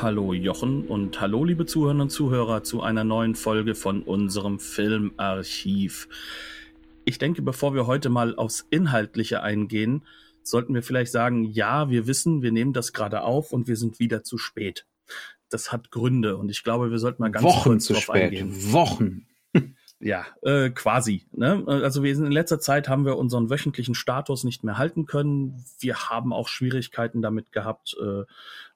Hallo 0.00 0.32
Jochen 0.32 0.86
und 0.86 1.20
hallo 1.20 1.44
liebe 1.44 1.66
Zuhörerinnen 1.66 2.02
und 2.02 2.10
Zuhörer 2.10 2.64
zu 2.64 2.82
einer 2.82 3.04
neuen 3.04 3.34
Folge 3.34 3.74
von 3.74 4.02
unserem 4.02 4.58
Filmarchiv. 4.58 6.08
Ich 7.04 7.18
denke, 7.18 7.42
bevor 7.42 7.74
wir 7.74 7.86
heute 7.86 8.08
mal 8.08 8.34
aufs 8.34 8.66
Inhaltliche 8.70 9.42
eingehen, 9.42 10.02
sollten 10.42 10.74
wir 10.74 10.82
vielleicht 10.82 11.12
sagen, 11.12 11.44
ja, 11.44 11.90
wir 11.90 12.06
wissen, 12.06 12.42
wir 12.42 12.52
nehmen 12.52 12.72
das 12.72 12.92
gerade 12.92 13.22
auf 13.22 13.52
und 13.52 13.68
wir 13.68 13.76
sind 13.76 14.00
wieder 14.00 14.24
zu 14.24 14.38
spät. 14.38 14.86
Das 15.50 15.72
hat 15.72 15.90
Gründe 15.90 16.36
und 16.36 16.50
ich 16.50 16.64
glaube, 16.64 16.90
wir 16.90 16.98
sollten 16.98 17.22
mal 17.22 17.30
ganz 17.30 17.44
Wochen 17.44 17.70
kurz 17.70 17.84
zu 17.84 17.94
spät. 17.94 18.22
eingehen. 18.24 18.72
Wochen. 18.72 19.26
Ja, 20.04 20.26
äh, 20.42 20.70
quasi. 20.70 21.26
Ne? 21.30 21.62
Also 21.68 22.02
wir 22.02 22.16
sind 22.16 22.26
in 22.26 22.32
letzter 22.32 22.58
Zeit 22.58 22.88
haben 22.88 23.04
wir 23.04 23.16
unseren 23.16 23.50
wöchentlichen 23.50 23.94
Status 23.94 24.42
nicht 24.42 24.64
mehr 24.64 24.76
halten 24.76 25.06
können. 25.06 25.64
Wir 25.78 26.10
haben 26.10 26.32
auch 26.32 26.48
Schwierigkeiten 26.48 27.22
damit 27.22 27.52
gehabt, 27.52 27.96
äh, 28.02 28.24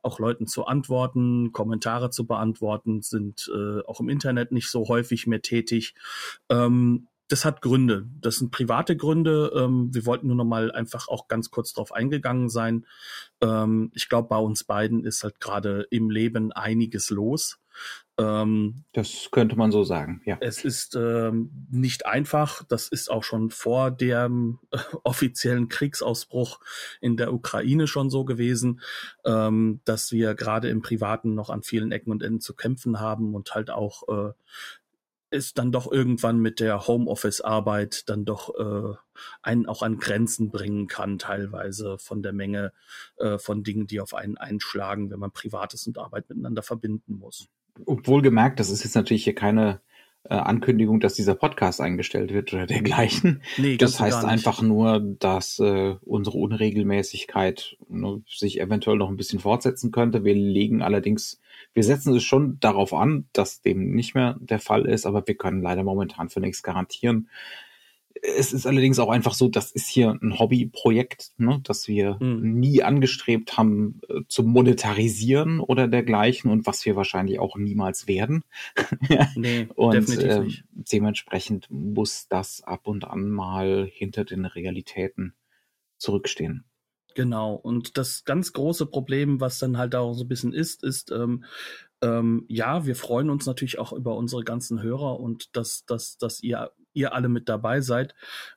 auch 0.02 0.20
Leuten 0.20 0.46
zu 0.46 0.66
antworten, 0.66 1.50
Kommentare 1.50 2.10
zu 2.10 2.28
beantworten, 2.28 3.02
sind 3.02 3.50
äh, 3.52 3.80
auch 3.88 3.98
im 3.98 4.08
Internet 4.08 4.52
nicht 4.52 4.70
so 4.70 4.86
häufig 4.86 5.26
mehr 5.26 5.42
tätig. 5.42 5.96
Ähm, 6.48 7.08
das 7.26 7.44
hat 7.44 7.60
Gründe. 7.60 8.06
Das 8.20 8.36
sind 8.36 8.52
private 8.52 8.96
Gründe. 8.96 9.50
Ähm, 9.52 9.92
wir 9.92 10.06
wollten 10.06 10.28
nur 10.28 10.36
noch 10.36 10.44
mal 10.44 10.70
einfach 10.70 11.08
auch 11.08 11.26
ganz 11.26 11.50
kurz 11.50 11.72
drauf 11.72 11.90
eingegangen 11.90 12.48
sein. 12.48 12.86
Ähm, 13.40 13.90
ich 13.94 14.08
glaube, 14.08 14.28
bei 14.28 14.38
uns 14.38 14.62
beiden 14.62 15.04
ist 15.04 15.24
halt 15.24 15.40
gerade 15.40 15.88
im 15.90 16.08
Leben 16.08 16.52
einiges 16.52 17.10
los. 17.10 17.58
Ähm, 18.18 18.84
Das 18.92 19.28
könnte 19.30 19.56
man 19.56 19.70
so 19.70 19.84
sagen, 19.84 20.22
ja. 20.24 20.38
es 20.40 20.64
ist 20.64 20.94
ähm, 20.96 21.50
nicht 21.70 22.06
einfach. 22.06 22.64
Das 22.64 22.88
ist 22.88 23.10
auch 23.10 23.22
schon 23.22 23.50
vor 23.50 23.90
dem 23.90 24.58
äh, 24.70 24.78
offiziellen 25.04 25.68
Kriegsausbruch 25.68 26.60
in 27.00 27.16
der 27.16 27.32
Ukraine 27.32 27.86
schon 27.86 28.08
so 28.08 28.24
gewesen, 28.24 28.80
ähm, 29.24 29.80
dass 29.84 30.12
wir 30.12 30.34
gerade 30.34 30.68
im 30.68 30.80
Privaten 30.82 31.34
noch 31.34 31.50
an 31.50 31.62
vielen 31.62 31.92
Ecken 31.92 32.10
und 32.10 32.22
Enden 32.22 32.40
zu 32.40 32.54
kämpfen 32.54 33.00
haben 33.00 33.34
und 33.34 33.54
halt 33.54 33.70
auch 33.70 34.08
äh, 34.08 34.32
es 35.30 35.54
dann 35.54 35.72
doch 35.72 35.90
irgendwann 35.90 36.38
mit 36.38 36.60
der 36.60 36.86
Homeoffice-Arbeit 36.86 38.08
dann 38.08 38.24
doch 38.24 38.54
äh, 38.58 38.96
einen 39.42 39.66
auch 39.66 39.82
an 39.82 39.98
Grenzen 39.98 40.50
bringen 40.50 40.86
kann, 40.86 41.18
teilweise 41.18 41.98
von 41.98 42.22
der 42.22 42.32
Menge 42.32 42.72
äh, 43.16 43.38
von 43.38 43.62
Dingen, 43.62 43.86
die 43.86 44.00
auf 44.00 44.14
einen 44.14 44.36
einschlagen, 44.36 45.10
wenn 45.10 45.18
man 45.18 45.32
Privates 45.32 45.86
und 45.86 45.98
Arbeit 45.98 46.28
miteinander 46.28 46.62
verbinden 46.62 47.14
muss. 47.14 47.48
Obwohl 47.84 48.22
gemerkt, 48.22 48.60
das 48.60 48.70
ist 48.70 48.84
jetzt 48.84 48.94
natürlich 48.94 49.24
hier 49.24 49.34
keine 49.34 49.80
äh, 50.28 50.34
Ankündigung, 50.34 51.00
dass 51.00 51.14
dieser 51.14 51.34
Podcast 51.34 51.80
eingestellt 51.80 52.32
wird 52.32 52.52
oder 52.52 52.66
dergleichen. 52.66 53.42
Nee, 53.56 53.76
Das 53.76 54.00
heißt 54.00 54.24
einfach 54.24 54.62
nur, 54.62 55.00
dass 55.00 55.58
äh, 55.58 55.96
unsere 56.02 56.38
Unregelmäßigkeit 56.38 57.76
ne, 57.88 58.22
sich 58.26 58.60
eventuell 58.60 58.96
noch 58.96 59.08
ein 59.08 59.16
bisschen 59.16 59.40
fortsetzen 59.40 59.92
könnte. 59.92 60.24
Wir 60.24 60.34
legen 60.34 60.82
allerdings, 60.82 61.40
wir 61.74 61.84
setzen 61.84 62.14
es 62.14 62.24
schon 62.24 62.58
darauf 62.60 62.92
an, 62.92 63.26
dass 63.32 63.60
dem 63.62 63.94
nicht 63.94 64.14
mehr 64.14 64.36
der 64.40 64.58
Fall 64.58 64.86
ist, 64.86 65.06
aber 65.06 65.26
wir 65.26 65.36
können 65.36 65.62
leider 65.62 65.84
momentan 65.84 66.28
für 66.28 66.40
nichts 66.40 66.62
garantieren. 66.62 67.28
Es 68.36 68.52
ist 68.52 68.66
allerdings 68.66 68.98
auch 68.98 69.08
einfach 69.10 69.34
so, 69.34 69.48
das 69.48 69.70
ist 69.70 69.86
hier 69.86 70.10
ein 70.20 70.38
Hobbyprojekt, 70.38 71.32
ne, 71.38 71.60
das 71.62 71.86
wir 71.86 72.16
Mhm. 72.20 72.58
nie 72.58 72.82
angestrebt 72.82 73.56
haben 73.56 74.00
äh, 74.08 74.22
zu 74.28 74.42
monetarisieren 74.42 75.60
oder 75.60 75.86
dergleichen 75.88 76.50
und 76.50 76.66
was 76.66 76.84
wir 76.86 76.96
wahrscheinlich 76.96 77.38
auch 77.38 77.56
niemals 77.56 78.06
werden. 78.08 78.44
Nee, 79.36 79.68
Und 79.76 79.92
definitiv 79.94 80.30
äh, 80.30 80.40
nicht. 80.40 80.64
dementsprechend 80.70 81.68
muss 81.70 82.26
das 82.28 82.62
ab 82.62 82.86
und 82.86 83.04
an 83.04 83.30
mal 83.30 83.86
hinter 83.90 84.24
den 84.24 84.44
Realitäten 84.46 85.34
zurückstehen. 85.98 86.64
Genau. 87.14 87.54
Und 87.54 87.96
das 87.96 88.24
ganz 88.24 88.52
große 88.52 88.86
Problem, 88.86 89.40
was 89.40 89.58
dann 89.58 89.78
halt 89.78 89.94
auch 89.94 90.12
so 90.14 90.24
ein 90.24 90.28
bisschen 90.28 90.52
ist, 90.52 90.82
ist, 90.82 91.10
ähm, 91.10 91.44
ähm, 92.02 92.44
ja, 92.48 92.84
wir 92.84 92.94
freuen 92.94 93.30
uns 93.30 93.46
natürlich 93.46 93.78
auch 93.78 93.92
über 93.92 94.16
unsere 94.16 94.44
ganzen 94.44 94.82
Hörer 94.82 95.18
und 95.18 95.56
dass, 95.56 95.86
dass, 95.86 96.18
dass 96.18 96.42
ihr, 96.42 96.72
ihr 96.96 97.14
alle 97.14 97.28
mit 97.28 97.48
dabei 97.48 97.80
seid. 97.80 98.14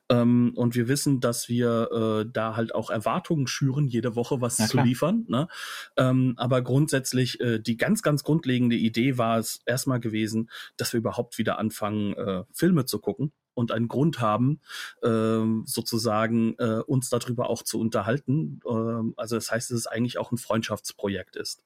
Ähm, 0.08 0.52
und 0.56 0.74
wir 0.74 0.88
wissen, 0.88 1.20
dass 1.20 1.48
wir 1.48 2.24
äh, 2.26 2.30
da 2.32 2.56
halt 2.56 2.74
auch 2.74 2.90
Erwartungen 2.90 3.46
schüren, 3.46 3.86
jede 3.86 4.16
Woche 4.16 4.40
was 4.40 4.56
zu 4.56 4.80
liefern. 4.80 5.24
Ne? 5.28 5.48
Ähm, 5.96 6.34
aber 6.36 6.62
grundsätzlich, 6.62 7.40
äh, 7.40 7.60
die 7.60 7.76
ganz, 7.76 8.02
ganz 8.02 8.24
grundlegende 8.24 8.76
Idee 8.76 9.18
war 9.18 9.38
es 9.38 9.60
erstmal 9.66 10.00
gewesen, 10.00 10.50
dass 10.76 10.92
wir 10.92 10.98
überhaupt 10.98 11.38
wieder 11.38 11.58
anfangen, 11.58 12.14
äh, 12.14 12.44
Filme 12.52 12.86
zu 12.86 12.98
gucken 12.98 13.32
und 13.60 13.72
einen 13.72 13.88
Grund 13.88 14.20
haben, 14.20 14.60
ähm, 15.02 15.62
sozusagen 15.66 16.54
äh, 16.58 16.80
uns 16.86 17.10
darüber 17.10 17.48
auch 17.48 17.62
zu 17.62 17.78
unterhalten. 17.78 18.60
Ähm, 18.68 19.14
also 19.16 19.36
das 19.36 19.50
heißt, 19.50 19.70
dass 19.70 19.78
es 19.78 19.86
eigentlich 19.86 20.18
auch 20.18 20.32
ein 20.32 20.38
Freundschaftsprojekt 20.38 21.36
ist. 21.36 21.62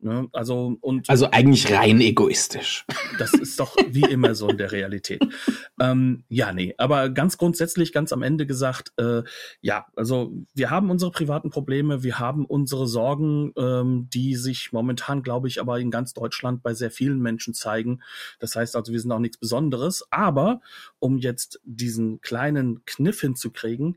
Ne? 0.00 0.28
Also 0.32 0.76
und 0.80 1.08
Also 1.08 1.30
eigentlich 1.30 1.72
rein 1.72 2.00
egoistisch. 2.00 2.84
das 3.18 3.32
ist 3.34 3.58
doch 3.58 3.76
wie 3.88 4.02
immer 4.02 4.34
so 4.34 4.48
in 4.48 4.58
der 4.58 4.72
Realität. 4.72 5.22
Ähm, 5.80 6.24
ja, 6.28 6.52
nee, 6.52 6.74
aber 6.76 7.08
ganz 7.08 7.38
grundsätzlich, 7.38 7.92
ganz 7.92 8.12
am 8.12 8.22
Ende 8.22 8.46
gesagt, 8.46 8.92
äh, 8.96 9.22
ja, 9.60 9.86
also 9.94 10.32
wir 10.52 10.70
haben 10.70 10.90
unsere 10.90 11.12
privaten 11.12 11.50
Probleme, 11.50 12.02
wir 12.02 12.18
haben 12.18 12.44
unsere 12.46 12.88
Sorgen, 12.88 13.52
ähm, 13.56 14.08
die 14.12 14.34
sich 14.34 14.72
momentan, 14.72 15.22
glaube 15.22 15.46
ich, 15.46 15.60
aber 15.60 15.78
in 15.78 15.92
ganz 15.92 16.14
Deutschland 16.14 16.64
bei 16.64 16.74
sehr 16.74 16.90
vielen 16.90 17.20
Menschen 17.20 17.54
zeigen. 17.54 18.02
Das 18.40 18.56
heißt 18.56 18.74
also, 18.74 18.92
wir 18.92 19.00
sind 19.00 19.12
auch 19.12 19.20
nichts 19.20 19.36
Besonderes. 19.36 20.04
Aber 20.10 20.60
um 20.98 21.18
jetzt 21.18 21.27
diesen 21.64 22.20
kleinen 22.20 22.84
Kniff 22.84 23.20
hinzukriegen, 23.20 23.96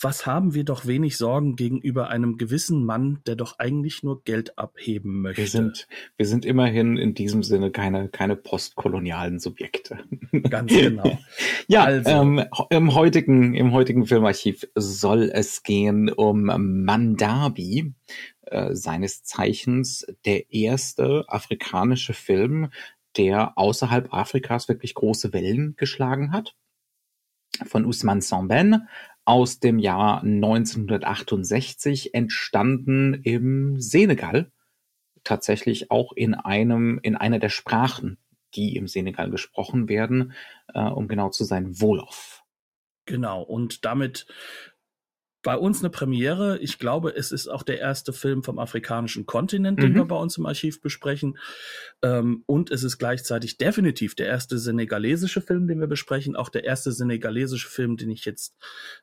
was 0.00 0.26
haben 0.26 0.54
wir 0.54 0.64
doch 0.64 0.86
wenig 0.86 1.16
Sorgen 1.16 1.56
gegenüber 1.56 2.10
einem 2.10 2.36
gewissen 2.36 2.84
Mann, 2.84 3.20
der 3.26 3.36
doch 3.36 3.58
eigentlich 3.58 4.02
nur 4.02 4.22
Geld 4.24 4.58
abheben 4.58 5.22
möchte? 5.22 5.42
Wir 5.42 5.48
sind, 5.48 5.88
wir 6.16 6.26
sind 6.26 6.44
immerhin 6.44 6.96
in 6.96 7.14
diesem 7.14 7.42
Sinne 7.42 7.70
keine, 7.70 8.08
keine 8.08 8.36
postkolonialen 8.36 9.38
Subjekte. 9.38 9.98
ganz 10.50 10.72
genau. 10.72 11.18
Ja, 11.68 11.84
Also. 11.84 12.10
ähm, 12.10 12.44
im 12.68 12.94
heutigen, 12.94 13.54
im 13.54 13.72
heutigen 13.72 14.06
Filmarchiv 14.06 14.68
soll 14.74 15.30
es 15.32 15.62
gehen 15.62 16.10
um 16.10 16.44
Mandabi, 16.44 17.94
äh, 18.42 18.74
seines 18.74 19.22
Zeichens 19.22 20.06
der 20.26 20.52
erste 20.52 21.24
afrikanische 21.28 22.12
Film, 22.12 22.70
der 23.16 23.56
außerhalb 23.56 24.12
Afrikas 24.12 24.68
wirklich 24.68 24.94
große 24.94 25.32
Wellen 25.32 25.76
geschlagen 25.76 26.32
hat. 26.32 26.54
Von 27.64 27.86
Ousmane 27.86 28.20
Sambin 28.20 28.88
aus 29.24 29.60
dem 29.60 29.78
Jahr 29.78 30.22
1968 30.22 32.14
entstanden 32.14 33.14
im 33.14 33.80
Senegal. 33.80 34.50
Tatsächlich 35.22 35.90
auch 35.90 36.12
in 36.12 36.34
einem, 36.34 36.98
in 37.02 37.16
einer 37.16 37.38
der 37.38 37.48
Sprachen, 37.48 38.18
die 38.54 38.76
im 38.76 38.88
Senegal 38.88 39.30
gesprochen 39.30 39.88
werden, 39.88 40.32
äh, 40.74 40.82
um 40.82 41.08
genau 41.08 41.30
zu 41.30 41.44
sein, 41.44 41.80
Wolof. 41.80 42.42
Genau, 43.06 43.42
und 43.42 43.84
damit 43.84 44.26
bei 45.44 45.56
uns 45.56 45.80
eine 45.80 45.90
Premiere. 45.90 46.58
Ich 46.58 46.78
glaube, 46.80 47.14
es 47.14 47.30
ist 47.30 47.46
auch 47.46 47.62
der 47.62 47.78
erste 47.78 48.12
Film 48.12 48.42
vom 48.42 48.58
afrikanischen 48.58 49.26
Kontinent, 49.26 49.80
den 49.80 49.92
Mhm. 49.92 49.96
wir 49.96 50.04
bei 50.06 50.16
uns 50.16 50.36
im 50.38 50.46
Archiv 50.46 50.80
besprechen. 50.80 51.38
Ähm, 52.02 52.42
und 52.46 52.70
es 52.72 52.82
ist 52.82 52.98
gleichzeitig 52.98 53.58
definitiv 53.58 54.16
der 54.16 54.26
erste 54.26 54.58
senegalesische 54.58 55.42
Film, 55.42 55.68
den 55.68 55.78
wir 55.78 55.86
besprechen. 55.86 56.34
Auch 56.34 56.48
der 56.48 56.64
erste 56.64 56.90
senegalesische 56.90 57.68
Film, 57.68 57.96
den 57.96 58.10
ich 58.10 58.24
jetzt, 58.24 58.56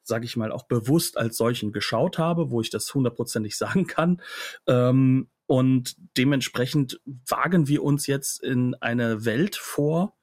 sage 0.03 0.25
ich 0.25 0.35
mal, 0.35 0.51
auch 0.51 0.63
bewusst 0.63 1.15
als 1.17 1.37
solchen 1.37 1.71
geschaut 1.71 2.17
habe, 2.17 2.49
wo 2.51 2.59
ich 2.59 2.71
das 2.71 2.93
hundertprozentig 2.93 3.55
sagen 3.57 3.85
kann. 3.87 4.21
Ähm, 4.67 5.29
und 5.45 5.95
dementsprechend 6.17 7.01
wagen 7.27 7.67
wir 7.67 7.83
uns 7.83 8.07
jetzt 8.07 8.41
in 8.41 8.73
eine 8.75 9.25
Welt 9.25 9.55
vor, 9.55 10.17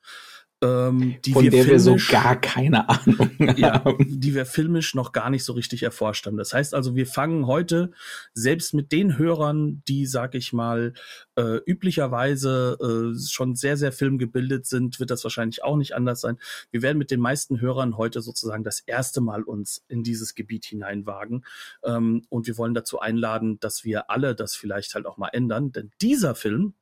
ähm, 0.60 1.16
die 1.24 1.32
von 1.32 1.44
wir 1.44 1.50
der 1.50 1.66
wir 1.66 1.80
so 1.80 1.92
filmisch- 1.92 2.10
gar 2.10 2.40
keine 2.40 2.88
Ahnung 2.88 3.30
ja, 3.56 3.84
haben. 3.84 4.20
die 4.20 4.34
wir 4.34 4.44
filmisch 4.44 4.94
noch 4.94 5.12
gar 5.12 5.30
nicht 5.30 5.44
so 5.44 5.52
richtig 5.52 5.82
erforscht 5.82 6.26
haben. 6.26 6.36
Das 6.36 6.52
heißt 6.52 6.74
also, 6.74 6.96
wir 6.96 7.06
fangen 7.06 7.46
heute 7.46 7.92
selbst 8.34 8.74
mit 8.74 8.90
den 8.90 9.18
Hörern, 9.18 9.82
die, 9.86 10.06
sag 10.06 10.34
ich 10.34 10.52
mal, 10.52 10.94
äh, 11.36 11.58
üblicherweise 11.66 12.76
äh, 13.14 13.18
schon 13.28 13.54
sehr, 13.54 13.76
sehr 13.76 13.92
filmgebildet 13.92 14.66
sind, 14.66 14.98
wird 14.98 15.10
das 15.10 15.22
wahrscheinlich 15.24 15.62
auch 15.62 15.76
nicht 15.76 15.94
anders 15.94 16.20
sein. 16.20 16.38
Wir 16.70 16.82
werden 16.82 16.98
mit 16.98 17.10
den 17.10 17.20
meisten 17.20 17.60
Hörern 17.60 17.96
heute 17.96 18.20
sozusagen 18.20 18.64
das 18.64 18.80
erste 18.80 19.20
Mal 19.20 19.42
uns 19.42 19.84
in 19.88 20.02
dieses 20.02 20.34
Gebiet 20.34 20.64
hineinwagen. 20.64 21.44
Ähm, 21.84 22.22
und 22.28 22.46
wir 22.46 22.58
wollen 22.58 22.74
dazu 22.74 22.98
einladen, 22.98 23.60
dass 23.60 23.84
wir 23.84 24.10
alle 24.10 24.34
das 24.34 24.56
vielleicht 24.56 24.94
halt 24.94 25.06
auch 25.06 25.18
mal 25.18 25.28
ändern. 25.28 25.72
Denn 25.72 25.90
dieser 26.00 26.34
Film 26.34 26.74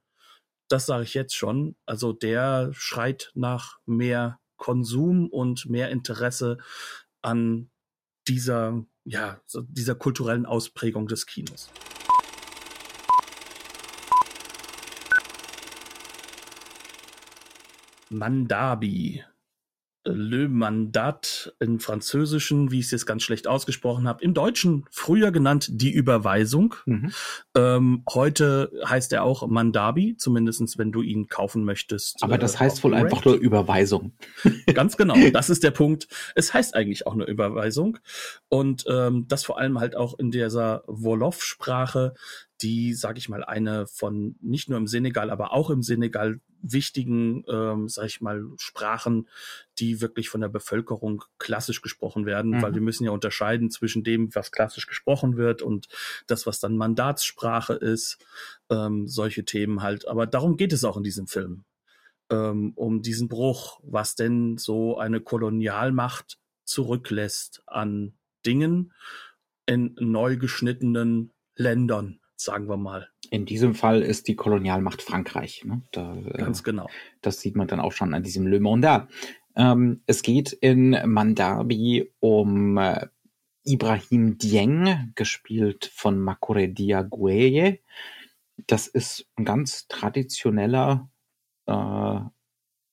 das 0.69 0.87
sage 0.87 1.05
ich 1.05 1.15
jetzt 1.15 1.35
schon. 1.35 1.77
Also 1.87 2.13
der 2.13 2.71
schreit 2.73 3.31
nach 3.35 3.79
mehr 3.87 4.39
Konsum 4.57 5.29
und 5.29 5.67
mehr 5.67 5.91
Interesse 5.91 6.59
an 7.23 7.71
dieser, 8.27 8.85
ja, 9.05 9.41
dieser 9.69 9.95
kulturellen 9.95 10.47
Ausprägung 10.47 11.07
des 11.09 11.27
Kinos. 11.27 11.71
Mandabi 18.09 19.25
Le 20.07 20.49
Mandat 20.49 21.55
im 21.59 21.81
Französischen, 21.81 22.71
wie 22.71 22.79
ich 22.79 22.87
es 22.87 22.91
jetzt 22.93 23.07
ganz 23.07 23.23
schlecht 23.23 23.47
ausgesprochen 23.47 24.07
habe, 24.07 24.23
im 24.23 24.35
Deutschen 24.35 24.85
früher 24.91 25.33
genannt 25.33 25.69
die 25.71 25.93
Überweisung. 25.93 26.75
Mhm. 26.87 27.13
Ähm, 27.57 28.03
heute 28.13 28.71
heißt 28.87 29.13
er 29.13 29.25
auch 29.25 29.47
Mandabi, 29.47 30.17
zumindestens 30.17 30.79
wenn 30.79 30.93
du 30.93 31.03
ihn 31.03 31.29
kaufen 31.29 31.65
möchtest. 31.65 32.23
Aber 32.23 32.39
das 32.39 32.57
äh, 32.57 32.59
heißt 32.59 32.85
wohl 32.85 32.95
einfach 32.95 33.25
nur 33.25 33.35
Überweisung. 33.35 34.13
Ganz 34.75 34.97
genau, 34.97 35.17
das 35.33 35.51
ist 35.51 35.63
der 35.63 35.71
Punkt. 35.73 36.09
Es 36.35 36.55
heißt 36.55 36.75
eigentlich 36.75 37.07
auch 37.07 37.15
eine 37.15 37.25
Überweisung. 37.25 37.99
Und 38.49 38.85
ähm, 38.89 39.27
das 39.29 39.45
vor 39.45 39.59
allem 39.59 39.81
halt 39.81 39.97
auch 39.97 40.19
in 40.19 40.31
dieser 40.31 40.85
Wolof-Sprache, 40.87 42.15
die, 42.63 42.95
sage 42.95 43.19
ich 43.19 43.29
mal, 43.29 43.45
eine 43.45 43.87
von 43.87 44.37
nicht 44.41 44.69
nur 44.69 44.79
im 44.79 44.87
Senegal, 44.87 45.31
aber 45.31 45.53
auch 45.53 45.71
im 45.71 45.83
Senegal 45.83 46.41
wichtigen, 46.63 47.45
ähm, 47.49 47.89
sag 47.89 48.07
ich 48.07 48.21
mal, 48.21 48.45
Sprachen, 48.57 49.29
die 49.79 50.01
wirklich 50.01 50.29
von 50.29 50.41
der 50.41 50.49
Bevölkerung 50.49 51.25
klassisch 51.39 51.83
gesprochen 51.83 52.27
werden, 52.27 52.53
mhm. 52.53 52.63
weil 52.63 52.75
wir 52.75 52.81
müssen 52.81 53.05
ja 53.05 53.11
unterscheiden 53.11 53.71
zwischen 53.71 54.05
dem, 54.05 54.35
was 54.35 54.53
klassisch 54.53 54.87
gesprochen 54.87 55.37
wird 55.37 55.63
und 55.63 55.89
das, 56.27 56.47
was 56.47 56.61
dann 56.61 56.77
Mandatssprache 56.77 57.75
ist, 57.75 58.19
ähm, 58.71 59.07
solche 59.07 59.45
Themen 59.45 59.83
halt. 59.83 60.09
Aber 60.09 60.27
darum 60.27 60.57
geht 60.57 60.73
es 60.73 60.85
auch 60.85 60.97
in 60.97 61.05
diesem 61.05 61.27
Film, 61.27 61.65
ähm, 62.31 62.73
um 62.75 63.03
diesen 63.03 63.29
Bruch, 63.29 63.81
was 63.83 64.15
denn 64.15 64.57
so 64.57 64.99
eine 64.99 65.21
Kolonialmacht 65.21 66.39
zurücklässt 66.65 67.63
an 67.67 68.15
Dingen 68.45 68.93
in 69.67 69.95
neu 69.99 70.37
geschnittenen 70.37 71.33
Ländern 71.55 72.21
sagen 72.37 72.69
wir 72.69 72.77
mal. 72.77 73.09
In 73.31 73.47
diesem 73.47 73.75
Fall 73.75 74.03
ist 74.03 74.29
die 74.29 74.37
Kolonialmacht 74.37 75.03
Frankreich. 75.03 75.65
Ne? 75.65 75.83
Da, 75.93 76.17
äh, 76.17 76.39
Ganz 76.39 76.63
genau. 76.63 76.89
Das 77.23 77.41
sieht 77.41 77.57
man 77.57 77.67
dann 77.67 77.81
auch 77.81 77.93
schon 77.93 78.15
an 78.15 78.23
diesem 78.23 78.47
Le 78.47 78.61
Mandat. 78.61 79.09
Ähm, 79.57 80.03
es 80.07 80.23
geht 80.23 80.53
in 80.53 80.97
Mandabi 81.07 82.13
um 82.21 82.79
äh, 82.79 83.07
Ibrahim 83.65 84.39
Dieng, 84.39 85.13
gespielt 85.15 85.91
von 85.93 86.21
Makore 86.21 86.69
Diagueye. 86.69 87.81
Das 88.67 88.87
ist 88.87 89.27
ein 89.37 89.45
ganz 89.45 89.89
traditioneller 89.89 91.11
äh, 91.67 92.21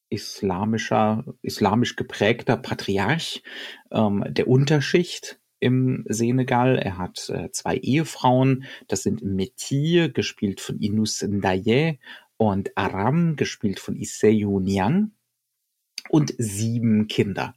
islamischer, 0.10 1.26
islamisch 1.42 1.96
geprägter 1.96 2.58
Patriarch 2.58 3.44
ähm, 3.92 4.24
der 4.28 4.48
Unterschicht 4.48 5.40
im 5.64 6.04
Senegal. 6.08 6.78
Er 6.78 6.98
hat 6.98 7.30
äh, 7.30 7.50
zwei 7.52 7.78
Ehefrauen. 7.78 8.66
Das 8.88 9.04
sind 9.04 9.24
Meti, 9.24 10.12
gespielt 10.14 10.62
von 10.62 10.80
Inus 10.80 11.22
Ndaye, 11.22 12.00
und 12.38 12.78
Aram, 12.78 13.36
gespielt 13.36 13.80
von 13.80 13.96
Isseu 13.96 14.60
Niang. 14.60 15.12
Und 16.10 16.34
sieben 16.38 17.08
Kinder. 17.08 17.56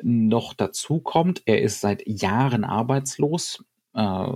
Noch 0.00 0.54
dazu 0.54 1.00
kommt, 1.00 1.42
er 1.44 1.60
ist 1.60 1.80
seit 1.80 2.06
Jahren 2.06 2.64
arbeitslos, 2.64 3.64
äh, 3.94 4.26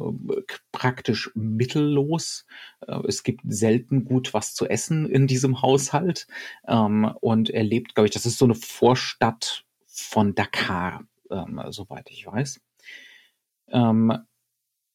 praktisch 0.72 1.30
mittellos. 1.34 2.46
Äh, 2.86 2.98
es 3.06 3.22
gibt 3.22 3.42
selten 3.46 4.04
gut 4.04 4.34
was 4.34 4.54
zu 4.54 4.66
essen 4.66 5.08
in 5.08 5.26
diesem 5.26 5.62
Haushalt. 5.62 6.26
Ähm, 6.66 7.12
und 7.20 7.50
er 7.50 7.62
lebt, 7.62 7.94
glaube 7.94 8.06
ich, 8.08 8.12
das 8.14 8.26
ist 8.26 8.38
so 8.38 8.44
eine 8.44 8.54
Vorstadt 8.54 9.64
von 9.86 10.34
Dakar, 10.34 11.04
ähm, 11.30 11.60
soweit 11.70 12.10
ich 12.10 12.26
weiß. 12.26 12.60
Ähm, 13.70 14.12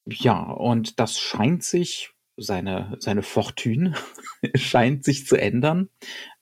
ja, 0.06 0.42
und 0.42 1.00
das 1.00 1.20
scheint 1.20 1.64
sich, 1.64 2.12
seine, 2.36 2.96
seine 3.00 3.22
Fortune 3.22 3.94
scheint 4.56 5.04
sich 5.06 5.26
zu 5.26 5.36
ändern, 5.36 5.90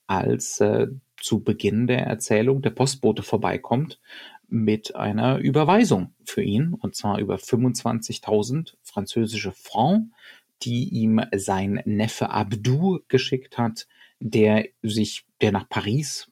als 0.06 0.60
äh, 0.60 0.88
zu 1.20 1.42
Beginn 1.44 1.86
der 1.86 2.06
Erzählung 2.06 2.62
der 2.62 2.70
Postbote 2.70 3.22
vorbeikommt 3.22 4.00
mit 4.48 4.94
einer 4.96 5.38
Überweisung 5.38 6.14
für 6.24 6.42
ihn, 6.42 6.74
und 6.74 6.94
zwar 6.94 7.18
über 7.18 7.36
25.000 7.36 8.74
französische 8.82 9.52
Francs, 9.52 10.10
die 10.62 10.88
ihm 10.90 11.22
sein 11.34 11.80
Neffe 11.84 12.30
Abdou 12.30 13.00
geschickt 13.08 13.58
hat, 13.58 13.86
der 14.20 14.66
sich, 14.82 15.24
der 15.40 15.52
nach 15.52 15.68
Paris 15.68 16.31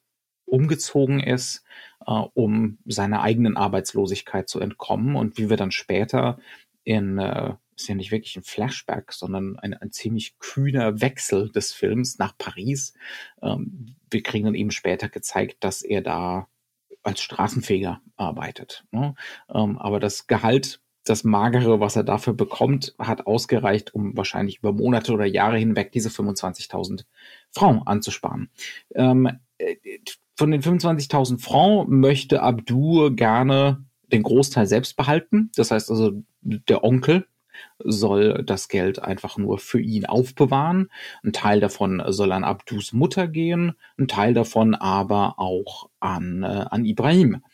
umgezogen 0.50 1.20
ist, 1.20 1.64
äh, 2.06 2.12
um 2.12 2.78
seiner 2.86 3.22
eigenen 3.22 3.56
Arbeitslosigkeit 3.56 4.48
zu 4.48 4.60
entkommen. 4.60 5.16
Und 5.16 5.38
wie 5.38 5.50
wir 5.50 5.56
dann 5.56 5.70
später 5.70 6.38
in, 6.84 7.18
äh, 7.18 7.54
ist 7.76 7.88
ja 7.88 7.94
nicht 7.94 8.10
wirklich 8.10 8.36
ein 8.36 8.42
Flashback, 8.42 9.12
sondern 9.12 9.58
ein, 9.58 9.74
ein 9.74 9.92
ziemlich 9.92 10.38
kühner 10.38 11.00
Wechsel 11.00 11.50
des 11.50 11.72
Films 11.72 12.18
nach 12.18 12.36
Paris. 12.36 12.94
Ähm, 13.42 13.96
wir 14.10 14.22
kriegen 14.22 14.46
dann 14.46 14.54
eben 14.54 14.70
später 14.70 15.08
gezeigt, 15.08 15.64
dass 15.64 15.82
er 15.82 16.02
da 16.02 16.48
als 17.02 17.20
Straßenfeger 17.22 18.02
arbeitet. 18.16 18.84
Ne? 18.90 19.14
Ähm, 19.48 19.78
aber 19.78 20.00
das 20.00 20.26
Gehalt 20.26 20.80
das 21.04 21.24
Magere, 21.24 21.80
was 21.80 21.96
er 21.96 22.04
dafür 22.04 22.34
bekommt, 22.34 22.94
hat 22.98 23.26
ausgereicht, 23.26 23.94
um 23.94 24.16
wahrscheinlich 24.16 24.58
über 24.58 24.72
Monate 24.72 25.12
oder 25.12 25.24
Jahre 25.24 25.56
hinweg 25.56 25.92
diese 25.92 26.10
25.000 26.10 27.04
Frauen 27.50 27.82
anzusparen. 27.86 28.50
Ähm, 28.94 29.28
äh, 29.58 29.76
von 30.40 30.52
den 30.52 30.62
25.000 30.62 31.38
Francs 31.38 31.90
möchte 31.90 32.40
Abdu 32.40 33.14
gerne 33.14 33.84
den 34.10 34.22
Großteil 34.22 34.66
selbst 34.66 34.96
behalten. 34.96 35.50
Das 35.54 35.70
heißt 35.70 35.90
also, 35.90 36.22
der 36.40 36.82
Onkel 36.82 37.26
soll 37.78 38.42
das 38.42 38.68
Geld 38.68 39.00
einfach 39.00 39.36
nur 39.36 39.58
für 39.58 39.82
ihn 39.82 40.06
aufbewahren. 40.06 40.90
Ein 41.22 41.34
Teil 41.34 41.60
davon 41.60 42.02
soll 42.06 42.32
an 42.32 42.44
Abdus 42.44 42.94
Mutter 42.94 43.28
gehen, 43.28 43.74
ein 43.98 44.08
Teil 44.08 44.32
davon 44.32 44.74
aber 44.74 45.38
auch 45.38 45.90
an, 46.00 46.42
äh, 46.42 46.64
an 46.70 46.86
Ibrahim. 46.86 47.44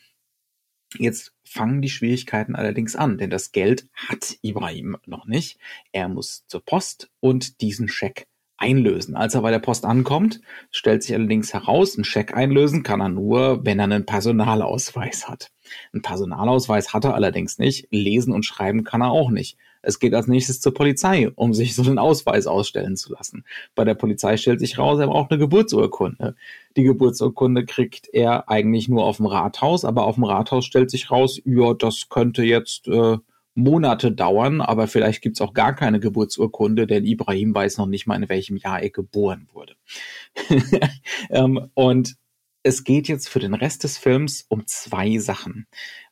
Jetzt 0.97 1.33
fangen 1.43 1.81
die 1.81 1.89
Schwierigkeiten 1.89 2.55
allerdings 2.55 2.95
an, 2.95 3.17
denn 3.17 3.29
das 3.29 3.51
Geld 3.51 3.89
hat 3.93 4.37
Ibrahim 4.43 4.95
noch 5.05 5.25
nicht. 5.25 5.59
Er 5.91 6.07
muss 6.07 6.47
zur 6.47 6.63
Post 6.63 7.11
und 7.19 7.59
diesen 7.59 7.89
Scheck 7.89 8.29
einlösen. 8.57 9.15
Als 9.15 9.35
er 9.35 9.41
bei 9.41 9.51
der 9.51 9.59
Post 9.59 9.85
ankommt, 9.85 10.41
stellt 10.71 11.03
sich 11.03 11.15
allerdings 11.15 11.53
heraus, 11.53 11.95
einen 11.95 12.03
Scheck 12.03 12.35
einlösen 12.35 12.83
kann 12.83 13.01
er 13.01 13.09
nur, 13.09 13.65
wenn 13.65 13.79
er 13.79 13.85
einen 13.85 14.05
Personalausweis 14.05 15.29
hat. 15.29 15.51
Ein 15.93 16.01
Personalausweis 16.01 16.93
hat 16.93 17.05
er 17.05 17.13
allerdings 17.13 17.59
nicht, 17.59 17.87
lesen 17.91 18.33
und 18.33 18.45
schreiben 18.45 18.83
kann 18.83 19.01
er 19.01 19.11
auch 19.11 19.29
nicht. 19.29 19.57
Es 19.81 19.99
geht 19.99 20.13
als 20.13 20.27
nächstes 20.27 20.59
zur 20.59 20.73
Polizei, 20.73 21.29
um 21.35 21.53
sich 21.53 21.75
so 21.75 21.83
einen 21.83 21.99
Ausweis 21.99 22.47
ausstellen 22.47 22.97
zu 22.97 23.13
lassen. 23.13 23.45
Bei 23.75 23.85
der 23.85 23.93
Polizei 23.93 24.35
stellt 24.35 24.59
sich 24.59 24.77
raus, 24.77 24.99
er 24.99 25.07
braucht 25.07 25.31
eine 25.31 25.39
Geburtsurkunde. 25.39 26.35
Die 26.75 26.83
Geburtsurkunde 26.83 27.65
kriegt 27.65 28.09
er 28.11 28.49
eigentlich 28.49 28.89
nur 28.89 29.05
auf 29.05 29.17
dem 29.17 29.27
Rathaus, 29.27 29.85
aber 29.85 30.05
auf 30.05 30.15
dem 30.15 30.25
Rathaus 30.25 30.65
stellt 30.65 30.91
sich 30.91 31.11
raus, 31.11 31.39
ja, 31.45 31.73
das 31.73 32.09
könnte 32.09 32.43
jetzt 32.43 32.87
äh, 32.87 33.17
Monate 33.57 34.11
dauern, 34.11 34.61
aber 34.61 34.87
vielleicht 34.87 35.23
gibt's 35.23 35.41
auch 35.41 35.53
gar 35.53 35.75
keine 35.75 35.99
Geburtsurkunde, 35.99 36.85
denn 36.85 37.05
Ibrahim 37.05 37.55
weiß 37.55 37.77
noch 37.79 37.87
nicht 37.87 38.05
mal, 38.05 38.21
in 38.21 38.29
welchem 38.29 38.55
Jahr 38.55 38.81
er 38.83 38.91
geboren 38.91 39.47
wurde. 39.51 39.75
ähm, 41.31 41.71
und 41.73 42.15
es 42.61 42.83
geht 42.83 43.07
jetzt 43.07 43.29
für 43.29 43.39
den 43.39 43.55
Rest 43.55 43.83
des 43.83 43.97
Films 43.97 44.45
um 44.49 44.67
zwei 44.67 45.17
Sachen. 45.17 45.65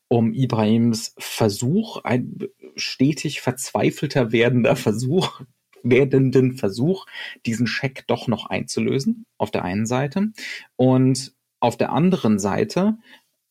Um 0.07 0.33
Ibrahims 0.33 1.13
Versuch, 1.19 1.97
ein 2.03 2.39
stetig 2.75 3.41
verzweifelter 3.41 4.31
werdender 4.31 4.75
Versuch, 4.75 5.41
werdenden 5.83 6.53
Versuch, 6.53 7.05
diesen 7.45 7.67
Scheck 7.67 8.05
doch 8.07 8.27
noch 8.27 8.47
einzulösen, 8.47 9.25
auf 9.37 9.51
der 9.51 9.63
einen 9.63 9.85
Seite. 9.85 10.31
Und 10.77 11.35
auf 11.59 11.77
der 11.77 11.91
anderen 11.91 12.39
Seite 12.39 12.97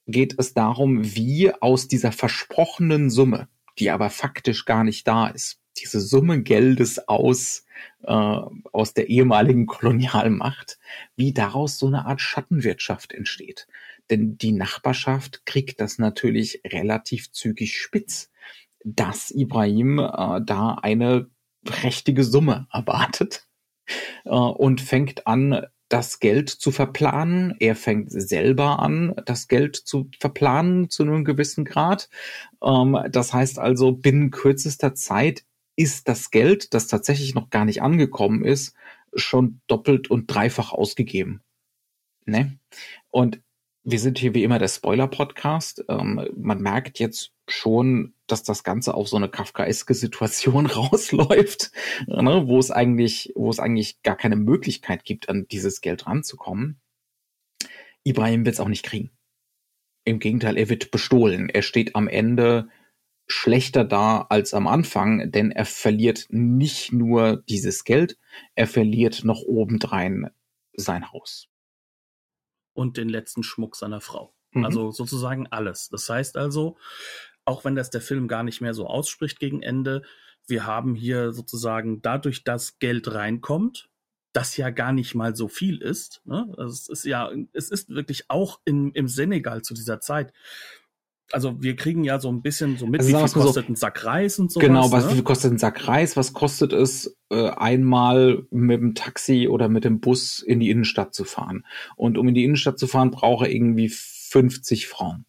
geht 0.06 0.34
es 0.38 0.52
darum, 0.52 1.14
wie 1.14 1.52
aus 1.52 1.86
dieser 1.86 2.12
versprochenen 2.12 3.10
Summe, 3.10 3.48
die 3.78 3.90
aber 3.90 4.10
faktisch 4.10 4.64
gar 4.64 4.84
nicht 4.84 5.06
da 5.06 5.28
ist. 5.28 5.60
Diese 5.78 6.00
Summe 6.00 6.42
Geldes 6.42 7.08
aus, 7.08 7.64
äh, 8.02 8.12
aus 8.12 8.94
der 8.94 9.08
ehemaligen 9.08 9.66
Kolonialmacht, 9.66 10.78
wie 11.16 11.32
daraus 11.32 11.78
so 11.78 11.86
eine 11.86 12.06
Art 12.06 12.20
Schattenwirtschaft 12.20 13.12
entsteht. 13.12 13.66
Denn 14.10 14.38
die 14.38 14.52
Nachbarschaft 14.52 15.46
kriegt 15.46 15.80
das 15.80 15.98
natürlich 15.98 16.60
relativ 16.66 17.32
zügig 17.32 17.78
spitz, 17.78 18.30
dass 18.84 19.30
Ibrahim 19.30 19.98
äh, 19.98 20.40
da 20.44 20.78
eine 20.82 21.30
prächtige 21.64 22.22
Summe 22.22 22.68
erwartet 22.70 23.48
äh, 24.24 24.30
und 24.30 24.80
fängt 24.80 25.26
an, 25.26 25.66
das 25.94 26.18
Geld 26.18 26.50
zu 26.50 26.72
verplanen. 26.72 27.54
Er 27.60 27.76
fängt 27.76 28.10
selber 28.10 28.80
an, 28.80 29.14
das 29.26 29.46
Geld 29.46 29.76
zu 29.76 30.10
verplanen 30.18 30.90
zu 30.90 31.04
einem 31.04 31.24
gewissen 31.24 31.64
Grad. 31.64 32.10
Ähm, 32.60 32.98
das 33.12 33.32
heißt 33.32 33.60
also, 33.60 33.92
binnen 33.92 34.32
kürzester 34.32 34.96
Zeit 34.96 35.44
ist 35.76 36.08
das 36.08 36.32
Geld, 36.32 36.74
das 36.74 36.88
tatsächlich 36.88 37.36
noch 37.36 37.48
gar 37.48 37.64
nicht 37.64 37.80
angekommen 37.80 38.44
ist, 38.44 38.74
schon 39.14 39.60
doppelt 39.68 40.10
und 40.10 40.26
dreifach 40.26 40.72
ausgegeben. 40.72 41.42
Ne? 42.26 42.58
Und 43.10 43.40
wir 43.84 44.00
sind 44.00 44.18
hier 44.18 44.34
wie 44.34 44.42
immer 44.42 44.58
der 44.58 44.66
Spoiler-Podcast. 44.66 45.84
Ähm, 45.88 46.28
man 46.36 46.60
merkt 46.60 46.98
jetzt 46.98 47.30
schon, 47.48 48.14
dass 48.26 48.42
das 48.42 48.64
Ganze 48.64 48.94
auf 48.94 49.08
so 49.08 49.16
eine 49.16 49.28
kafkaeske 49.28 49.94
Situation 49.94 50.66
rausläuft, 50.66 51.72
ne, 52.06 52.44
wo 52.46 52.58
es 52.58 52.70
eigentlich, 52.70 53.32
wo 53.34 53.50
es 53.50 53.58
eigentlich 53.58 54.02
gar 54.02 54.16
keine 54.16 54.36
Möglichkeit 54.36 55.04
gibt, 55.04 55.28
an 55.28 55.46
dieses 55.48 55.80
Geld 55.80 56.06
ranzukommen. 56.06 56.80
Ibrahim 58.04 58.44
wird 58.44 58.54
es 58.54 58.60
auch 58.60 58.68
nicht 58.68 58.84
kriegen. 58.84 59.10
Im 60.04 60.18
Gegenteil, 60.18 60.58
er 60.58 60.68
wird 60.68 60.90
bestohlen. 60.90 61.48
Er 61.48 61.62
steht 61.62 61.96
am 61.96 62.08
Ende 62.08 62.68
schlechter 63.26 63.84
da 63.84 64.26
als 64.28 64.52
am 64.52 64.66
Anfang, 64.66 65.30
denn 65.30 65.50
er 65.50 65.64
verliert 65.64 66.26
nicht 66.28 66.92
nur 66.92 67.42
dieses 67.48 67.84
Geld, 67.84 68.18
er 68.54 68.66
verliert 68.66 69.24
noch 69.24 69.42
obendrein 69.42 70.30
sein 70.74 71.10
Haus. 71.10 71.48
Und 72.74 72.96
den 72.96 73.08
letzten 73.08 73.42
Schmuck 73.42 73.76
seiner 73.76 74.02
Frau. 74.02 74.34
Mhm. 74.54 74.64
Also 74.64 74.90
sozusagen 74.90 75.46
alles. 75.46 75.88
Das 75.88 76.08
heißt 76.08 76.36
also, 76.36 76.76
auch 77.44 77.64
wenn 77.64 77.74
das 77.74 77.90
der 77.90 78.00
Film 78.00 78.28
gar 78.28 78.42
nicht 78.42 78.60
mehr 78.60 78.74
so 78.74 78.86
ausspricht 78.86 79.38
gegen 79.38 79.62
Ende, 79.62 80.02
wir 80.46 80.66
haben 80.66 80.94
hier 80.94 81.32
sozusagen 81.32 82.02
dadurch, 82.02 82.44
dass 82.44 82.78
Geld 82.78 83.12
reinkommt, 83.12 83.88
das 84.32 84.56
ja 84.56 84.70
gar 84.70 84.92
nicht 84.92 85.14
mal 85.14 85.36
so 85.36 85.48
viel 85.48 85.80
ist. 85.80 86.20
Ne? 86.24 86.52
Also 86.58 86.72
es 86.72 86.88
ist 86.88 87.04
ja, 87.04 87.30
es 87.52 87.70
ist 87.70 87.88
wirklich 87.88 88.24
auch 88.28 88.60
in, 88.64 88.90
im 88.92 89.08
Senegal 89.08 89.62
zu 89.62 89.74
dieser 89.74 90.00
Zeit. 90.00 90.32
Also 91.32 91.62
wir 91.62 91.74
kriegen 91.76 92.04
ja 92.04 92.20
so 92.20 92.30
ein 92.30 92.42
bisschen 92.42 92.76
so 92.76 92.86
mit, 92.86 93.00
also 93.00 93.10
wie 93.10 93.16
viel 93.16 93.32
kostet 93.32 93.66
so, 93.66 93.72
ein 93.72 93.76
Sack 93.76 94.04
Reis 94.04 94.38
und 94.38 94.52
so. 94.52 94.60
Genau, 94.60 94.92
was, 94.92 95.04
ne? 95.04 95.10
wie 95.10 95.14
viel 95.14 95.24
kostet 95.24 95.52
ein 95.52 95.58
Sack 95.58 95.88
Reis? 95.88 96.16
Was 96.16 96.32
kostet 96.34 96.72
es, 96.72 97.16
äh, 97.30 97.48
einmal 97.48 98.46
mit 98.50 98.80
dem 98.80 98.94
Taxi 98.94 99.48
oder 99.48 99.68
mit 99.68 99.84
dem 99.84 100.00
Bus 100.00 100.40
in 100.40 100.60
die 100.60 100.68
Innenstadt 100.68 101.14
zu 101.14 101.24
fahren? 101.24 101.64
Und 101.96 102.18
um 102.18 102.28
in 102.28 102.34
die 102.34 102.44
Innenstadt 102.44 102.78
zu 102.78 102.86
fahren, 102.86 103.10
brauche 103.10 103.48
irgendwie 103.48 103.88
50 103.88 104.86
Frauen. 104.86 105.24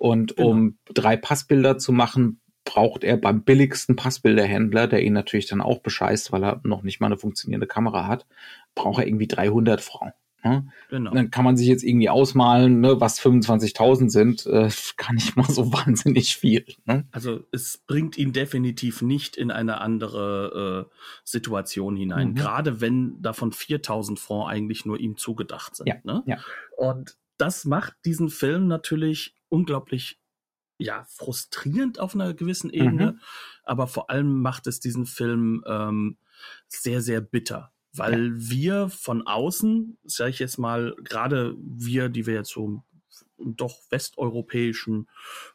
Und 0.00 0.36
genau. 0.36 0.48
um 0.48 0.78
drei 0.94 1.18
Passbilder 1.18 1.76
zu 1.76 1.92
machen, 1.92 2.40
braucht 2.64 3.04
er 3.04 3.18
beim 3.18 3.42
billigsten 3.42 3.96
Passbilderhändler, 3.96 4.86
der 4.86 5.02
ihn 5.02 5.12
natürlich 5.12 5.46
dann 5.46 5.60
auch 5.60 5.80
bescheißt, 5.80 6.32
weil 6.32 6.42
er 6.42 6.60
noch 6.64 6.82
nicht 6.82 7.00
mal 7.00 7.08
eine 7.08 7.18
funktionierende 7.18 7.66
Kamera 7.66 8.06
hat, 8.06 8.26
braucht 8.74 9.00
er 9.00 9.06
irgendwie 9.06 9.26
300 9.26 9.82
Frauen. 9.82 10.12
Ne? 10.42 10.68
Genau. 10.88 11.10
Dann 11.10 11.30
kann 11.30 11.44
man 11.44 11.58
sich 11.58 11.68
jetzt 11.68 11.84
irgendwie 11.84 12.08
ausmalen, 12.08 12.80
ne, 12.80 12.98
was 12.98 13.20
25.000 13.20 14.08
sind, 14.08 14.46
äh, 14.46 14.70
gar 14.96 15.12
nicht 15.12 15.36
mal 15.36 15.50
so 15.50 15.70
wahnsinnig 15.72 16.34
viel. 16.34 16.64
Ne? 16.86 17.06
Also 17.12 17.44
es 17.52 17.76
bringt 17.86 18.16
ihn 18.16 18.32
definitiv 18.32 19.02
nicht 19.02 19.36
in 19.36 19.50
eine 19.50 19.82
andere 19.82 20.88
äh, 20.90 20.94
Situation 21.24 21.94
hinein, 21.94 22.30
mhm. 22.30 22.34
gerade 22.36 22.80
wenn 22.80 23.20
davon 23.20 23.52
4.000 23.52 24.16
Francs 24.16 24.50
eigentlich 24.50 24.86
nur 24.86 24.98
ihm 24.98 25.18
zugedacht 25.18 25.76
sind. 25.76 25.88
Ja, 25.88 25.96
ne? 26.04 26.22
ja. 26.24 26.38
Und 26.78 27.18
das 27.36 27.66
macht 27.66 27.96
diesen 28.06 28.30
Film 28.30 28.66
natürlich 28.66 29.34
unglaublich 29.50 30.18
ja 30.78 31.04
frustrierend 31.10 31.98
auf 31.98 32.14
einer 32.14 32.32
gewissen 32.32 32.70
Ebene, 32.70 33.12
mhm. 33.12 33.20
aber 33.64 33.86
vor 33.86 34.08
allem 34.08 34.40
macht 34.40 34.66
es 34.66 34.80
diesen 34.80 35.04
Film 35.04 35.62
ähm, 35.66 36.16
sehr 36.68 37.02
sehr 37.02 37.20
bitter, 37.20 37.72
weil 37.92 38.28
ja. 38.28 38.32
wir 38.34 38.88
von 38.88 39.26
außen, 39.26 39.98
sage 40.04 40.30
ich 40.30 40.38
jetzt 40.38 40.58
mal, 40.58 40.96
gerade 41.04 41.54
wir, 41.60 42.08
die 42.08 42.26
wir 42.26 42.34
jetzt 42.34 42.50
so 42.50 42.82
doch 43.36 43.78
westeuropäischen 43.90 45.08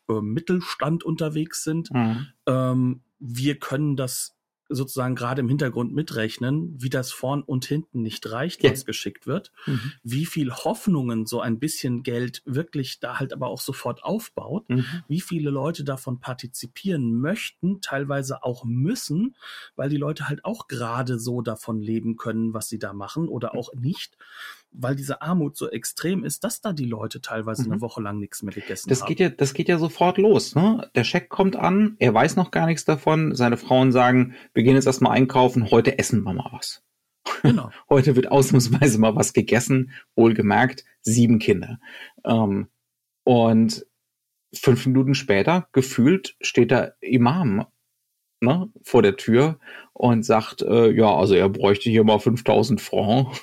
äh, 0.10 0.22
Mittelstand 0.22 1.04
unterwegs 1.04 1.64
sind, 1.64 1.92
mhm. 1.92 2.28
ähm, 2.46 3.02
wir 3.20 3.58
können 3.58 3.96
das 3.96 4.36
sozusagen 4.70 5.16
gerade 5.16 5.42
im 5.42 5.50
Hintergrund 5.50 5.94
mitrechnen, 5.94 6.76
wie 6.82 6.90
das 6.90 7.12
vorn 7.12 7.44
und 7.44 7.66
hinten 7.66 8.02
nicht 8.02 8.30
reicht, 8.32 8.64
ja. 8.64 8.72
was 8.72 8.86
geschickt 8.86 9.28
wird, 9.28 9.52
mhm. 9.66 9.94
wie 10.04 10.26
viel 10.26 10.52
Hoffnungen 10.52 11.26
so 11.26 11.40
ein 11.40 11.60
bisschen 11.60 12.04
Geld 12.04 12.42
wirklich 12.46 13.00
da 13.00 13.20
halt 13.20 13.34
aber 13.34 13.48
auch 13.48 13.62
sofort 13.62 14.04
aufbaut, 14.04 14.68
mhm. 14.70 14.86
wie 15.08 15.22
viele 15.22 15.50
Leute 15.50 15.84
davon 15.84 16.20
partizipieren 16.20 17.20
möchten, 17.20 17.82
teilweise 17.82 18.44
auch 18.44 18.66
müssen, 18.66 19.36
weil 19.76 19.90
die 19.90 19.98
Leute 19.98 20.28
halt 20.28 20.44
auch 20.46 20.68
gerade 20.68 21.20
so 21.20 21.42
davon 21.42 21.82
leben 21.82 22.18
können, 22.18 22.54
was 22.54 22.70
sie 22.70 22.80
da 22.80 22.94
machen 22.94 23.28
oder 23.28 23.56
auch 23.56 23.74
nicht 23.74 24.18
weil 24.78 24.96
diese 24.96 25.22
Armut 25.22 25.58
so 25.58 25.70
extrem 25.70 26.24
ist, 26.24 26.44
dass 26.44 26.62
da 26.62 26.74
die 26.74 26.86
Leute 26.86 27.22
teilweise 27.22 27.66
mhm. 27.66 27.74
eine 27.74 27.82
Woche 27.82 28.02
lang 28.02 28.20
nichts 28.20 28.44
mehr 28.44 28.54
gegessen 28.54 28.90
das 28.90 29.02
haben. 29.02 29.10
Geht 29.10 29.20
ja, 29.20 29.30
das 29.30 29.54
geht 29.54 29.70
ja 29.70 29.78
sofort 29.78 30.18
los. 30.18 30.56
Ne? 30.56 30.90
Der 30.96 31.04
Scheck 31.04 31.30
kommt 31.30 31.56
an, 31.56 31.96
er 32.00 32.14
weiß 32.14 32.36
noch 32.36 32.52
gar 32.52 32.66
nichts 32.66 32.86
davon. 32.86 33.36
Seine 33.36 33.58
Frauen 33.58 33.92
sagen, 33.92 34.36
wir 34.54 34.64
gehen 34.64 34.76
jetzt 34.76 34.88
erstmal 34.88 35.14
einkaufen, 35.14 35.72
heute 35.72 35.98
essen 35.98 36.24
wir 36.24 36.34
mal 36.34 36.50
was. 36.52 36.84
Genau. 37.42 37.72
heute 37.90 38.16
wird 38.16 38.32
ausnahmsweise 38.32 39.00
mal 39.00 39.16
was 39.16 39.34
gegessen, 39.34 39.92
wohlgemerkt, 40.16 40.84
sieben 41.02 41.40
Kinder. 41.40 41.80
Ähm, 42.24 42.68
und 43.24 43.86
fünf 44.54 44.86
Minuten 44.86 45.16
später, 45.16 45.68
gefühlt, 45.72 46.36
steht 46.42 46.72
der 46.72 46.96
Imam 47.02 47.66
ne, 48.42 48.70
vor 48.84 49.02
der 49.02 49.18
Tür 49.18 49.60
und 49.94 50.24
sagt, 50.24 50.62
äh, 50.62 50.92
ja, 50.92 51.14
also 51.14 51.36
er 51.36 51.50
bräuchte 51.50 51.90
hier 51.90 52.04
mal 52.04 52.20
5000 52.20 52.80
Francs 52.82 53.42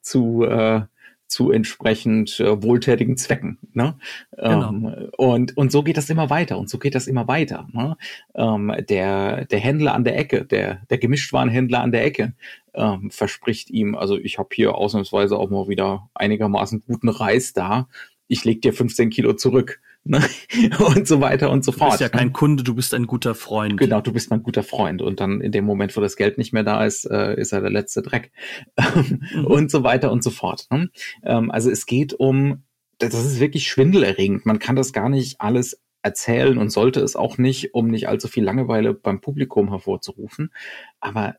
zu, 0.00 0.44
äh, 0.44 0.82
zu 1.26 1.50
entsprechend 1.50 2.38
äh, 2.40 2.62
wohltätigen 2.62 3.16
Zwecken. 3.16 3.58
Ne? 3.72 3.96
Genau. 4.36 4.68
Ähm, 4.68 5.10
und, 5.16 5.56
und 5.56 5.72
so 5.72 5.82
geht 5.82 5.96
das 5.96 6.10
immer 6.10 6.28
weiter 6.28 6.58
und 6.58 6.68
so 6.68 6.78
geht 6.78 6.94
das 6.94 7.06
immer 7.06 7.26
weiter. 7.26 7.68
Ne? 7.72 7.96
Ähm, 8.34 8.74
der, 8.88 9.46
der 9.46 9.58
Händler 9.58 9.94
an 9.94 10.04
der 10.04 10.18
Ecke, 10.18 10.44
der, 10.44 10.82
der 10.90 10.98
Gemischtwarenhändler 10.98 11.80
an 11.80 11.92
der 11.92 12.04
Ecke 12.04 12.34
ähm, 12.74 13.10
verspricht 13.10 13.70
ihm, 13.70 13.94
also 13.94 14.18
ich 14.18 14.38
habe 14.38 14.50
hier 14.52 14.74
ausnahmsweise 14.74 15.38
auch 15.38 15.48
mal 15.48 15.68
wieder 15.68 16.10
einigermaßen 16.14 16.82
guten 16.86 17.08
Reis 17.08 17.54
da, 17.54 17.88
ich 18.28 18.44
leg 18.44 18.62
dir 18.62 18.72
15 18.72 19.10
Kilo 19.10 19.32
zurück 19.34 19.80
ne? 20.04 20.20
und 20.78 21.06
so 21.06 21.20
weiter 21.20 21.50
und 21.50 21.64
so 21.64 21.72
fort. 21.72 21.82
Du 21.82 21.92
bist 21.92 22.00
ja 22.00 22.08
kein 22.08 22.28
ne? 22.28 22.32
Kunde, 22.32 22.62
du 22.62 22.74
bist 22.74 22.94
ein 22.94 23.06
guter 23.06 23.34
Freund. 23.34 23.76
Genau, 23.78 24.00
du 24.00 24.12
bist 24.12 24.30
mein 24.30 24.42
guter 24.42 24.62
Freund. 24.62 25.02
Und 25.02 25.20
dann 25.20 25.40
in 25.40 25.52
dem 25.52 25.64
Moment, 25.64 25.96
wo 25.96 26.00
das 26.00 26.16
Geld 26.16 26.38
nicht 26.38 26.52
mehr 26.52 26.64
da 26.64 26.84
ist, 26.84 27.04
äh, 27.04 27.38
ist 27.40 27.52
er 27.52 27.60
der 27.60 27.70
letzte 27.70 28.02
Dreck. 28.02 28.32
mhm. 28.94 29.46
Und 29.46 29.70
so 29.70 29.82
weiter 29.82 30.12
und 30.12 30.22
so 30.22 30.30
fort. 30.30 30.66
Ne? 30.70 30.90
Ähm, 31.24 31.50
also 31.50 31.70
es 31.70 31.86
geht 31.86 32.14
um, 32.14 32.62
das 32.98 33.14
ist 33.14 33.40
wirklich 33.40 33.68
schwindelerregend. 33.68 34.46
Man 34.46 34.58
kann 34.58 34.76
das 34.76 34.92
gar 34.92 35.08
nicht 35.08 35.40
alles 35.40 35.80
erzählen 36.02 36.58
und 36.58 36.70
sollte 36.70 37.00
es 37.00 37.14
auch 37.14 37.38
nicht, 37.38 37.74
um 37.74 37.88
nicht 37.88 38.08
allzu 38.08 38.28
viel 38.28 38.44
Langeweile 38.44 38.92
beim 38.92 39.20
Publikum 39.20 39.68
hervorzurufen. 39.70 40.52
Aber 41.00 41.36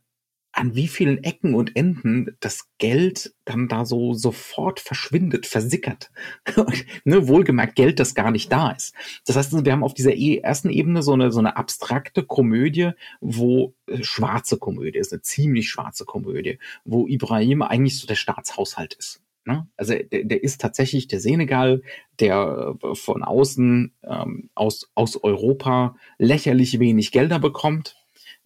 an 0.53 0.75
wie 0.75 0.87
vielen 0.87 1.23
Ecken 1.23 1.55
und 1.55 1.75
Enden 1.75 2.37
das 2.39 2.69
Geld 2.77 3.33
dann 3.43 3.67
da 3.67 3.85
so 3.85 4.13
sofort 4.13 4.79
verschwindet, 4.79 5.47
versickert. 5.47 6.11
ne, 7.03 7.27
wohlgemerkt 7.27 7.75
Geld, 7.75 7.99
das 7.99 8.13
gar 8.13 8.29
nicht 8.29 8.51
da 8.51 8.71
ist. 8.71 8.93
Das 9.25 9.35
heißt, 9.35 9.65
wir 9.65 9.71
haben 9.71 9.83
auf 9.83 9.95
dieser 9.95 10.13
e, 10.13 10.37
ersten 10.37 10.69
Ebene 10.69 11.01
so 11.01 11.13
eine, 11.13 11.31
so 11.31 11.39
eine 11.39 11.57
abstrakte 11.57 12.23
Komödie, 12.23 12.91
wo 13.19 13.73
äh, 13.87 14.03
schwarze 14.03 14.57
Komödie 14.57 14.99
ist, 14.99 15.11
eine 15.11 15.23
ziemlich 15.23 15.69
schwarze 15.69 16.05
Komödie, 16.05 16.59
wo 16.85 17.07
Ibrahim 17.07 17.63
eigentlich 17.63 17.99
so 17.99 18.05
der 18.05 18.15
Staatshaushalt 18.15 18.93
ist. 18.93 19.21
Ne? 19.45 19.67
Also 19.75 19.95
der, 19.95 20.23
der 20.23 20.43
ist 20.43 20.61
tatsächlich 20.61 21.07
der 21.07 21.19
Senegal, 21.19 21.81
der 22.19 22.75
äh, 22.81 22.95
von 22.95 23.23
außen 23.23 23.91
ähm, 24.03 24.49
aus, 24.53 24.91
aus 24.93 25.21
Europa 25.21 25.95
lächerlich 26.19 26.79
wenig 26.79 27.11
Gelder 27.11 27.39
bekommt 27.39 28.02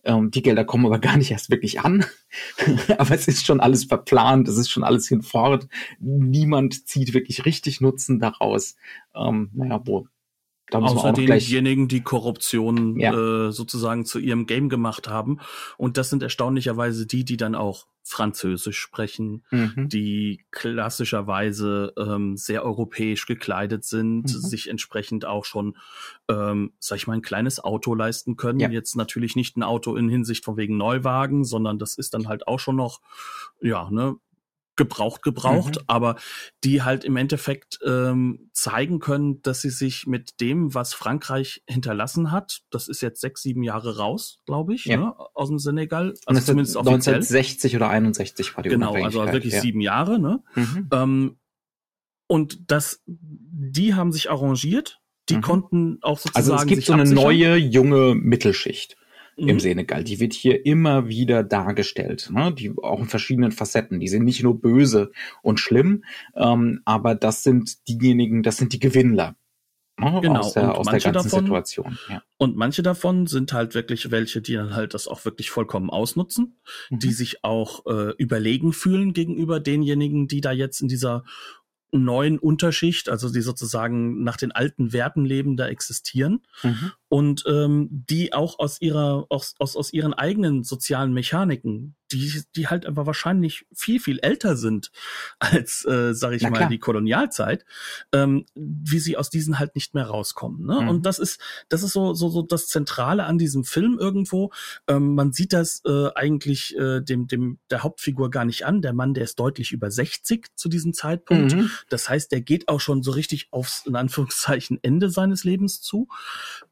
ähm, 0.07 0.31
die 0.31 0.41
Gelder 0.41 0.65
kommen 0.65 0.85
aber 0.85 0.99
gar 0.99 1.17
nicht 1.17 1.31
erst 1.31 1.49
wirklich 1.49 1.81
an. 1.81 2.05
aber 2.97 3.13
es 3.13 3.27
ist 3.27 3.45
schon 3.45 3.59
alles 3.59 3.83
verplant, 3.83 4.47
es 4.47 4.57
ist 4.57 4.69
schon 4.69 4.83
alles 4.83 5.07
hinfort. 5.07 5.67
Niemand 5.99 6.87
zieht 6.87 7.13
wirklich 7.13 7.45
richtig 7.45 7.81
Nutzen 7.81 8.19
daraus. 8.19 8.75
Ähm, 9.13 9.51
naja, 9.53 9.81
wo 9.85 10.07
da 10.69 10.79
Außer 10.79 11.13
denjenigen, 11.13 11.87
die 11.87 12.01
Korruption 12.01 12.99
ja. 12.99 13.13
äh, 13.47 13.51
sozusagen 13.51 14.05
zu 14.05 14.19
ihrem 14.19 14.45
Game 14.45 14.67
gemacht 14.67 15.07
haben. 15.07 15.39
Und 15.77 15.97
das 15.97 16.09
sind 16.09 16.23
erstaunlicherweise 16.23 17.07
die, 17.07 17.23
die 17.23 17.37
dann 17.37 17.55
auch 17.55 17.87
Französisch 18.03 18.79
sprechen, 18.79 19.43
mhm. 19.51 19.89
die 19.89 20.45
klassischerweise 20.51 21.93
ähm, 21.97 22.37
sehr 22.37 22.63
europäisch 22.63 23.25
gekleidet 23.25 23.83
sind, 23.83 24.23
mhm. 24.23 24.27
sich 24.27 24.69
entsprechend 24.69 25.25
auch 25.25 25.43
schon, 25.43 25.75
ähm, 26.29 26.71
sag 26.79 26.97
ich 26.97 27.07
mal, 27.07 27.15
ein 27.15 27.21
kleines 27.21 27.61
Auto 27.61 27.93
leisten 27.93 28.37
können. 28.37 28.61
Ja. 28.61 28.69
Jetzt 28.69 28.95
natürlich 28.95 29.35
nicht 29.35 29.57
ein 29.57 29.63
Auto 29.63 29.95
in 29.95 30.07
Hinsicht 30.07 30.45
von 30.45 30.55
wegen 30.55 30.77
Neuwagen, 30.77 31.43
sondern 31.43 31.79
das 31.79 31.97
ist 31.97 32.13
dann 32.13 32.29
halt 32.29 32.47
auch 32.47 32.59
schon 32.59 32.77
noch, 32.77 33.01
ja, 33.61 33.89
ne, 33.89 34.15
gebraucht 34.77 35.21
gebraucht, 35.21 35.75
mhm. 35.75 35.83
aber 35.87 36.15
die 36.63 36.83
halt 36.83 37.03
im 37.03 37.17
Endeffekt 37.17 37.79
ähm, 37.85 38.49
zeigen 38.53 38.99
können, 38.99 39.41
dass 39.41 39.61
sie 39.61 39.69
sich 39.69 40.07
mit 40.07 40.39
dem, 40.39 40.73
was 40.73 40.93
Frankreich 40.93 41.63
hinterlassen 41.67 42.31
hat, 42.31 42.61
das 42.69 42.87
ist 42.87 43.01
jetzt 43.01 43.19
sechs, 43.19 43.41
sieben 43.41 43.63
Jahre 43.63 43.97
raus, 43.97 44.39
glaube 44.45 44.73
ich, 44.73 44.85
ja. 44.85 44.97
ne, 44.97 45.13
aus 45.33 45.49
dem 45.49 45.59
Senegal, 45.59 46.13
also 46.25 46.41
zumindest 46.41 46.77
1960 46.77 47.75
oder 47.75 47.89
61 47.89 48.55
war 48.55 48.63
die 48.63 48.69
Genau, 48.69 48.93
also 48.93 49.25
wirklich 49.25 49.53
ja. 49.53 49.61
sieben 49.61 49.81
Jahre, 49.81 50.19
ne? 50.19 50.43
Mhm. 50.55 50.87
Ähm, 50.91 51.37
und 52.27 52.71
das, 52.71 53.03
die 53.05 53.93
haben 53.95 54.11
sich 54.11 54.29
arrangiert, 54.29 54.99
die 55.29 55.37
mhm. 55.37 55.41
konnten 55.41 55.97
auch 56.01 56.19
sozusagen 56.19 56.37
Also 56.37 56.55
es 56.55 56.65
gibt 56.67 56.83
so 56.83 56.93
eine 56.93 57.03
absichern. 57.03 57.23
neue 57.23 57.55
junge 57.55 58.15
Mittelschicht 58.15 58.97
mhm. 59.37 59.47
im 59.47 59.59
Senegal. 59.59 60.03
Die 60.03 60.19
wird 60.19 60.33
hier 60.33 60.65
immer 60.65 61.07
wieder 61.07 61.43
dargestellt, 61.43 62.29
ne? 62.31 62.53
die 62.53 62.73
auch 62.81 62.99
in 62.99 63.07
verschiedenen 63.07 63.51
Facetten. 63.51 63.99
Die 63.99 64.07
sind 64.07 64.25
nicht 64.25 64.43
nur 64.43 64.59
böse 64.59 65.11
und 65.41 65.59
schlimm, 65.59 66.03
ähm, 66.35 66.81
aber 66.85 67.15
das 67.15 67.43
sind 67.43 67.87
diejenigen, 67.87 68.43
das 68.43 68.57
sind 68.57 68.73
die 68.73 68.79
Gewinnler. 68.79 69.35
Ne? 69.99 70.19
Genau, 70.21 70.41
aus 70.41 70.53
der, 70.53 70.77
aus 70.77 70.85
der 70.85 70.99
ganzen 70.99 71.29
davon, 71.29 71.45
Situation. 71.45 71.97
Ja. 72.07 72.21
Und 72.37 72.55
manche 72.55 72.83
davon 72.83 73.25
sind 73.25 73.51
halt 73.51 73.73
wirklich 73.73 74.11
welche, 74.11 74.41
die 74.41 74.53
dann 74.53 74.75
halt 74.75 74.93
das 74.93 75.07
auch 75.07 75.25
wirklich 75.25 75.49
vollkommen 75.49 75.89
ausnutzen, 75.89 76.59
mhm. 76.91 76.99
die 76.99 77.11
sich 77.11 77.43
auch 77.43 77.83
äh, 77.87 78.13
überlegen 78.17 78.73
fühlen 78.73 79.13
gegenüber 79.13 79.59
denjenigen, 79.59 80.27
die 80.27 80.41
da 80.41 80.51
jetzt 80.51 80.81
in 80.81 80.87
dieser 80.87 81.23
neuen 81.91 82.39
Unterschicht, 82.39 83.09
also 83.09 83.31
die 83.31 83.41
sozusagen 83.41 84.23
nach 84.23 84.37
den 84.37 84.51
alten 84.51 84.93
Werten 84.93 85.25
leben, 85.25 85.57
da 85.57 85.67
existieren 85.67 86.41
mhm. 86.63 86.91
und 87.09 87.43
ähm, 87.47 87.87
die 87.91 88.33
auch 88.33 88.59
aus 88.59 88.81
ihrer 88.81 89.25
aus, 89.29 89.55
aus, 89.59 89.75
aus 89.75 89.93
ihren 89.93 90.13
eigenen 90.13 90.63
sozialen 90.63 91.13
Mechaniken 91.13 91.95
die, 92.11 92.41
die 92.55 92.67
halt 92.67 92.85
aber 92.85 93.05
wahrscheinlich 93.05 93.65
viel, 93.73 93.99
viel 93.99 94.19
älter 94.19 94.55
sind 94.55 94.91
als, 95.39 95.85
äh, 95.85 96.13
sag 96.13 96.33
ich 96.33 96.41
Na 96.41 96.49
mal, 96.49 96.57
klar. 96.57 96.69
die 96.69 96.79
Kolonialzeit, 96.79 97.65
ähm, 98.11 98.45
wie 98.55 98.99
sie 98.99 99.17
aus 99.17 99.29
diesen 99.29 99.59
halt 99.59 99.75
nicht 99.75 99.93
mehr 99.93 100.05
rauskommen. 100.05 100.65
Ne? 100.65 100.81
Mhm. 100.81 100.89
Und 100.89 101.05
das 101.05 101.19
ist, 101.19 101.39
das 101.69 101.83
ist 101.83 101.93
so, 101.93 102.13
so, 102.13 102.29
so 102.29 102.41
das 102.41 102.67
Zentrale 102.67 103.25
an 103.25 103.37
diesem 103.37 103.63
Film 103.63 103.97
irgendwo. 103.99 104.51
Ähm, 104.87 105.15
man 105.15 105.33
sieht 105.33 105.53
das 105.53 105.81
äh, 105.85 106.09
eigentlich 106.15 106.77
äh, 106.77 107.01
dem, 107.01 107.27
dem 107.27 107.59
der 107.69 107.83
Hauptfigur 107.83 108.29
gar 108.29 108.45
nicht 108.45 108.65
an. 108.65 108.81
Der 108.81 108.93
Mann, 108.93 109.13
der 109.13 109.23
ist 109.23 109.39
deutlich 109.39 109.71
über 109.71 109.91
60 109.91 110.47
zu 110.55 110.69
diesem 110.69 110.93
Zeitpunkt. 110.93 111.55
Mhm. 111.55 111.69
Das 111.89 112.09
heißt, 112.09 112.31
der 112.31 112.41
geht 112.41 112.67
auch 112.67 112.79
schon 112.79 113.03
so 113.03 113.11
richtig 113.11 113.47
aufs, 113.51 113.85
in 113.85 113.95
Anführungszeichen, 113.95 114.79
Ende 114.81 115.09
seines 115.09 115.43
Lebens 115.43 115.81
zu. 115.81 116.07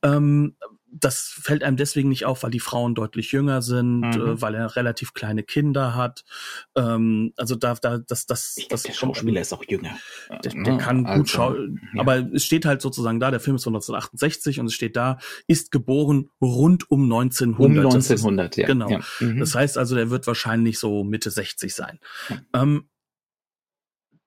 Ähm, 0.01 0.55
das 0.97 1.35
fällt 1.41 1.63
einem 1.63 1.75
deswegen 1.75 2.09
nicht 2.09 2.25
auf, 2.25 2.43
weil 2.43 2.51
die 2.51 2.59
Frauen 2.59 2.95
deutlich 2.95 3.31
jünger 3.31 3.61
sind, 3.61 3.99
mhm. 3.99 4.13
äh, 4.13 4.41
weil 4.41 4.55
er 4.55 4.75
relativ 4.75 5.13
kleine 5.13 5.43
Kinder 5.43 5.93
hat. 5.95 6.23
Ähm, 6.75 7.33
also 7.35 7.55
da, 7.55 7.73
da, 7.75 7.97
das, 7.97 8.25
das, 8.25 8.55
ich 8.57 8.67
das 8.69 8.83
glaub, 8.83 8.93
der 8.93 8.97
Schauspieler 8.97 9.41
ist 9.41 9.53
auch 9.53 9.63
jünger. 9.67 9.97
Der, 10.43 10.53
der 10.53 10.73
ja, 10.73 10.77
kann 10.77 11.05
also, 11.05 11.19
gut 11.19 11.29
schauen, 11.29 11.81
ja. 11.93 12.01
aber 12.01 12.17
es 12.33 12.45
steht 12.45 12.65
halt 12.65 12.81
sozusagen 12.81 13.19
da, 13.19 13.29
der 13.29 13.41
Film 13.41 13.57
ist 13.57 13.65
von 13.65 13.73
1968 13.73 14.59
und 14.59 14.67
es 14.67 14.73
steht 14.73 14.95
da, 14.95 15.17
ist 15.47 15.71
geboren 15.71 16.29
rund 16.41 16.89
um 16.89 17.03
1900. 17.03 17.77
Um 17.77 17.91
1900, 17.91 18.51
ist, 18.51 18.57
ja. 18.57 18.67
Genau. 18.67 18.89
Ja. 18.89 18.99
Mhm. 19.19 19.39
Das 19.39 19.53
heißt 19.53 19.77
also, 19.77 19.95
der 19.95 20.09
wird 20.09 20.27
wahrscheinlich 20.27 20.79
so 20.79 21.03
Mitte 21.03 21.29
60 21.29 21.75
sein. 21.75 21.99
Ähm, 22.53 22.87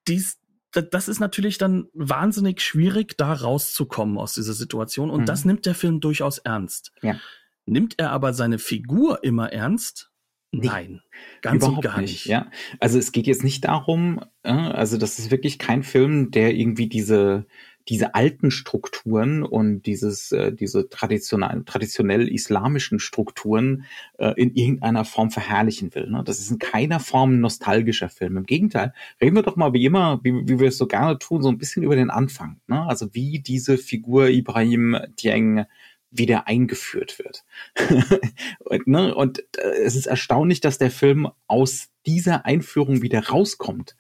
dies, 0.06 0.38
das 0.72 1.08
ist 1.08 1.20
natürlich 1.20 1.58
dann 1.58 1.88
wahnsinnig 1.94 2.60
schwierig, 2.60 3.16
da 3.16 3.32
rauszukommen 3.32 4.18
aus 4.18 4.34
dieser 4.34 4.52
Situation. 4.52 5.10
Und 5.10 5.22
mhm. 5.22 5.26
das 5.26 5.44
nimmt 5.44 5.66
der 5.66 5.75
Film 5.75 6.00
durchaus 6.00 6.38
ernst. 6.38 6.92
Ja. 7.02 7.18
Nimmt 7.66 7.98
er 7.98 8.10
aber 8.10 8.32
seine 8.32 8.58
Figur 8.58 9.25
immer 9.25 9.52
ernst? 9.52 10.10
Nein, 10.50 11.02
ganz 11.42 11.56
Überhaupt 11.56 11.76
und 11.78 11.82
gar 11.82 12.00
nicht. 12.00 12.12
nicht. 12.12 12.26
Ja, 12.26 12.50
also 12.80 12.98
es 12.98 13.12
geht 13.12 13.26
jetzt 13.26 13.44
nicht 13.44 13.64
darum, 13.66 14.25
äh, 14.42 14.50
also 14.52 14.96
das 14.96 15.18
ist 15.18 15.30
wirklich 15.30 15.58
kein 15.58 15.82
Film, 15.82 16.30
der 16.30 16.54
irgendwie 16.54 16.88
diese 16.88 17.46
diese 17.88 18.14
alten 18.14 18.50
Strukturen 18.50 19.42
und 19.42 19.83
dieses, 19.83 20.30
äh, 20.33 20.52
diese 20.52 20.88
traditionell, 20.88 21.64
traditionell 21.64 22.28
islamischen 22.28 22.99
Strukturen 22.99 23.85
äh, 24.18 24.33
in 24.37 24.54
irgendeiner 24.54 25.04
Form 25.04 25.30
verherrlichen 25.30 25.95
will. 25.95 26.11
Ne? 26.11 26.23
Das 26.25 26.38
ist 26.38 26.50
in 26.50 26.59
keiner 26.59 27.00
Form 27.00 27.35
ein 27.35 27.40
nostalgischer 27.40 28.11
Film. 28.11 28.37
Im 28.37 28.47
Gegenteil, 28.47 28.92
reden 29.21 29.37
wir 29.37 29.42
doch 29.42 29.57
mal 29.57 29.73
wie 29.73 29.85
immer, 29.85 30.21
wie, 30.23 30.33
wie 30.49 30.61
wir 30.61 30.68
es 30.68 30.78
so 30.78 30.87
gerne 30.87 31.18
tun, 31.18 31.42
so 31.42 31.49
ein 31.49 31.59
bisschen 31.59 31.83
über 31.83 31.97
den 31.97 32.11
Anfang. 32.11 32.61
Ne? 32.66 32.83
Also 32.87 33.14
wie 33.14 33.40
diese 33.40 33.78
Figur 33.78 34.28
Ibrahim 34.28 34.99
Dieng 35.18 35.64
wieder 36.11 36.47
eingeführt 36.47 37.18
wird. 37.18 37.45
und, 38.61 38.87
ne, 38.87 39.14
und 39.14 39.40
äh, 39.59 39.83
es 39.85 39.95
ist 39.95 40.07
erstaunlich, 40.07 40.61
dass 40.61 40.78
der 40.78 40.90
Film 40.90 41.28
aus 41.47 41.88
dieser 42.07 42.47
Einführung 42.47 43.02
wieder 43.02 43.28
rauskommt. 43.28 43.97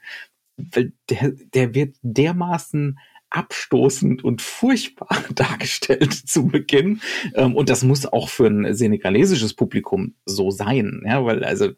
Weil 0.56 0.92
der, 1.08 1.32
der 1.54 1.74
wird 1.74 1.96
dermaßen 2.02 2.98
abstoßend 3.30 4.24
und 4.24 4.42
furchtbar 4.42 5.08
dargestellt 5.34 6.12
zu 6.12 6.46
Beginn. 6.46 7.00
Ähm, 7.34 7.54
und 7.54 7.68
das 7.68 7.84
muss 7.84 8.06
auch 8.06 8.28
für 8.28 8.46
ein 8.46 8.74
senegalesisches 8.74 9.54
Publikum 9.54 10.14
so 10.24 10.50
sein, 10.50 11.02
ja, 11.04 11.24
weil 11.24 11.44
also 11.44 11.72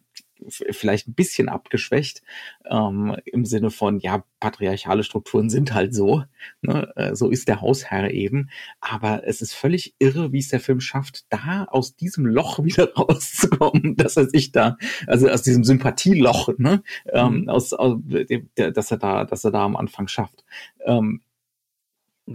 vielleicht 0.48 1.08
ein 1.08 1.14
bisschen 1.14 1.48
abgeschwächt 1.48 2.22
ähm, 2.64 3.16
im 3.24 3.44
Sinne 3.44 3.70
von, 3.70 4.00
ja, 4.00 4.24
patriarchale 4.38 5.04
Strukturen 5.04 5.50
sind 5.50 5.74
halt 5.74 5.94
so, 5.94 6.24
ne? 6.62 6.90
äh, 6.96 7.14
so 7.14 7.30
ist 7.30 7.48
der 7.48 7.60
Hausherr 7.60 8.10
eben, 8.10 8.50
aber 8.80 9.26
es 9.26 9.42
ist 9.42 9.52
völlig 9.52 9.94
irre, 9.98 10.32
wie 10.32 10.38
es 10.38 10.48
der 10.48 10.60
Film 10.60 10.80
schafft, 10.80 11.26
da 11.30 11.64
aus 11.64 11.96
diesem 11.96 12.26
Loch 12.26 12.62
wieder 12.62 12.92
rauszukommen, 12.96 13.96
dass 13.96 14.16
er 14.16 14.28
sich 14.28 14.52
da, 14.52 14.76
also 15.06 15.28
aus 15.28 15.42
diesem 15.42 15.64
Sympathieloch, 15.64 16.50
ne, 16.58 16.82
ähm, 17.12 17.42
mhm. 17.42 17.48
aus, 17.48 17.72
aus, 17.72 17.98
dass 18.54 18.90
er 18.90 18.98
da, 18.98 19.24
dass 19.24 19.44
er 19.44 19.50
da 19.50 19.64
am 19.64 19.76
Anfang 19.76 20.08
schafft. 20.08 20.44
Ähm, 20.84 21.20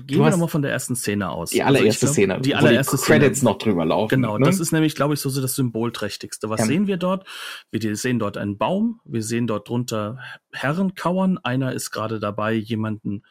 Gehen 0.03 0.19
wir 0.19 0.29
nochmal 0.29 0.49
von 0.49 0.61
der 0.61 0.71
ersten 0.71 0.95
Szene 0.95 1.29
aus. 1.29 1.51
Die 1.51 1.63
allererste 1.63 2.07
also 2.07 2.21
glaub, 2.21 2.35
Szene. 2.35 2.41
Die 2.41 2.55
allererste 2.55 2.97
die 2.97 3.03
Credits 3.03 3.39
Szene. 3.39 3.51
noch 3.51 3.57
drüber 3.57 3.85
laufen. 3.85 4.09
Genau, 4.09 4.37
ne? 4.37 4.45
das 4.45 4.59
ist 4.59 4.73
nämlich, 4.73 4.93
glaube 4.93 5.13
ich, 5.13 5.21
so 5.21 5.41
das 5.41 5.55
Symbolträchtigste. 5.55 6.49
Was 6.49 6.61
ja. 6.61 6.65
sehen 6.65 6.87
wir 6.87 6.97
dort? 6.97 7.25
Wir 7.71 7.95
sehen 7.95 8.19
dort 8.19 8.35
einen 8.35 8.57
Baum, 8.57 8.99
wir 9.05 9.23
sehen 9.23 9.47
dort 9.47 9.69
drunter 9.69 10.19
Herren 10.51 10.95
kauern. 10.95 11.37
Einer 11.37 11.71
ist 11.71 11.91
gerade 11.91 12.19
dabei, 12.19 12.53
jemanden 12.53 13.23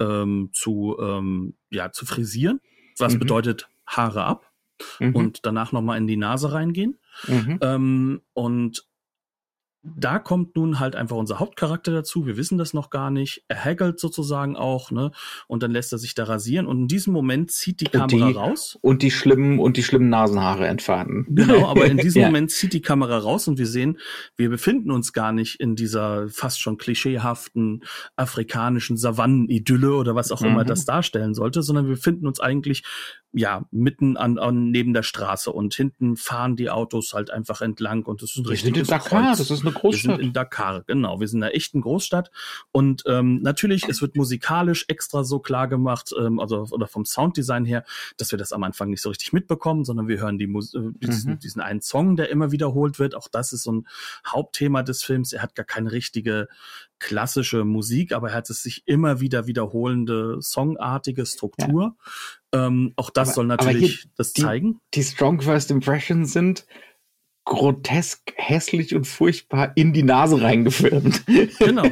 ähm, 0.00 0.50
zu, 0.54 0.96
ähm, 0.98 1.54
ja, 1.70 1.92
zu 1.92 2.06
frisieren, 2.06 2.60
was 2.98 3.14
mhm. 3.14 3.18
bedeutet 3.18 3.68
Haare 3.86 4.24
ab 4.24 4.50
mhm. 4.98 5.14
und 5.14 5.44
danach 5.44 5.72
nochmal 5.72 5.98
in 5.98 6.06
die 6.06 6.16
Nase 6.16 6.50
reingehen. 6.50 6.98
Mhm. 7.26 7.58
Ähm, 7.60 8.22
und 8.32 8.86
da 9.96 10.18
kommt 10.18 10.56
nun 10.56 10.80
halt 10.80 10.96
einfach 10.96 11.16
unser 11.16 11.38
Hauptcharakter 11.38 11.92
dazu. 11.92 12.26
Wir 12.26 12.36
wissen 12.36 12.58
das 12.58 12.74
noch 12.74 12.90
gar 12.90 13.10
nicht. 13.10 13.44
Er 13.48 13.64
haggelt 13.64 14.00
sozusagen 14.00 14.56
auch, 14.56 14.90
ne? 14.90 15.12
Und 15.46 15.62
dann 15.62 15.70
lässt 15.70 15.92
er 15.92 15.98
sich 15.98 16.14
da 16.14 16.24
rasieren. 16.24 16.66
Und 16.66 16.82
in 16.82 16.88
diesem 16.88 17.12
Moment 17.12 17.50
zieht 17.50 17.80
die 17.80 17.86
Kamera 17.86 18.28
die, 18.28 18.32
raus. 18.32 18.78
Und 18.80 19.02
die 19.02 19.10
schlimmen, 19.10 19.58
und 19.58 19.76
die 19.76 19.82
schlimmen 19.82 20.08
Nasenhaare 20.08 20.66
entfernen. 20.66 21.26
Genau, 21.28 21.66
aber 21.66 21.86
in 21.86 21.96
diesem 21.98 22.22
ja. 22.22 22.28
Moment 22.28 22.50
zieht 22.50 22.72
die 22.72 22.82
Kamera 22.82 23.18
raus 23.18 23.46
und 23.48 23.58
wir 23.58 23.66
sehen, 23.66 23.98
wir 24.36 24.50
befinden 24.50 24.90
uns 24.90 25.12
gar 25.12 25.32
nicht 25.32 25.60
in 25.60 25.76
dieser 25.76 26.28
fast 26.28 26.60
schon 26.60 26.78
klischeehaften 26.78 27.84
afrikanischen 28.16 28.96
Savannen-Idylle 28.96 29.94
oder 29.94 30.14
was 30.14 30.32
auch 30.32 30.40
mhm. 30.40 30.48
immer 30.48 30.64
das 30.64 30.84
darstellen 30.84 31.34
sollte, 31.34 31.62
sondern 31.62 31.86
wir 31.86 31.94
befinden 31.94 32.26
uns 32.26 32.40
eigentlich 32.40 32.82
ja, 33.36 33.66
mitten 33.70 34.16
an, 34.16 34.38
an 34.38 34.70
neben 34.70 34.94
der 34.94 35.02
Straße 35.02 35.52
und 35.52 35.74
hinten 35.74 36.16
fahren 36.16 36.56
die 36.56 36.70
Autos 36.70 37.12
halt 37.12 37.30
einfach 37.30 37.60
entlang 37.60 38.02
und 38.04 38.22
das 38.22 38.30
ist 38.30 38.38
ein 38.38 38.46
richtiges 38.46 38.64
Wir 38.64 38.84
sind 38.84 38.90
in 38.90 38.98
Dakar, 38.98 39.22
Kreuz. 39.26 39.38
das 39.38 39.50
ist 39.50 39.60
eine 39.60 39.74
Großstadt. 39.74 40.10
Wir 40.10 40.16
sind 40.16 40.26
in 40.26 40.32
Dakar, 40.32 40.84
genau. 40.86 41.20
Wir 41.20 41.28
sind 41.28 41.40
in 41.40 41.44
einer 41.44 41.54
echten 41.54 41.82
Großstadt 41.82 42.30
und 42.72 43.02
ähm, 43.06 43.42
natürlich, 43.42 43.86
es 43.88 44.00
wird 44.00 44.16
musikalisch 44.16 44.86
extra 44.88 45.22
so 45.22 45.38
klar 45.38 45.68
gemacht, 45.68 46.14
ähm, 46.18 46.40
also 46.40 46.66
oder 46.70 46.86
vom 46.86 47.04
Sounddesign 47.04 47.66
her, 47.66 47.84
dass 48.16 48.30
wir 48.30 48.38
das 48.38 48.52
am 48.52 48.62
Anfang 48.62 48.88
nicht 48.88 49.02
so 49.02 49.10
richtig 49.10 49.34
mitbekommen, 49.34 49.84
sondern 49.84 50.08
wir 50.08 50.18
hören 50.18 50.38
die 50.38 50.46
Mus 50.46 50.72
äh, 50.72 50.80
diesen, 50.94 51.32
mhm. 51.32 51.38
diesen 51.38 51.60
einen 51.60 51.82
Song, 51.82 52.16
der 52.16 52.30
immer 52.30 52.52
wiederholt 52.52 52.98
wird. 52.98 53.14
Auch 53.14 53.28
das 53.28 53.52
ist 53.52 53.64
so 53.64 53.72
ein 53.72 53.86
Hauptthema 54.26 54.82
des 54.82 55.02
Films. 55.02 55.34
Er 55.34 55.42
hat 55.42 55.54
gar 55.54 55.66
keine 55.66 55.92
richtige 55.92 56.48
klassische 56.98 57.64
Musik, 57.64 58.12
aber 58.12 58.30
er 58.30 58.34
hat 58.34 58.50
es 58.50 58.62
sich 58.62 58.82
immer 58.86 59.20
wieder 59.20 59.46
wiederholende 59.46 60.36
songartige 60.40 61.26
Struktur. 61.26 61.96
Ja. 62.52 62.66
Ähm, 62.66 62.92
auch 62.96 63.10
das 63.10 63.28
aber, 63.28 63.34
soll 63.34 63.46
natürlich 63.46 64.08
das 64.16 64.32
die, 64.32 64.42
zeigen. 64.42 64.80
Die 64.94 65.02
Strong 65.02 65.40
First 65.40 65.70
Impressions 65.70 66.32
sind 66.32 66.66
grotesk, 67.44 68.32
hässlich 68.36 68.94
und 68.94 69.06
furchtbar 69.06 69.72
in 69.76 69.92
die 69.92 70.02
Nase 70.02 70.40
reingefilmt. 70.42 71.24
Genau, 71.58 71.86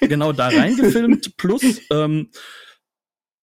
genau 0.00 0.32
da 0.32 0.48
reingefilmt. 0.48 1.36
Plus 1.36 1.80
ähm, 1.90 2.30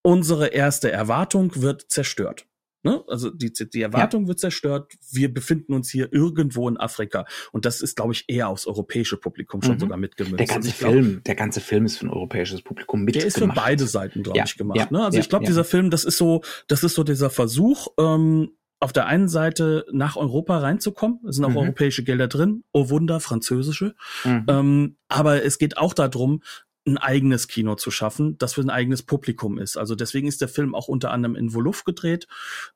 unsere 0.04 0.48
erste 0.48 0.92
Erwartung 0.92 1.62
wird 1.62 1.90
zerstört. 1.90 2.46
Ne? 2.84 3.04
Also 3.08 3.30
die, 3.30 3.52
die 3.54 3.82
Erwartung 3.82 4.24
ja. 4.24 4.28
wird 4.28 4.40
zerstört. 4.40 4.94
Wir 5.12 5.34
befinden 5.34 5.74
uns 5.74 5.90
hier 5.90 6.12
irgendwo 6.12 6.68
in 6.68 6.78
Afrika. 6.78 7.26
Und 7.52 7.66
das 7.66 7.82
ist, 7.82 7.96
glaube 7.96 8.14
ich, 8.14 8.26
eher 8.28 8.50
aufs 8.50 8.68
europäische 8.68 9.18
Publikum 9.18 9.62
schon 9.62 9.76
mhm. 9.76 9.80
sogar 9.80 9.98
mitgemünzt. 9.98 10.40
Der 10.40 10.48
ganze 10.48 10.72
glaub, 10.72 10.92
Film, 10.92 11.22
der 11.26 11.36
ganze 11.36 11.62
Film 11.62 11.86
ist 11.86 11.98
für 11.98 12.08
ein 12.08 12.10
europäisches 12.10 12.62
Publikum 12.62 13.04
mitgemacht. 13.04 13.24
Der 13.24 13.28
ist 13.28 13.40
für 13.40 13.48
beide 13.48 13.88
Seiten, 13.88 14.24
glaube 14.24 14.38
ja. 14.38 14.44
ich, 14.46 14.58
gemacht. 14.58 14.78
Ja. 14.78 14.88
Ne? 14.90 15.04
Also 15.04 15.18
ich 15.18 15.30
glaube, 15.30 15.46
dieser 15.46 15.64
Film, 15.64 15.90
das 15.90 16.04
ist 16.04 16.18
so, 16.18 16.42
das 16.68 16.84
ist 16.84 16.96
so 16.96 17.04
dieser 17.04 17.30
Versuch, 17.30 17.88
ähm, 17.98 18.52
auf 18.84 18.92
der 18.92 19.06
einen 19.06 19.30
Seite 19.30 19.86
nach 19.94 20.18
Europa 20.18 20.58
reinzukommen. 20.58 21.22
Es 21.28 21.38
sind 21.38 21.46
auch 21.46 21.52
mhm. 21.52 21.58
europäische 21.58 22.04
Gelder 22.04 22.28
drin. 22.28 22.66
Oh 22.74 22.90
Wunder, 22.90 23.22
französische. 23.22 23.96
Mhm. 24.26 24.46
Ähm, 24.50 24.96
aber 25.08 25.46
es 25.46 25.58
geht 25.58 25.78
auch 25.78 25.94
darum, 25.94 26.42
ein 26.86 26.98
eigenes 26.98 27.48
Kino 27.48 27.76
zu 27.76 27.92
schaffen, 27.92 28.38
das 28.38 28.54
für 28.54 28.62
ein 28.62 28.70
eigenes 28.70 29.04
Publikum 29.04 29.58
ist. 29.58 29.78
Also 29.78 29.96
deswegen 29.96 30.28
ist 30.28 30.42
der 30.42 30.50
Film 30.50 30.76
auch 30.76 30.88
unter 30.90 31.12
anderem 31.12 31.36
in 31.36 31.54
Wolof 31.54 31.86
gedreht. 31.86 32.28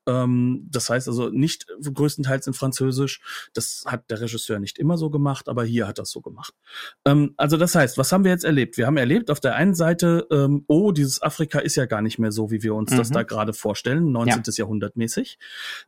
Ähm, 0.05 0.65
das 0.69 0.89
heißt 0.89 1.09
also 1.09 1.29
nicht 1.29 1.67
größtenteils 1.81 2.47
in 2.47 2.53
Französisch. 2.53 3.21
Das 3.53 3.83
hat 3.85 4.09
der 4.09 4.21
Regisseur 4.21 4.59
nicht 4.59 4.79
immer 4.79 4.97
so 4.97 5.09
gemacht, 5.09 5.49
aber 5.49 5.65
hier 5.65 5.87
hat 5.87 5.99
das 5.99 6.09
so 6.09 6.21
gemacht. 6.21 6.53
Ähm, 7.05 7.33
also 7.35 7.57
das 7.57 7.75
heißt, 7.75 7.97
was 7.97 8.11
haben 8.13 8.23
wir 8.23 8.31
jetzt 8.31 8.45
erlebt? 8.45 8.77
Wir 8.77 8.87
haben 8.87 8.97
erlebt 8.97 9.29
auf 9.29 9.41
der 9.41 9.55
einen 9.55 9.75
Seite, 9.75 10.25
ähm, 10.31 10.63
oh, 10.67 10.93
dieses 10.93 11.21
Afrika 11.21 11.59
ist 11.59 11.75
ja 11.75 11.85
gar 11.85 12.01
nicht 12.01 12.17
mehr 12.17 12.31
so, 12.31 12.49
wie 12.49 12.63
wir 12.63 12.75
uns 12.75 12.91
mhm. 12.91 12.97
das 12.97 13.11
da 13.11 13.23
gerade 13.23 13.51
vorstellen, 13.51 14.11
19. 14.11 14.43
Ja. 14.45 14.53
Jahrhundert 14.57 14.95
mäßig. 14.95 15.37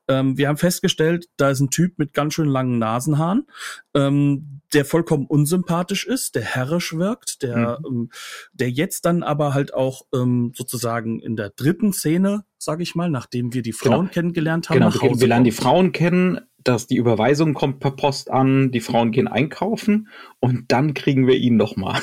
Ähm, 0.09 0.37
wir 0.37 0.49
haben 0.49 0.57
festgestellt, 0.57 1.29
da 1.37 1.49
ist 1.49 1.61
ein 1.61 1.69
Typ 1.69 1.97
mit 1.97 2.13
ganz 2.13 2.33
schön 2.33 2.49
langen 2.49 2.79
Nasenhaaren, 2.79 3.47
ähm, 3.95 4.61
der 4.73 4.85
vollkommen 4.85 5.25
unsympathisch 5.25 6.05
ist, 6.05 6.35
der 6.35 6.43
herrisch 6.43 6.93
wirkt, 6.93 7.41
der, 7.41 7.79
mhm. 7.89 8.08
Ähm, 8.09 8.49
der 8.53 8.69
jetzt 8.69 9.05
dann 9.05 9.23
aber 9.23 9.53
halt 9.53 9.73
auch 9.73 10.03
ähm, 10.13 10.51
sozusagen 10.55 11.19
in 11.19 11.35
der 11.35 11.49
dritten 11.49 11.93
Szene, 11.93 12.43
sage 12.57 12.83
ich 12.83 12.95
mal, 12.95 13.09
nachdem 13.09 13.53
wir 13.53 13.61
die 13.61 13.73
Frauen 13.73 14.01
genau. 14.01 14.11
kennengelernt 14.11 14.69
haben. 14.69 14.79
Genau, 14.79 14.93
wir, 14.93 15.19
wir 15.19 15.27
lernen 15.27 15.45
die 15.45 15.51
Frauen 15.51 15.91
kennen, 15.91 16.41
dass 16.63 16.87
die 16.87 16.97
Überweisung 16.97 17.53
kommt 17.53 17.79
per 17.79 17.91
Post 17.91 18.29
an, 18.31 18.71
die 18.71 18.81
Frauen 18.81 19.11
gehen 19.11 19.27
einkaufen 19.27 20.09
und 20.39 20.71
dann 20.71 20.93
kriegen 20.93 21.27
wir 21.27 21.35
ihn 21.35 21.57
noch 21.57 21.75
mal. 21.75 22.01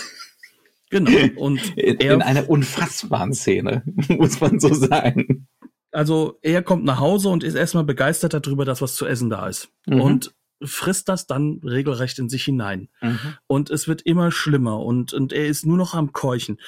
Genau. 0.91 1.11
Und 1.37 1.61
in, 1.77 1.97
in 1.97 2.23
einer 2.23 2.49
unfassbaren 2.49 3.35
Szene, 3.35 3.83
muss 4.09 4.41
man 4.41 4.61
so 4.61 4.73
sagen. 4.73 5.49
Also 5.93 6.39
er 6.43 6.63
kommt 6.63 6.85
nach 6.85 7.01
Hause 7.01 7.29
und 7.29 7.43
ist 7.43 7.55
erstmal 7.55 7.85
begeistert 7.85 8.35
darüber, 8.35 8.65
dass 8.65 8.83
was 8.83 8.97
zu 8.97 9.07
essen 9.07 9.31
da 9.31 9.47
ist. 9.49 9.71
Mhm. 9.87 10.01
Und 10.01 10.35
frisst 10.63 11.09
das 11.09 11.27
dann 11.27 11.61
regelrecht 11.63 12.19
in 12.19 12.29
sich 12.29 12.45
hinein. 12.45 12.89
Mhm. 13.01 13.37
Und 13.47 13.71
es 13.71 13.89
wird 13.89 14.03
immer 14.03 14.31
schlimmer 14.31 14.81
und, 14.81 15.13
und 15.13 15.33
er 15.33 15.47
ist 15.47 15.67
nur 15.67 15.77
noch 15.77 15.95
am 15.95 16.13
Keuchen. 16.13 16.61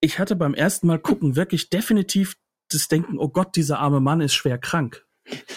Ich 0.00 0.18
hatte 0.18 0.36
beim 0.36 0.54
ersten 0.54 0.86
Mal 0.86 0.98
gucken 0.98 1.36
wirklich 1.36 1.70
definitiv 1.70 2.36
das 2.70 2.88
Denken, 2.88 3.18
oh 3.18 3.28
Gott, 3.28 3.56
dieser 3.56 3.80
arme 3.80 4.00
Mann 4.00 4.20
ist 4.20 4.34
schwer 4.34 4.58
krank. 4.58 5.04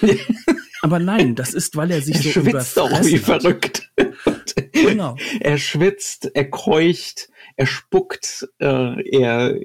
Aber 0.81 0.99
nein, 0.99 1.35
das 1.35 1.53
ist, 1.53 1.77
weil 1.77 1.91
er 1.91 2.01
sich 2.01 2.17
er 2.17 2.21
so 2.23 2.29
schwitzt 2.31 2.77
auch 2.77 2.89
wie 3.05 3.15
hat. 3.17 3.41
verrückt. 3.41 3.89
genau. 4.73 5.15
Er 5.39 5.57
schwitzt, 5.57 6.29
er 6.33 6.49
keucht, 6.49 7.29
er 7.55 7.67
spuckt, 7.67 8.49
äh, 8.59 9.17
er 9.17 9.57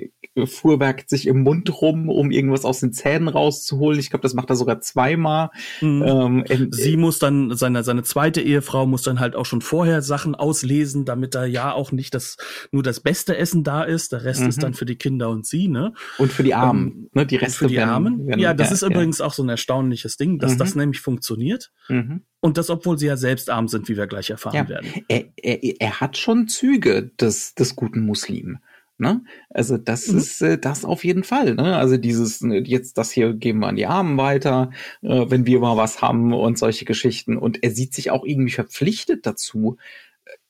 fuhrwerkt 0.46 1.10
sich 1.10 1.26
im 1.26 1.42
Mund 1.42 1.80
rum, 1.80 2.08
um 2.08 2.30
irgendwas 2.30 2.64
aus 2.64 2.80
den 2.80 2.92
Zähnen 2.92 3.28
rauszuholen. 3.28 3.98
Ich 3.98 4.10
glaube, 4.10 4.22
das 4.22 4.34
macht 4.34 4.50
er 4.50 4.56
sogar 4.56 4.80
zweimal. 4.80 5.50
Mhm. 5.80 6.44
Ähm, 6.48 6.68
Sie 6.70 6.96
muss 6.96 7.18
dann, 7.18 7.56
seine, 7.56 7.84
seine 7.84 8.02
zweite 8.02 8.40
Ehefrau 8.40 8.86
muss 8.86 9.02
dann 9.02 9.20
halt 9.20 9.36
auch 9.36 9.46
schon 9.46 9.60
vorher 9.60 10.02
Sachen 10.02 10.34
auslesen, 10.34 11.04
damit 11.04 11.34
da 11.34 11.44
ja 11.44 11.72
auch 11.72 11.92
nicht 11.92 12.14
das, 12.14 12.36
nur 12.70 12.82
das 12.82 13.00
beste 13.00 13.36
Essen 13.36 13.64
da 13.64 13.82
ist. 13.82 14.12
Der 14.12 14.24
Rest 14.24 14.42
mhm. 14.42 14.48
ist 14.48 14.62
dann 14.62 14.74
für 14.74 14.86
die 14.86 14.96
Kinder 14.96 15.30
und 15.30 15.46
sie, 15.46 15.68
ne? 15.68 15.92
Und 16.18 16.32
für 16.32 16.42
die 16.42 16.54
Armen, 16.54 16.86
ähm, 16.88 17.10
ne? 17.12 17.26
Die 17.26 17.36
Reste 17.36 17.58
für 17.58 17.66
die 17.66 17.76
werden, 17.76 17.90
Armen. 17.90 18.26
Werden, 18.26 18.40
ja, 18.40 18.54
das 18.54 18.68
ja, 18.68 18.74
ist 18.74 18.82
ja. 18.82 18.88
übrigens 18.88 19.20
auch 19.20 19.32
so 19.32 19.42
ein 19.42 19.48
erstaunliches 19.48 20.16
Ding, 20.16 20.38
dass 20.38 20.54
mhm. 20.54 20.58
das 20.58 20.74
nämlich 20.74 21.00
funktioniert. 21.00 21.70
Mhm. 21.88 22.22
Und 22.40 22.56
das, 22.56 22.70
obwohl 22.70 22.98
sie 22.98 23.06
ja 23.06 23.16
selbst 23.16 23.50
arm 23.50 23.66
sind, 23.66 23.88
wie 23.88 23.96
wir 23.96 24.06
gleich 24.06 24.30
erfahren 24.30 24.54
ja. 24.54 24.68
werden. 24.68 24.88
Er, 25.08 25.24
er, 25.36 25.80
er 25.80 26.00
hat 26.00 26.16
schon 26.16 26.46
Züge 26.46 27.10
des, 27.20 27.54
des 27.54 27.74
guten 27.74 28.00
Muslim. 28.00 28.58
Ne? 28.98 29.22
Also 29.48 29.78
das 29.78 30.08
mhm. 30.08 30.18
ist 30.18 30.42
äh, 30.42 30.58
das 30.58 30.84
auf 30.84 31.04
jeden 31.04 31.22
Fall. 31.22 31.54
Ne? 31.54 31.76
Also 31.76 31.96
dieses 31.96 32.40
ne, 32.40 32.58
jetzt 32.58 32.98
das 32.98 33.12
hier 33.12 33.32
geben 33.32 33.60
wir 33.60 33.68
an 33.68 33.76
die 33.76 33.86
Armen 33.86 34.18
weiter, 34.18 34.70
äh, 35.02 35.26
wenn 35.28 35.46
wir 35.46 35.60
mal 35.60 35.76
was 35.76 36.02
haben 36.02 36.32
und 36.32 36.58
solche 36.58 36.84
Geschichten. 36.84 37.36
Und 37.36 37.62
er 37.62 37.70
sieht 37.70 37.94
sich 37.94 38.10
auch 38.10 38.24
irgendwie 38.24 38.52
verpflichtet 38.52 39.24
dazu, 39.24 39.76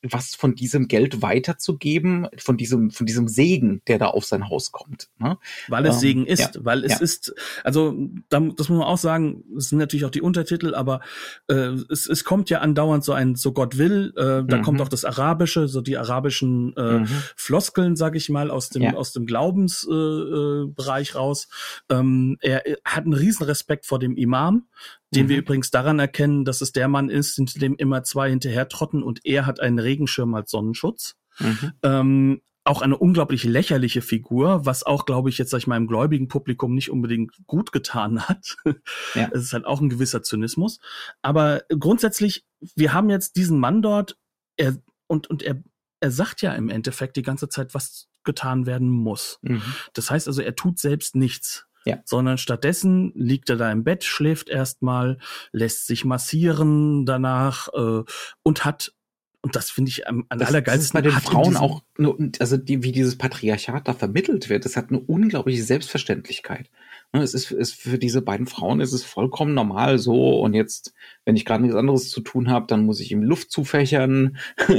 was 0.01 0.35
von 0.35 0.55
diesem 0.55 0.87
Geld 0.87 1.21
weiterzugeben, 1.21 2.27
von 2.37 2.57
diesem, 2.57 2.91
von 2.91 3.05
diesem 3.05 3.27
Segen, 3.27 3.81
der 3.87 3.99
da 3.99 4.07
auf 4.07 4.25
sein 4.25 4.49
Haus 4.49 4.71
kommt. 4.71 5.09
Ne? 5.17 5.37
Weil 5.67 5.85
es 5.85 5.95
ähm, 5.95 5.99
Segen 5.99 6.25
ist, 6.25 6.55
ja, 6.55 6.65
weil 6.65 6.85
es 6.85 6.93
ja. 6.93 6.99
ist, 6.99 7.33
also 7.63 7.95
da, 8.29 8.39
das 8.39 8.69
muss 8.69 8.77
man 8.79 8.87
auch 8.87 8.97
sagen, 8.97 9.43
es 9.57 9.69
sind 9.69 9.79
natürlich 9.79 10.05
auch 10.05 10.11
die 10.11 10.21
Untertitel, 10.21 10.73
aber 10.73 11.01
äh, 11.47 11.73
es, 11.89 12.07
es 12.07 12.23
kommt 12.23 12.49
ja 12.49 12.59
andauernd 12.59 13.03
so 13.03 13.11
ein, 13.13 13.35
so 13.35 13.51
Gott 13.51 13.77
will, 13.77 14.13
äh, 14.15 14.43
da 14.45 14.57
mhm. 14.57 14.61
kommt 14.61 14.81
auch 14.81 14.87
das 14.87 15.03
Arabische, 15.03 15.67
so 15.67 15.81
die 15.81 15.97
arabischen 15.97 16.75
äh, 16.77 16.99
mhm. 16.99 17.07
Floskeln, 17.35 17.95
sag 17.95 18.15
ich 18.15 18.29
mal, 18.29 18.51
aus 18.51 18.69
dem, 18.69 18.83
ja. 18.83 18.93
aus 18.93 19.11
dem 19.11 19.25
Glaubensbereich 19.25 21.09
äh, 21.09 21.13
äh, 21.13 21.17
raus. 21.17 21.49
Ähm, 21.89 22.37
er, 22.41 22.65
er 22.65 22.77
hat 22.85 23.03
einen 23.03 23.13
riesen 23.13 23.45
Respekt 23.45 23.85
vor 23.85 23.99
dem 23.99 24.15
Imam, 24.15 24.67
den 25.15 25.25
mhm. 25.25 25.29
wir 25.29 25.37
übrigens 25.37 25.71
daran 25.71 25.99
erkennen, 25.99 26.45
dass 26.45 26.61
es 26.61 26.71
der 26.71 26.87
Mann 26.87 27.09
ist, 27.09 27.35
hinter 27.35 27.59
dem 27.59 27.75
immer 27.75 28.03
zwei 28.03 28.29
hinterher 28.29 28.67
trotten 28.67 29.03
und 29.03 29.25
er 29.25 29.45
hat 29.45 29.59
einen 29.59 29.79
Regenschirm 29.79 30.33
als 30.35 30.51
Sonnenschutz. 30.51 31.15
Mhm. 31.39 31.71
Ähm, 31.83 32.41
auch 32.65 32.81
eine 32.83 32.97
unglaublich 32.97 33.45
lächerliche 33.45 34.01
Figur, 34.01 34.65
was 34.65 34.85
auch, 34.85 35.05
glaube 35.05 35.29
ich, 35.29 35.39
jetzt 35.39 35.49
sag 35.49 35.59
ich 35.59 35.67
mal 35.67 35.77
im 35.77 35.87
gläubigen 35.87 36.27
Publikum 36.27 36.75
nicht 36.75 36.91
unbedingt 36.91 37.35
gut 37.47 37.71
getan 37.71 38.21
hat. 38.21 38.57
Ja. 39.15 39.29
Es 39.33 39.41
ist 39.41 39.53
halt 39.53 39.65
auch 39.65 39.81
ein 39.81 39.89
gewisser 39.89 40.21
Zynismus. 40.21 40.79
Aber 41.23 41.63
grundsätzlich, 41.69 42.45
wir 42.75 42.93
haben 42.93 43.09
jetzt 43.09 43.37
diesen 43.37 43.59
Mann 43.59 43.81
dort, 43.81 44.17
er, 44.55 44.77
und, 45.07 45.27
und 45.27 45.41
er, 45.41 45.63
er 45.99 46.11
sagt 46.11 46.43
ja 46.43 46.53
im 46.53 46.69
Endeffekt 46.69 47.17
die 47.17 47.23
ganze 47.23 47.49
Zeit, 47.49 47.73
was 47.73 48.07
getan 48.23 48.67
werden 48.67 48.89
muss. 48.89 49.39
Mhm. 49.41 49.63
Das 49.93 50.11
heißt 50.11 50.27
also, 50.27 50.41
er 50.41 50.55
tut 50.55 50.77
selbst 50.77 51.15
nichts. 51.15 51.65
Ja. 51.85 51.99
Sondern 52.05 52.37
stattdessen 52.37 53.11
liegt 53.15 53.49
er 53.49 53.57
da 53.57 53.71
im 53.71 53.83
Bett, 53.83 54.03
schläft 54.03 54.49
erstmal, 54.49 55.17
lässt 55.51 55.87
sich 55.87 56.05
massieren 56.05 57.05
danach 57.05 57.69
äh, 57.73 58.03
und 58.43 58.65
hat 58.65 58.93
und 59.41 59.55
das 59.55 59.69
finde 59.69 59.89
ich 59.89 60.05
am, 60.07 60.25
am 60.27 60.39
das, 60.39 60.49
allergeilsten. 60.49 60.79
Das 60.79 60.85
ist 60.85 60.93
bei 60.93 61.01
den 61.01 61.11
Frauen 61.11 61.55
auch, 61.55 61.81
eine, 61.97 62.31
also 62.39 62.57
die, 62.57 62.83
wie 62.83 62.91
dieses 62.91 63.17
Patriarchat 63.17 63.87
da 63.87 63.93
vermittelt 63.93 64.49
wird, 64.49 64.65
das 64.65 64.75
hat 64.75 64.89
eine 64.89 64.99
unglaubliche 64.99 65.63
Selbstverständlichkeit. 65.63 66.69
Ne, 67.13 67.21
es 67.21 67.33
ist, 67.33 67.51
ist 67.51 67.73
für 67.73 67.97
diese 67.97 68.21
beiden 68.21 68.47
Frauen 68.47 68.81
ist 68.81 68.91
es 68.91 69.03
vollkommen 69.03 69.53
normal 69.53 69.97
so 69.97 70.41
und 70.41 70.53
jetzt, 70.53 70.93
wenn 71.25 71.37
ich 71.37 71.45
gerade 71.45 71.63
nichts 71.63 71.77
anderes 71.77 72.09
zu 72.09 72.19
tun 72.21 72.49
habe, 72.49 72.67
dann 72.67 72.85
muss 72.85 72.99
ich 72.99 73.11
ihm 73.11 73.23
Luft 73.23 73.51
zufächern. 73.51 74.37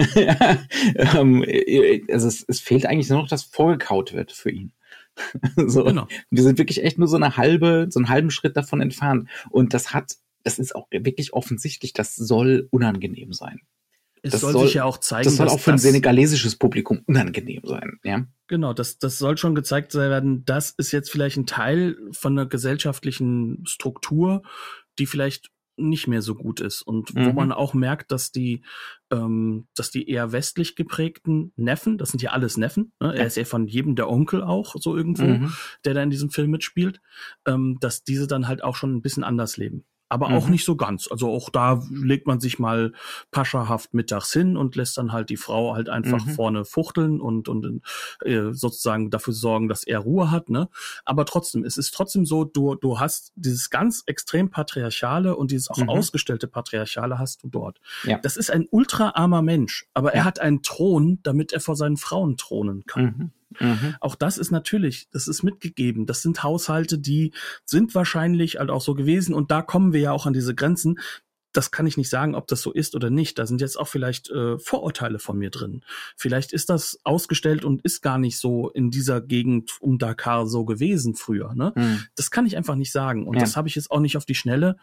Ähm, 1.16 1.42
äh, 1.46 2.02
also 2.12 2.28
es, 2.28 2.44
es 2.46 2.60
fehlt 2.60 2.86
eigentlich 2.86 3.08
nur 3.08 3.20
noch, 3.20 3.28
dass 3.28 3.44
vorgekaut 3.44 4.12
wird 4.12 4.32
für 4.32 4.50
ihn. 4.50 4.72
so. 5.66 5.84
Genau. 5.84 6.06
Wir 6.30 6.42
sind 6.42 6.58
wirklich 6.58 6.82
echt 6.82 6.98
nur 6.98 7.08
so 7.08 7.16
eine 7.16 7.36
halbe, 7.36 7.88
so 7.90 7.98
einen 7.98 8.08
halben 8.08 8.30
Schritt 8.30 8.56
davon 8.56 8.80
entfernt. 8.80 9.28
Und 9.50 9.74
das 9.74 9.92
hat, 9.92 10.16
das 10.44 10.58
ist 10.58 10.74
auch 10.74 10.88
wirklich 10.90 11.32
offensichtlich, 11.32 11.92
das 11.92 12.14
soll 12.16 12.68
unangenehm 12.70 13.32
sein. 13.32 13.60
Es 14.22 14.32
das 14.32 14.42
soll, 14.42 14.52
soll 14.52 14.66
sich 14.66 14.74
ja 14.74 14.84
auch 14.84 14.98
zeigen. 14.98 15.24
Das 15.24 15.36
soll 15.36 15.48
auch 15.48 15.60
für 15.60 15.72
ein 15.72 15.78
senegalesisches 15.78 16.56
Publikum 16.56 17.02
unangenehm 17.06 17.62
sein, 17.64 17.98
ja. 18.04 18.26
Genau, 18.48 18.74
das, 18.74 18.98
das 18.98 19.18
soll 19.18 19.38
schon 19.38 19.54
gezeigt 19.54 19.94
werden, 19.94 20.44
das 20.44 20.72
ist 20.76 20.92
jetzt 20.92 21.10
vielleicht 21.10 21.36
ein 21.36 21.46
Teil 21.46 21.96
von 22.12 22.38
einer 22.38 22.46
gesellschaftlichen 22.46 23.64
Struktur, 23.66 24.42
die 24.98 25.06
vielleicht 25.06 25.50
nicht 25.88 26.06
mehr 26.06 26.22
so 26.22 26.34
gut 26.34 26.60
ist 26.60 26.82
und 26.82 27.14
mhm. 27.14 27.26
wo 27.26 27.32
man 27.32 27.52
auch 27.52 27.74
merkt, 27.74 28.12
dass 28.12 28.32
die, 28.32 28.62
ähm, 29.10 29.66
dass 29.74 29.90
die 29.90 30.08
eher 30.08 30.32
westlich 30.32 30.76
geprägten 30.76 31.52
Neffen, 31.56 31.98
das 31.98 32.10
sind 32.10 32.22
ja 32.22 32.30
alles 32.30 32.56
Neffen, 32.56 32.92
ne? 33.00 33.14
er 33.14 33.26
ist 33.26 33.36
ja 33.36 33.44
von 33.44 33.66
jedem 33.66 33.96
der 33.96 34.08
Onkel 34.08 34.42
auch 34.42 34.74
so 34.78 34.96
irgendwo, 34.96 35.24
mhm. 35.24 35.52
der 35.84 35.94
da 35.94 36.02
in 36.02 36.10
diesem 36.10 36.30
Film 36.30 36.50
mitspielt, 36.50 37.00
ähm, 37.46 37.78
dass 37.80 38.04
diese 38.04 38.26
dann 38.26 38.48
halt 38.48 38.62
auch 38.62 38.76
schon 38.76 38.94
ein 38.94 39.02
bisschen 39.02 39.24
anders 39.24 39.56
leben 39.56 39.84
aber 40.10 40.28
mhm. 40.28 40.34
auch 40.34 40.48
nicht 40.48 40.64
so 40.64 40.76
ganz. 40.76 41.08
Also 41.10 41.30
auch 41.30 41.48
da 41.48 41.80
legt 41.90 42.26
man 42.26 42.40
sich 42.40 42.58
mal 42.58 42.92
paschahaft 43.30 43.94
mittags 43.94 44.32
hin 44.32 44.56
und 44.56 44.76
lässt 44.76 44.98
dann 44.98 45.12
halt 45.12 45.30
die 45.30 45.36
Frau 45.36 45.74
halt 45.74 45.88
einfach 45.88 46.26
mhm. 46.26 46.30
vorne 46.30 46.64
fuchteln 46.64 47.20
und 47.20 47.48
und 47.48 47.80
äh, 48.24 48.52
sozusagen 48.52 49.10
dafür 49.10 49.32
sorgen, 49.32 49.68
dass 49.68 49.84
er 49.84 50.00
Ruhe 50.00 50.30
hat. 50.30 50.50
Ne? 50.50 50.68
Aber 51.04 51.24
trotzdem, 51.24 51.64
es 51.64 51.78
ist 51.78 51.94
trotzdem 51.94 52.26
so, 52.26 52.44
du 52.44 52.74
du 52.74 52.98
hast 52.98 53.32
dieses 53.36 53.70
ganz 53.70 54.02
extrem 54.06 54.50
patriarchale 54.50 55.36
und 55.36 55.52
dieses 55.52 55.70
auch 55.70 55.78
mhm. 55.78 55.88
ausgestellte 55.88 56.48
patriarchale 56.48 57.18
hast 57.18 57.44
du 57.44 57.48
dort. 57.48 57.80
Ja. 58.04 58.18
Das 58.18 58.36
ist 58.36 58.50
ein 58.50 58.66
ultra 58.70 59.10
armer 59.14 59.42
Mensch, 59.42 59.86
aber 59.94 60.10
ja. 60.10 60.16
er 60.16 60.24
hat 60.24 60.40
einen 60.40 60.62
Thron, 60.62 61.20
damit 61.22 61.52
er 61.52 61.60
vor 61.60 61.76
seinen 61.76 61.96
Frauen 61.96 62.36
thronen 62.36 62.84
kann. 62.84 63.32
Mhm. 63.58 63.96
Auch 64.00 64.14
das 64.14 64.38
ist 64.38 64.50
natürlich, 64.50 65.08
das 65.10 65.28
ist 65.28 65.42
mitgegeben. 65.42 66.06
Das 66.06 66.22
sind 66.22 66.42
Haushalte, 66.42 66.98
die 66.98 67.32
sind 67.64 67.94
wahrscheinlich 67.94 68.58
halt 68.58 68.70
auch 68.70 68.80
so 68.80 68.94
gewesen. 68.94 69.34
Und 69.34 69.50
da 69.50 69.62
kommen 69.62 69.92
wir 69.92 70.00
ja 70.00 70.12
auch 70.12 70.26
an 70.26 70.32
diese 70.32 70.54
Grenzen. 70.54 70.98
Das 71.52 71.72
kann 71.72 71.86
ich 71.88 71.96
nicht 71.96 72.10
sagen, 72.10 72.36
ob 72.36 72.46
das 72.46 72.62
so 72.62 72.72
ist 72.72 72.94
oder 72.94 73.10
nicht. 73.10 73.38
Da 73.38 73.46
sind 73.46 73.60
jetzt 73.60 73.76
auch 73.76 73.88
vielleicht 73.88 74.30
äh, 74.30 74.56
Vorurteile 74.58 75.18
von 75.18 75.36
mir 75.36 75.50
drin. 75.50 75.84
Vielleicht 76.16 76.52
ist 76.52 76.70
das 76.70 77.00
ausgestellt 77.02 77.64
und 77.64 77.82
ist 77.82 78.02
gar 78.02 78.18
nicht 78.18 78.38
so 78.38 78.70
in 78.70 78.92
dieser 78.92 79.20
Gegend 79.20 79.72
um 79.80 79.98
Dakar 79.98 80.46
so 80.46 80.64
gewesen 80.64 81.16
früher. 81.16 81.54
Ne? 81.54 81.72
Mhm. 81.74 82.04
Das 82.14 82.30
kann 82.30 82.46
ich 82.46 82.56
einfach 82.56 82.76
nicht 82.76 82.92
sagen. 82.92 83.26
Und 83.26 83.34
ja. 83.34 83.40
das 83.40 83.56
habe 83.56 83.66
ich 83.66 83.74
jetzt 83.74 83.90
auch 83.90 84.00
nicht 84.00 84.16
auf 84.16 84.24
die 84.24 84.36
Schnelle 84.36 84.76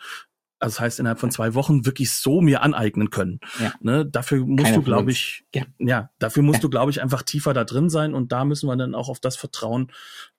also 0.59 0.75
das 0.75 0.79
heißt 0.79 0.99
innerhalb 0.99 1.19
von 1.19 1.31
zwei 1.31 1.53
Wochen 1.53 1.85
wirklich 1.85 2.11
so 2.11 2.41
mir 2.41 2.61
aneignen 2.61 3.09
können. 3.09 3.39
Ja. 3.59 3.73
Ne, 3.79 4.05
dafür 4.05 4.45
musst 4.45 4.65
Keine 4.65 4.77
du, 4.77 4.83
glaube 4.83 5.11
ich, 5.11 5.45
ja. 5.53 5.65
ja. 5.77 6.09
dafür 6.19 6.43
musst 6.43 6.57
ja. 6.57 6.61
du, 6.61 6.69
glaube 6.69 6.91
ich, 6.91 7.01
einfach 7.01 7.23
tiefer 7.23 7.53
da 7.53 7.63
drin 7.63 7.89
sein 7.89 8.13
und 8.13 8.31
da 8.31 8.45
müssen 8.45 8.67
wir 8.67 8.75
dann 8.75 8.95
auch 8.95 9.09
auf 9.09 9.19
das 9.19 9.35
vertrauen, 9.35 9.91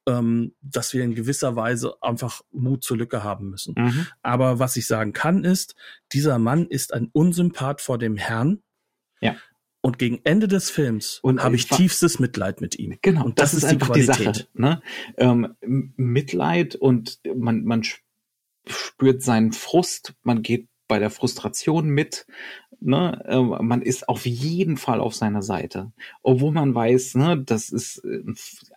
ähm, 0.06 0.54
dass 0.60 0.92
wir 0.92 1.04
in 1.04 1.14
gewisser 1.14 1.54
Weise 1.56 1.94
einfach 2.00 2.42
Mut 2.50 2.82
zur 2.82 2.96
Lücke 2.96 3.22
haben 3.22 3.50
müssen. 3.50 3.74
Mhm. 3.76 4.06
Aber 4.22 4.58
was 4.58 4.76
ich 4.76 4.86
sagen 4.86 5.12
kann 5.12 5.44
ist, 5.44 5.76
dieser 6.12 6.38
Mann 6.38 6.66
ist 6.66 6.92
ein 6.94 7.08
Unsympath 7.12 7.80
vor 7.80 7.98
dem 7.98 8.16
Herrn. 8.16 8.62
Ja. 9.20 9.36
Und 9.80 9.98
gegen 9.98 10.20
Ende 10.24 10.48
des 10.48 10.70
Films 10.70 11.20
habe 11.24 11.54
ich 11.54 11.68
tiefstes 11.68 12.18
Mitleid 12.18 12.60
mit 12.60 12.78
ihm. 12.78 12.98
Genau, 13.00 13.24
und 13.24 13.38
das, 13.38 13.52
das 13.52 13.58
ist, 13.58 13.64
ist 13.64 13.70
einfach 13.70 13.90
die, 13.90 14.00
die 14.00 14.06
Sache. 14.06 14.32
Ne? 14.54 14.82
Ähm, 15.16 15.54
Mitleid 15.96 16.74
und 16.74 17.20
man, 17.36 17.64
man 17.64 17.84
spürt 17.84 18.07
seinen 19.18 19.52
Frust, 19.52 20.14
man 20.22 20.42
geht 20.42 20.68
bei 20.88 20.98
der 20.98 21.10
Frustration 21.10 21.88
mit. 21.90 22.26
Ne, 22.80 23.24
äh, 23.26 23.40
man 23.40 23.82
ist 23.82 24.08
auf 24.08 24.24
jeden 24.24 24.76
Fall 24.76 25.00
auf 25.00 25.12
seiner 25.12 25.42
Seite, 25.42 25.90
obwohl 26.22 26.52
man 26.52 26.76
weiß, 26.76 27.16
ne, 27.16 27.42
das 27.44 27.70
ist 27.70 28.04
äh, 28.04 28.22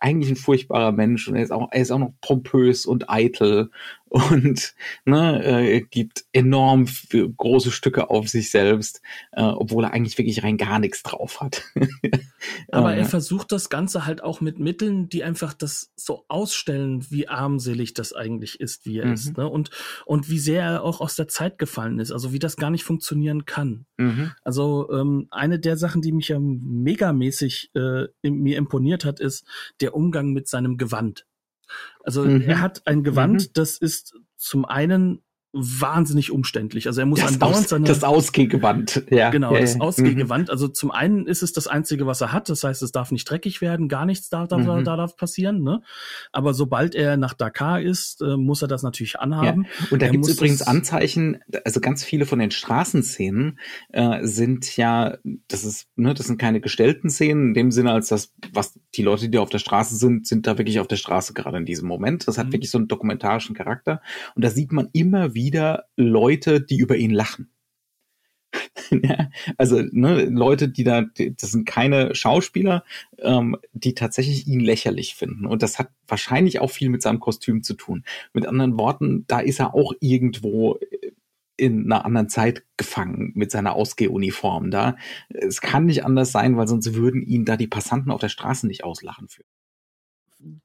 eigentlich 0.00 0.30
ein 0.30 0.36
furchtbarer 0.36 0.90
Mensch 0.90 1.28
und 1.28 1.36
er 1.36 1.44
ist 1.44 1.52
auch, 1.52 1.68
er 1.70 1.80
ist 1.80 1.92
auch 1.92 2.00
noch 2.00 2.12
pompös 2.20 2.84
und 2.84 3.08
eitel 3.08 3.70
und 4.12 4.74
ne, 5.06 5.42
äh, 5.42 5.80
gibt 5.80 6.26
enorm 6.32 6.86
große 7.10 7.70
Stücke 7.70 8.10
auf 8.10 8.28
sich 8.28 8.50
selbst, 8.50 9.00
äh, 9.32 9.42
obwohl 9.42 9.84
er 9.84 9.94
eigentlich 9.94 10.18
wirklich 10.18 10.42
rein 10.42 10.58
gar 10.58 10.78
nichts 10.78 11.02
drauf 11.02 11.40
hat. 11.40 11.62
Aber 12.70 12.94
er 12.94 13.06
versucht 13.06 13.52
das 13.52 13.70
Ganze 13.70 14.04
halt 14.04 14.22
auch 14.22 14.42
mit 14.42 14.58
Mitteln, 14.58 15.08
die 15.08 15.24
einfach 15.24 15.54
das 15.54 15.92
so 15.96 16.26
ausstellen, 16.28 17.06
wie 17.10 17.28
armselig 17.28 17.94
das 17.94 18.12
eigentlich 18.12 18.60
ist, 18.60 18.84
wie 18.84 18.98
er 18.98 19.06
mhm. 19.06 19.12
ist, 19.14 19.38
ne? 19.38 19.48
Und 19.48 19.70
und 20.04 20.28
wie 20.28 20.38
sehr 20.38 20.62
er 20.62 20.82
auch 20.82 21.00
aus 21.00 21.16
der 21.16 21.28
Zeit 21.28 21.58
gefallen 21.58 21.98
ist, 21.98 22.12
also 22.12 22.34
wie 22.34 22.38
das 22.38 22.56
gar 22.56 22.70
nicht 22.70 22.84
funktionieren 22.84 23.46
kann. 23.46 23.86
Mhm. 23.96 24.32
Also 24.42 24.90
ähm, 24.92 25.28
eine 25.30 25.58
der 25.58 25.78
Sachen, 25.78 26.02
die 26.02 26.12
mich 26.12 26.28
ja 26.28 26.38
megamäßig 26.38 27.70
äh, 27.74 28.08
mir 28.22 28.58
imponiert 28.58 29.06
hat, 29.06 29.20
ist 29.20 29.46
der 29.80 29.94
Umgang 29.94 30.34
mit 30.34 30.48
seinem 30.48 30.76
Gewand. 30.76 31.24
Also 32.04 32.24
mhm. 32.24 32.42
er 32.42 32.60
hat 32.60 32.86
ein 32.86 33.02
Gewand, 33.02 33.48
mhm. 33.48 33.52
das 33.54 33.78
ist 33.78 34.14
zum 34.36 34.64
einen 34.64 35.22
wahnsinnig 35.52 36.30
umständlich. 36.30 36.86
Also 36.86 37.00
er 37.00 37.06
muss 37.06 37.20
das 37.20 37.34
andauernd 37.34 37.56
aus, 37.56 37.68
seine 37.68 37.84
das 37.86 38.04
Ausgehgewand, 38.04 39.04
ja, 39.10 39.28
genau, 39.30 39.52
ja, 39.52 39.60
das 39.60 39.78
Ausgehgewand. 39.78 40.48
Mhm. 40.48 40.50
Also 40.50 40.68
zum 40.68 40.90
einen 40.90 41.26
ist 41.26 41.42
es 41.42 41.52
das 41.52 41.66
einzige, 41.66 42.06
was 42.06 42.22
er 42.22 42.32
hat. 42.32 42.48
Das 42.48 42.64
heißt, 42.64 42.82
es 42.82 42.90
darf 42.90 43.12
nicht 43.12 43.28
dreckig 43.28 43.60
werden, 43.60 43.88
gar 43.88 44.06
nichts 44.06 44.30
darf, 44.30 44.48
darf, 44.48 44.62
mhm. 44.62 44.84
da 44.84 44.96
darf 44.96 45.16
passieren. 45.16 45.62
Ne? 45.62 45.82
Aber 46.32 46.54
sobald 46.54 46.94
er 46.94 47.18
nach 47.18 47.34
Dakar 47.34 47.82
ist, 47.82 48.22
äh, 48.22 48.36
muss 48.36 48.62
er 48.62 48.68
das 48.68 48.82
natürlich 48.82 49.20
anhaben. 49.20 49.64
Ja. 49.64 49.86
Und 49.90 50.00
da 50.00 50.08
gibt 50.08 50.24
es 50.26 50.34
übrigens 50.36 50.62
Anzeichen. 50.62 51.38
Also 51.64 51.80
ganz 51.80 52.02
viele 52.02 52.24
von 52.24 52.38
den 52.38 52.50
Straßenszenen 52.50 53.58
äh, 53.90 54.26
sind 54.26 54.74
ja, 54.78 55.18
das 55.48 55.64
ist, 55.64 55.86
ne, 55.96 56.14
das 56.14 56.26
sind 56.26 56.38
keine 56.38 56.60
gestellten 56.60 57.10
Szenen 57.10 57.48
in 57.48 57.54
dem 57.54 57.70
Sinne, 57.72 57.92
als 57.92 58.08
das, 58.08 58.32
was 58.52 58.78
die 58.94 59.02
Leute, 59.02 59.28
die 59.28 59.38
auf 59.38 59.50
der 59.50 59.58
Straße 59.58 59.96
sind, 59.96 60.26
sind 60.26 60.46
da 60.46 60.56
wirklich 60.56 60.80
auf 60.80 60.88
der 60.88 60.96
Straße 60.96 61.34
gerade 61.34 61.58
in 61.58 61.66
diesem 61.66 61.88
Moment. 61.88 62.26
Das 62.26 62.38
hat 62.38 62.46
mhm. 62.46 62.52
wirklich 62.54 62.70
so 62.70 62.78
einen 62.78 62.88
dokumentarischen 62.88 63.54
Charakter. 63.54 64.00
Und 64.34 64.42
da 64.42 64.48
sieht 64.48 64.72
man 64.72 64.88
immer 64.94 65.34
wieder 65.34 65.41
wieder 65.42 65.84
Leute, 65.96 66.60
die 66.60 66.78
über 66.78 66.96
ihn 66.96 67.10
lachen. 67.10 67.50
ja, 68.90 69.30
also 69.56 69.82
ne, 69.92 70.24
Leute, 70.26 70.68
die 70.68 70.84
da, 70.84 71.02
das 71.02 71.52
sind 71.52 71.66
keine 71.66 72.14
Schauspieler, 72.14 72.84
ähm, 73.18 73.56
die 73.72 73.94
tatsächlich 73.94 74.46
ihn 74.46 74.60
lächerlich 74.60 75.14
finden. 75.14 75.46
Und 75.46 75.62
das 75.62 75.78
hat 75.78 75.88
wahrscheinlich 76.06 76.60
auch 76.60 76.70
viel 76.70 76.88
mit 76.88 77.02
seinem 77.02 77.20
Kostüm 77.20 77.62
zu 77.62 77.74
tun. 77.74 78.04
Mit 78.32 78.46
anderen 78.46 78.78
Worten, 78.78 79.24
da 79.26 79.40
ist 79.40 79.60
er 79.60 79.74
auch 79.74 79.92
irgendwo 80.00 80.78
in 81.56 81.84
einer 81.84 82.04
anderen 82.04 82.28
Zeit 82.28 82.64
gefangen 82.76 83.32
mit 83.34 83.50
seiner 83.50 83.74
Ausgehuniform 83.74 84.70
da. 84.70 84.96
Es 85.28 85.60
kann 85.60 85.86
nicht 85.86 86.04
anders 86.04 86.32
sein, 86.32 86.56
weil 86.56 86.68
sonst 86.68 86.94
würden 86.94 87.22
ihn 87.22 87.44
da 87.44 87.56
die 87.56 87.68
Passanten 87.68 88.10
auf 88.10 88.20
der 88.20 88.30
Straße 88.30 88.66
nicht 88.66 88.84
auslachen 88.84 89.28
für 89.28 89.42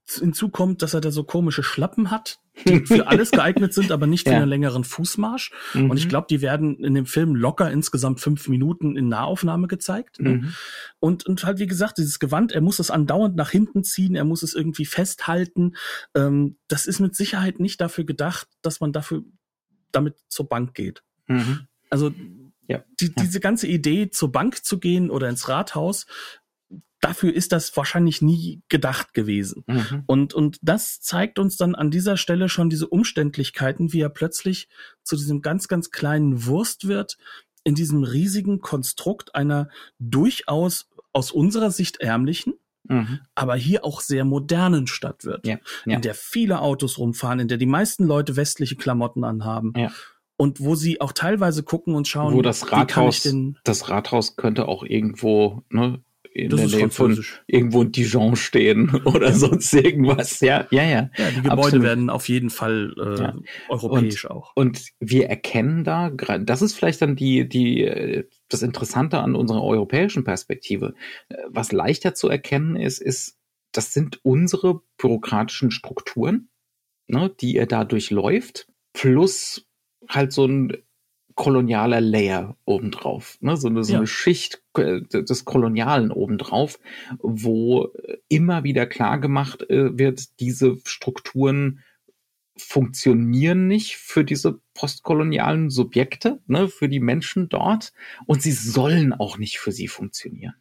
hinzu 0.07 0.49
kommt, 0.49 0.81
dass 0.81 0.93
er 0.93 1.01
da 1.01 1.11
so 1.11 1.23
komische 1.23 1.63
Schlappen 1.63 2.11
hat, 2.11 2.39
die 2.65 2.85
für 2.85 3.07
alles 3.07 3.31
geeignet 3.31 3.73
sind, 3.73 3.91
aber 3.91 4.07
nicht 4.07 4.27
für 4.27 4.33
ja. 4.33 4.37
einen 4.37 4.49
längeren 4.49 4.83
Fußmarsch. 4.83 5.51
Mhm. 5.73 5.89
Und 5.89 5.97
ich 5.97 6.09
glaube, 6.09 6.27
die 6.29 6.41
werden 6.41 6.83
in 6.83 6.93
dem 6.93 7.05
Film 7.05 7.35
locker 7.35 7.71
insgesamt 7.71 8.19
fünf 8.19 8.47
Minuten 8.47 8.95
in 8.95 9.09
Nahaufnahme 9.09 9.67
gezeigt. 9.67 10.19
Ne? 10.19 10.29
Mhm. 10.29 10.53
Und, 10.99 11.25
und 11.25 11.43
halt, 11.43 11.59
wie 11.59 11.67
gesagt, 11.67 11.97
dieses 11.97 12.19
Gewand, 12.19 12.51
er 12.51 12.61
muss 12.61 12.79
es 12.79 12.91
andauernd 12.91 13.35
nach 13.35 13.49
hinten 13.49 13.83
ziehen, 13.83 14.15
er 14.15 14.25
muss 14.25 14.43
es 14.43 14.53
irgendwie 14.53 14.85
festhalten. 14.85 15.75
Ähm, 16.15 16.57
das 16.67 16.85
ist 16.85 16.99
mit 16.99 17.15
Sicherheit 17.15 17.59
nicht 17.59 17.81
dafür 17.81 18.05
gedacht, 18.05 18.47
dass 18.61 18.79
man 18.79 18.93
dafür 18.93 19.23
damit 19.91 20.15
zur 20.27 20.47
Bank 20.47 20.73
geht. 20.73 21.03
Mhm. 21.27 21.67
Also 21.89 22.11
ja. 22.67 22.83
Die, 22.99 23.13
diese 23.13 23.39
ganze 23.39 23.67
Idee, 23.67 24.09
zur 24.09 24.31
Bank 24.31 24.65
zu 24.65 24.79
gehen 24.79 25.09
oder 25.09 25.29
ins 25.29 25.47
Rathaus, 25.47 26.05
dafür 27.01 27.33
ist 27.33 27.51
das 27.51 27.75
wahrscheinlich 27.77 28.21
nie 28.21 28.61
gedacht 28.69 29.13
gewesen. 29.13 29.63
Mhm. 29.67 30.03
Und, 30.07 30.33
und 30.33 30.57
das 30.61 30.99
zeigt 30.99 31.39
uns 31.39 31.57
dann 31.57 31.75
an 31.75 31.91
dieser 31.91 32.17
Stelle 32.17 32.49
schon 32.49 32.69
diese 32.69 32.87
Umständlichkeiten, 32.87 33.93
wie 33.93 34.01
er 34.01 34.09
plötzlich 34.09 34.67
zu 35.03 35.15
diesem 35.15 35.41
ganz, 35.41 35.67
ganz 35.67 35.91
kleinen 35.91 36.45
Wurst 36.45 36.87
wird, 36.87 37.17
in 37.63 37.75
diesem 37.75 38.03
riesigen 38.03 38.61
Konstrukt 38.61 39.35
einer 39.35 39.69
durchaus 39.99 40.89
aus 41.13 41.31
unserer 41.31 41.71
Sicht 41.71 41.97
ärmlichen, 41.97 42.53
Mhm. 42.89 43.19
aber 43.35 43.55
hier 43.55 43.83
auch 43.83 43.99
sehr 43.99 44.23
modernen 44.23 44.87
Stadt 44.87 45.25
wird, 45.25 45.45
ja, 45.45 45.57
ja. 45.85 45.95
in 45.95 46.01
der 46.01 46.13
viele 46.13 46.61
Autos 46.61 46.97
rumfahren, 46.97 47.39
in 47.39 47.49
der 47.49 47.57
die 47.57 47.65
meisten 47.65 48.05
Leute 48.05 48.37
westliche 48.37 48.77
Klamotten 48.77 49.25
anhaben. 49.25 49.73
Ja. 49.75 49.91
Und 50.37 50.61
wo 50.61 50.75
sie 50.75 51.01
auch 51.01 51.11
teilweise 51.11 51.63
gucken 51.63 51.95
und 51.95 52.07
schauen, 52.07 52.33
wo 52.33 52.41
das 52.41 52.71
Rathaus, 52.71 53.27
das 53.63 53.89
Rathaus 53.89 54.35
könnte 54.35 54.67
auch 54.67 54.83
irgendwo 54.83 55.63
ne, 55.69 55.99
in 56.37 56.49
das 56.49 56.69
der 56.69 56.79
Nähe 56.79 56.89
von 56.89 57.23
irgendwo 57.47 57.81
in 57.81 57.91
Dijon 57.91 58.35
stehen 58.35 58.89
oder 59.05 59.29
ja. 59.29 59.33
sonst 59.33 59.73
irgendwas. 59.73 60.39
Ja, 60.39 60.67
ja, 60.71 60.83
ja. 60.83 61.09
Ja, 61.17 61.29
die 61.31 61.41
Gebäude 61.41 61.61
Absolut. 61.61 61.85
werden 61.85 62.09
auf 62.09 62.29
jeden 62.29 62.49
Fall 62.49 62.93
äh, 62.97 63.21
ja. 63.21 63.35
europäisch 63.69 64.25
und, 64.25 64.31
auch. 64.31 64.51
Und 64.55 64.81
wir 64.99 65.27
erkennen 65.29 65.83
da, 65.83 66.09
das 66.09 66.61
ist 66.61 66.73
vielleicht 66.73 67.01
dann 67.01 67.15
die, 67.15 67.47
die, 67.47 68.23
das 68.49 68.61
Interessante 68.61 69.19
an 69.19 69.35
unserer 69.35 69.63
europäischen 69.63 70.23
Perspektive. 70.23 70.93
Was 71.49 71.71
leichter 71.71 72.13
zu 72.13 72.29
erkennen 72.29 72.75
ist, 72.75 73.01
ist, 73.01 73.37
das 73.71 73.93
sind 73.93 74.19
unsere 74.23 74.81
bürokratischen 74.97 75.71
Strukturen, 75.71 76.49
ne, 77.07 77.33
die 77.39 77.57
er 77.57 77.65
da 77.67 77.83
durchläuft, 77.83 78.67
plus 78.93 79.67
halt 80.07 80.31
so 80.31 80.45
ein 80.45 80.73
kolonialer 81.37 82.01
Layer 82.01 82.57
obendrauf, 82.65 83.37
ne? 83.41 83.55
so, 83.55 83.67
eine, 83.67 83.83
so 83.83 83.93
ja. 83.93 83.99
eine 83.99 84.07
Schicht 84.07 84.63
äh, 84.75 85.01
des 85.01 85.45
Kolonialen 85.45 86.11
obendrauf, 86.11 86.79
wo 87.19 87.89
immer 88.27 88.63
wieder 88.63 88.87
klar 88.87 89.19
gemacht 89.19 89.61
äh, 89.69 89.97
wird, 89.97 90.39
diese 90.39 90.79
Strukturen 90.83 91.83
funktionieren 92.57 93.67
nicht 93.67 93.97
für 93.97 94.23
diese 94.23 94.59
postkolonialen 94.73 95.69
Subjekte, 95.69 96.39
ne, 96.47 96.67
für 96.69 96.89
die 96.89 96.99
Menschen 96.99 97.49
dort 97.49 97.93
und 98.25 98.41
sie 98.41 98.51
sollen 98.51 99.13
auch 99.13 99.37
nicht 99.37 99.59
für 99.59 99.71
sie 99.71 99.87
funktionieren. 99.87 100.55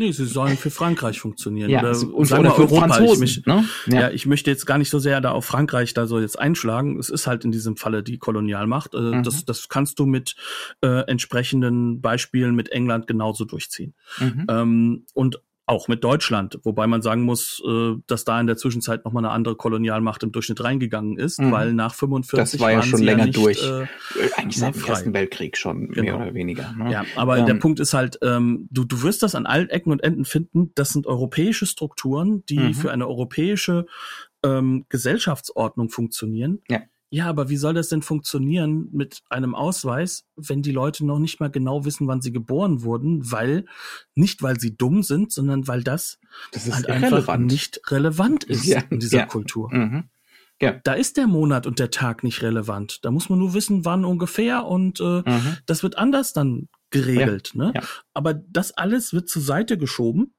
Nee, 0.00 0.12
sie 0.12 0.26
sollen 0.26 0.56
für 0.56 0.70
Frankreich 0.70 1.18
funktionieren. 1.18 1.70
Ja, 1.70 1.80
oder, 1.80 2.14
und 2.14 2.26
sagen 2.26 2.46
oder 2.46 2.54
für 2.54 2.62
Europa. 2.62 2.88
Franzosen, 2.88 3.24
ich, 3.24 3.46
ne? 3.46 3.64
ja. 3.86 4.00
ja. 4.02 4.10
ich 4.10 4.26
möchte 4.26 4.48
jetzt 4.48 4.64
gar 4.64 4.78
nicht 4.78 4.90
so 4.90 5.00
sehr 5.00 5.20
da 5.20 5.32
auf 5.32 5.44
Frankreich 5.44 5.92
da 5.92 6.06
so 6.06 6.20
jetzt 6.20 6.38
einschlagen. 6.38 7.00
Es 7.00 7.10
ist 7.10 7.26
halt 7.26 7.44
in 7.44 7.50
diesem 7.50 7.76
Falle 7.76 8.04
die 8.04 8.16
Kolonialmacht. 8.16 8.94
Äh, 8.94 9.00
mhm. 9.00 9.22
Das, 9.24 9.44
das 9.44 9.68
kannst 9.68 9.98
du 9.98 10.06
mit 10.06 10.36
äh, 10.82 11.04
entsprechenden 11.08 12.00
Beispielen 12.00 12.54
mit 12.54 12.70
England 12.70 13.08
genauso 13.08 13.44
durchziehen. 13.44 13.94
Mhm. 14.20 14.46
Ähm, 14.48 15.06
und 15.14 15.40
auch 15.68 15.88
mit 15.88 16.02
Deutschland, 16.02 16.58
wobei 16.62 16.86
man 16.86 17.02
sagen 17.02 17.22
muss, 17.22 17.62
äh, 17.66 17.94
dass 18.06 18.24
da 18.24 18.40
in 18.40 18.46
der 18.46 18.56
Zwischenzeit 18.56 19.04
nochmal 19.04 19.24
eine 19.24 19.32
andere 19.32 19.54
Kolonialmacht 19.54 20.22
im 20.22 20.32
Durchschnitt 20.32 20.62
reingegangen 20.64 21.18
ist, 21.18 21.40
mhm. 21.40 21.52
weil 21.52 21.72
nach 21.74 21.94
45 21.94 22.58
Das 22.58 22.60
war 22.60 22.72
ja 22.72 22.82
schon 22.82 23.02
länger 23.02 23.20
ja 23.20 23.26
nicht, 23.26 23.36
durch. 23.36 23.62
Äh, 23.62 23.86
Eigentlich 24.36 24.58
seit 24.58 24.74
dem 24.74 24.84
Ersten 24.84 25.12
Weltkrieg 25.12 25.56
schon, 25.56 25.88
genau. 25.88 26.02
mehr 26.02 26.16
oder 26.16 26.34
weniger. 26.34 26.72
Ne? 26.72 26.90
Ja, 26.90 27.04
aber 27.16 27.38
ähm, 27.38 27.46
der 27.46 27.54
Punkt 27.54 27.80
ist 27.80 27.92
halt, 27.92 28.18
ähm, 28.22 28.66
du, 28.70 28.84
du 28.84 29.02
wirst 29.02 29.22
das 29.22 29.34
an 29.34 29.46
allen 29.46 29.68
Ecken 29.68 29.92
und 29.92 30.02
Enden 30.02 30.24
finden, 30.24 30.72
das 30.74 30.90
sind 30.90 31.06
europäische 31.06 31.66
Strukturen, 31.66 32.44
die 32.46 32.58
mhm. 32.58 32.74
für 32.74 32.90
eine 32.90 33.06
europäische 33.06 33.86
ähm, 34.42 34.86
Gesellschaftsordnung 34.88 35.90
funktionieren. 35.90 36.62
Ja 36.68 36.80
ja, 37.10 37.26
aber 37.26 37.48
wie 37.48 37.56
soll 37.56 37.74
das 37.74 37.88
denn 37.88 38.02
funktionieren 38.02 38.88
mit 38.92 39.22
einem 39.30 39.54
Ausweis, 39.54 40.24
wenn 40.36 40.62
die 40.62 40.72
Leute 40.72 41.06
noch 41.06 41.18
nicht 41.18 41.40
mal 41.40 41.50
genau 41.50 41.84
wissen, 41.84 42.06
wann 42.06 42.20
sie 42.20 42.32
geboren 42.32 42.82
wurden, 42.82 43.30
weil 43.30 43.64
nicht 44.14 44.42
weil 44.42 44.60
sie 44.60 44.76
dumm 44.76 45.02
sind, 45.02 45.32
sondern 45.32 45.66
weil 45.68 45.82
das, 45.82 46.18
das 46.52 46.70
halt 46.70 46.88
einfach 46.88 47.38
nicht 47.38 47.80
relevant 47.90 48.44
ist 48.44 48.66
ja, 48.66 48.82
in 48.90 48.98
dieser 48.98 49.18
ja. 49.18 49.26
Kultur. 49.26 49.72
Mhm. 49.72 50.04
Ja. 50.60 50.72
Da 50.84 50.94
ist 50.94 51.16
der 51.16 51.28
Monat 51.28 51.66
und 51.66 51.78
der 51.78 51.90
Tag 51.90 52.24
nicht 52.24 52.42
relevant. 52.42 53.04
Da 53.04 53.10
muss 53.10 53.28
man 53.28 53.38
nur 53.38 53.54
wissen, 53.54 53.84
wann 53.84 54.04
ungefähr 54.04 54.66
und 54.66 55.00
äh, 55.00 55.22
mhm. 55.24 55.56
das 55.66 55.82
wird 55.82 55.96
anders 55.96 56.32
dann 56.32 56.68
geregelt. 56.90 57.52
Ne? 57.54 57.72
Aber 58.12 58.34
das 58.34 58.72
alles 58.72 59.12
wird 59.12 59.28
zur 59.28 59.42
Seite 59.42 59.78
geschoben 59.78 60.34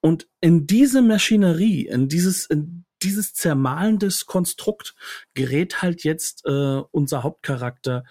und 0.00 0.28
in 0.40 0.66
diese 0.66 1.02
Maschinerie, 1.02 1.86
in 1.86 2.08
dieses, 2.08 2.46
in 2.46 2.83
dieses 3.04 3.34
zermahlendes 3.34 4.26
Konstrukt 4.26 4.94
gerät 5.34 5.82
halt 5.82 6.04
jetzt 6.04 6.44
äh, 6.46 6.82
unser 6.90 7.22
Hauptcharakter 7.22 8.04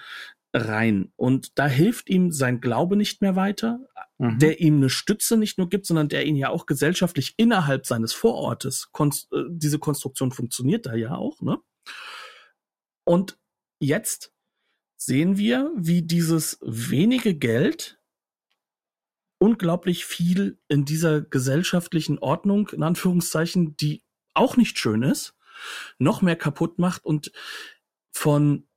rein. 0.53 1.11
Und 1.15 1.57
da 1.57 1.67
hilft 1.67 2.09
ihm 2.09 2.31
sein 2.31 2.61
Glaube 2.61 2.95
nicht 2.95 3.21
mehr 3.21 3.35
weiter, 3.35 3.79
mhm. 4.19 4.39
der 4.39 4.59
ihm 4.59 4.77
eine 4.77 4.89
Stütze 4.89 5.35
nicht 5.35 5.57
nur 5.57 5.69
gibt, 5.69 5.85
sondern 5.87 6.09
der 6.09 6.25
ihn 6.25 6.35
ja 6.35 6.49
auch 6.49 6.65
gesellschaftlich 6.65 7.33
innerhalb 7.37 7.85
seines 7.85 8.13
Vorortes, 8.13 8.89
konst 8.91 9.31
äh, 9.33 9.43
diese 9.49 9.79
Konstruktion 9.79 10.31
funktioniert 10.31 10.85
da 10.85 10.93
ja 10.93 11.15
auch, 11.15 11.41
ne? 11.41 11.57
Und 13.05 13.37
jetzt 13.79 14.31
sehen 14.95 15.37
wir, 15.37 15.71
wie 15.75 16.03
dieses 16.03 16.59
wenige 16.61 17.35
Geld 17.35 17.99
unglaublich 19.39 20.05
viel 20.05 20.57
in 20.69 20.85
dieser 20.85 21.21
gesellschaftlichen 21.21 22.17
Ordnung, 22.19 22.69
in 22.69 22.81
Anführungszeichen, 22.81 23.75
die 23.75 24.01
auch 24.33 24.57
nicht 24.57 24.77
schön 24.77 25.03
ist, 25.03 25.35
noch 25.97 26.21
mehr 26.21 26.35
kaputt 26.35 26.79
macht 26.79 27.05
und 27.05 27.31
von 28.11 28.67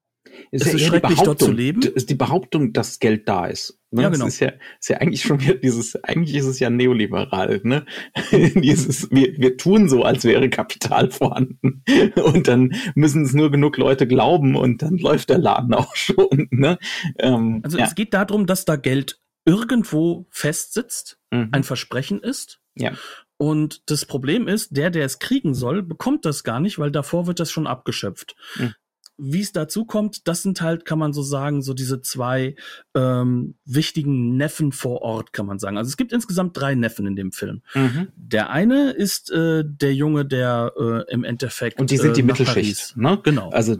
es 0.50 0.62
ist, 0.62 0.68
es 0.68 0.74
ist 0.74 0.80
ja 0.80 0.88
schrecklich 0.88 1.20
dort 1.20 1.40
zu 1.40 1.52
leben. 1.52 1.82
Ist 1.82 2.10
die 2.10 2.14
Behauptung, 2.14 2.72
dass 2.72 2.98
Geld 2.98 3.28
da 3.28 3.46
ist. 3.46 3.78
Ne? 3.90 4.02
Ja, 4.02 4.08
genau. 4.08 4.24
Das 4.24 4.34
ist 4.34 4.40
ja, 4.40 4.52
ist 4.80 4.88
ja 4.88 4.98
eigentlich 4.98 5.22
schon 5.22 5.40
wieder 5.40 5.54
dieses, 5.54 6.02
eigentlich 6.04 6.36
ist 6.36 6.46
es 6.46 6.58
ja 6.58 6.70
neoliberal, 6.70 7.60
ne? 7.64 7.86
dieses, 8.32 9.10
wir, 9.10 9.36
wir 9.38 9.56
tun 9.56 9.88
so, 9.88 10.02
als 10.02 10.24
wäre 10.24 10.50
Kapital 10.50 11.10
vorhanden. 11.10 11.82
Und 12.16 12.48
dann 12.48 12.74
müssen 12.94 13.24
es 13.24 13.32
nur 13.32 13.50
genug 13.50 13.76
Leute 13.76 14.06
glauben 14.06 14.56
und 14.56 14.82
dann 14.82 14.98
läuft 14.98 15.30
der 15.30 15.38
Laden 15.38 15.74
auch 15.74 15.94
schon, 15.96 16.48
ne? 16.50 16.78
Ähm, 17.18 17.60
also 17.62 17.78
ja. 17.78 17.84
es 17.84 17.94
geht 17.94 18.14
darum, 18.14 18.46
dass 18.46 18.64
da 18.64 18.76
Geld 18.76 19.20
irgendwo 19.44 20.26
festsitzt, 20.30 21.18
mhm. 21.30 21.48
ein 21.52 21.62
Versprechen 21.62 22.20
ist. 22.20 22.60
Ja. 22.74 22.92
Und 23.38 23.90
das 23.90 24.06
Problem 24.06 24.48
ist, 24.48 24.76
der, 24.76 24.90
der 24.90 25.04
es 25.04 25.18
kriegen 25.18 25.54
soll, 25.54 25.82
bekommt 25.82 26.24
das 26.24 26.42
gar 26.42 26.60
nicht, 26.60 26.78
weil 26.78 26.90
davor 26.90 27.26
wird 27.26 27.40
das 27.40 27.50
schon 27.50 27.66
abgeschöpft. 27.66 28.34
Mhm 28.56 28.74
wie 29.18 29.40
es 29.40 29.52
dazu 29.52 29.84
kommt, 29.86 30.28
das 30.28 30.42
sind 30.42 30.60
halt, 30.60 30.84
kann 30.84 30.98
man 30.98 31.12
so 31.12 31.22
sagen, 31.22 31.62
so 31.62 31.72
diese 31.72 32.02
zwei 32.02 32.54
ähm, 32.94 33.54
wichtigen 33.64 34.36
Neffen 34.36 34.72
vor 34.72 35.02
Ort, 35.02 35.32
kann 35.32 35.46
man 35.46 35.58
sagen. 35.58 35.78
Also 35.78 35.88
es 35.88 35.96
gibt 35.96 36.12
insgesamt 36.12 36.56
drei 36.56 36.74
Neffen 36.74 37.06
in 37.06 37.16
dem 37.16 37.32
Film. 37.32 37.62
Mhm. 37.74 38.08
Der 38.16 38.50
eine 38.50 38.90
ist 38.90 39.30
äh, 39.30 39.64
der 39.66 39.94
Junge, 39.94 40.26
der 40.26 40.72
äh, 40.78 41.12
im 41.12 41.24
Endeffekt. 41.24 41.80
Und 41.80 41.90
die 41.90 41.96
sind 41.96 42.16
die 42.16 42.20
äh, 42.20 42.24
Mittelschicht, 42.24 42.96
ne? 42.96 43.18
Genau. 43.22 43.50
Also 43.50 43.76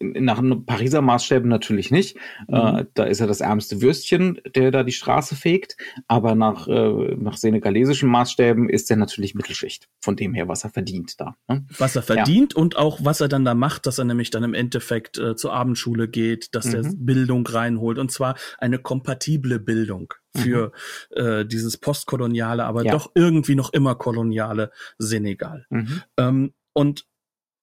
nach 0.00 0.42
Pariser 0.66 1.02
Maßstäben 1.02 1.48
natürlich 1.48 1.90
nicht. 1.90 2.16
Mhm. 2.46 2.54
Äh, 2.54 2.84
da 2.94 3.04
ist 3.04 3.20
er 3.20 3.26
das 3.26 3.40
ärmste 3.40 3.82
Würstchen, 3.82 4.40
der 4.54 4.70
da 4.70 4.84
die 4.84 4.92
Straße 4.92 5.34
fegt. 5.34 5.76
Aber 6.06 6.34
nach, 6.34 6.68
äh, 6.68 7.16
nach 7.16 7.36
senegalesischen 7.36 8.08
Maßstäben 8.08 8.68
ist 8.68 8.90
er 8.90 8.96
natürlich 8.96 9.34
Mittelschicht. 9.34 9.88
Von 10.00 10.14
dem 10.14 10.32
her, 10.32 10.46
was 10.48 10.62
er 10.62 10.70
verdient 10.70 11.20
da. 11.20 11.36
Ne? 11.48 11.66
Was 11.76 11.96
er 11.96 12.02
verdient 12.02 12.54
ja. 12.54 12.62
und 12.62 12.76
auch 12.76 13.00
was 13.02 13.20
er 13.20 13.28
dann 13.28 13.44
da 13.44 13.54
macht, 13.54 13.86
dass 13.86 13.98
er 13.98 14.04
nämlich 14.04 14.30
dann 14.30 14.44
im 14.44 14.54
Endeffekt 14.54 14.75
Endeffekt 14.76 15.16
äh, 15.16 15.36
zur 15.36 15.54
Abendschule 15.54 16.06
geht, 16.06 16.54
dass 16.54 16.66
mhm. 16.66 16.70
der 16.72 16.92
Bildung 16.96 17.46
reinholt 17.46 17.98
und 17.98 18.12
zwar 18.12 18.36
eine 18.58 18.78
kompatible 18.78 19.58
Bildung 19.58 20.12
für 20.36 20.72
mhm. 21.16 21.22
äh, 21.22 21.44
dieses 21.46 21.78
postkoloniale, 21.78 22.64
aber 22.64 22.84
ja. 22.84 22.92
doch 22.92 23.10
irgendwie 23.14 23.54
noch 23.54 23.72
immer 23.72 23.94
koloniale 23.94 24.70
Senegal. 24.98 25.66
Mhm. 25.70 26.02
Ähm, 26.18 26.52
und 26.74 27.06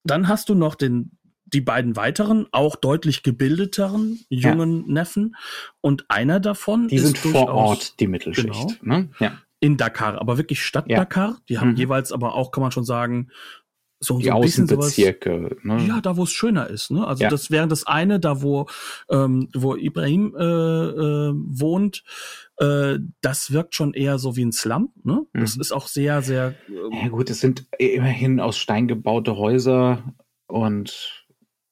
dann 0.04 0.28
hast 0.28 0.50
du 0.50 0.56
noch 0.56 0.76
den 0.76 1.18
die 1.46 1.62
beiden 1.62 1.96
weiteren, 1.96 2.48
auch 2.52 2.76
deutlich 2.76 3.22
gebildeteren 3.22 4.20
jungen 4.28 4.86
ja. 4.88 4.94
Neffen. 4.94 5.36
Und 5.82 6.06
einer 6.10 6.40
davon 6.40 6.88
die 6.88 6.96
ist 6.96 7.04
sind 7.04 7.18
vor 7.20 7.50
Ort 7.50 8.00
die 8.00 8.08
Mittelschicht. 8.08 8.82
Genau, 8.82 8.98
ne? 8.98 9.10
ja. 9.20 9.38
In 9.60 9.78
Dakar, 9.78 10.20
aber 10.20 10.38
wirklich 10.38 10.64
Stadt. 10.64 10.90
Dakar. 10.90 11.38
Die 11.50 11.60
haben 11.60 11.72
mhm. 11.72 11.76
jeweils 11.76 12.12
aber 12.12 12.34
auch, 12.34 12.52
kann 12.52 12.64
man 12.64 12.72
schon 12.72 12.86
sagen, 12.86 13.30
so, 14.04 14.20
die 14.20 14.26
so 14.26 14.32
ein 14.32 14.42
bisschen 14.42 14.66
Außenbezirke. 14.66 15.50
Sowas, 15.50 15.64
ne? 15.64 15.88
Ja, 15.88 16.02
da 16.02 16.18
wo 16.18 16.24
es 16.24 16.32
schöner 16.32 16.70
ist. 16.70 16.92
Ne? 16.92 17.06
Also 17.06 17.24
ja. 17.24 17.30
das 17.30 17.52
wäre 17.52 17.68
das 17.68 17.86
eine, 17.88 18.20
da 18.20 18.42
wo 18.42 18.68
ähm, 19.10 19.50
wo 19.54 19.76
Ibrahim 19.76 20.36
äh, 20.38 20.44
äh, 20.44 21.34
wohnt. 21.36 22.04
Äh, 22.58 23.00
das 23.22 23.52
wirkt 23.52 23.76
schon 23.76 23.94
eher 23.94 24.20
so 24.20 24.36
wie 24.36 24.46
ein 24.46 24.52
Slum. 24.52 24.92
Ne? 25.04 25.26
Das 25.34 25.56
mhm. 25.56 25.62
ist 25.62 25.72
auch 25.72 25.88
sehr, 25.88 26.22
sehr. 26.22 26.56
Äh, 26.70 27.04
ja 27.04 27.08
gut, 27.10 27.30
es 27.30 27.40
sind 27.40 27.66
immerhin 27.78 28.40
aus 28.40 28.58
Stein 28.58 28.88
gebaute 28.88 29.38
Häuser 29.38 30.04
und 30.48 31.23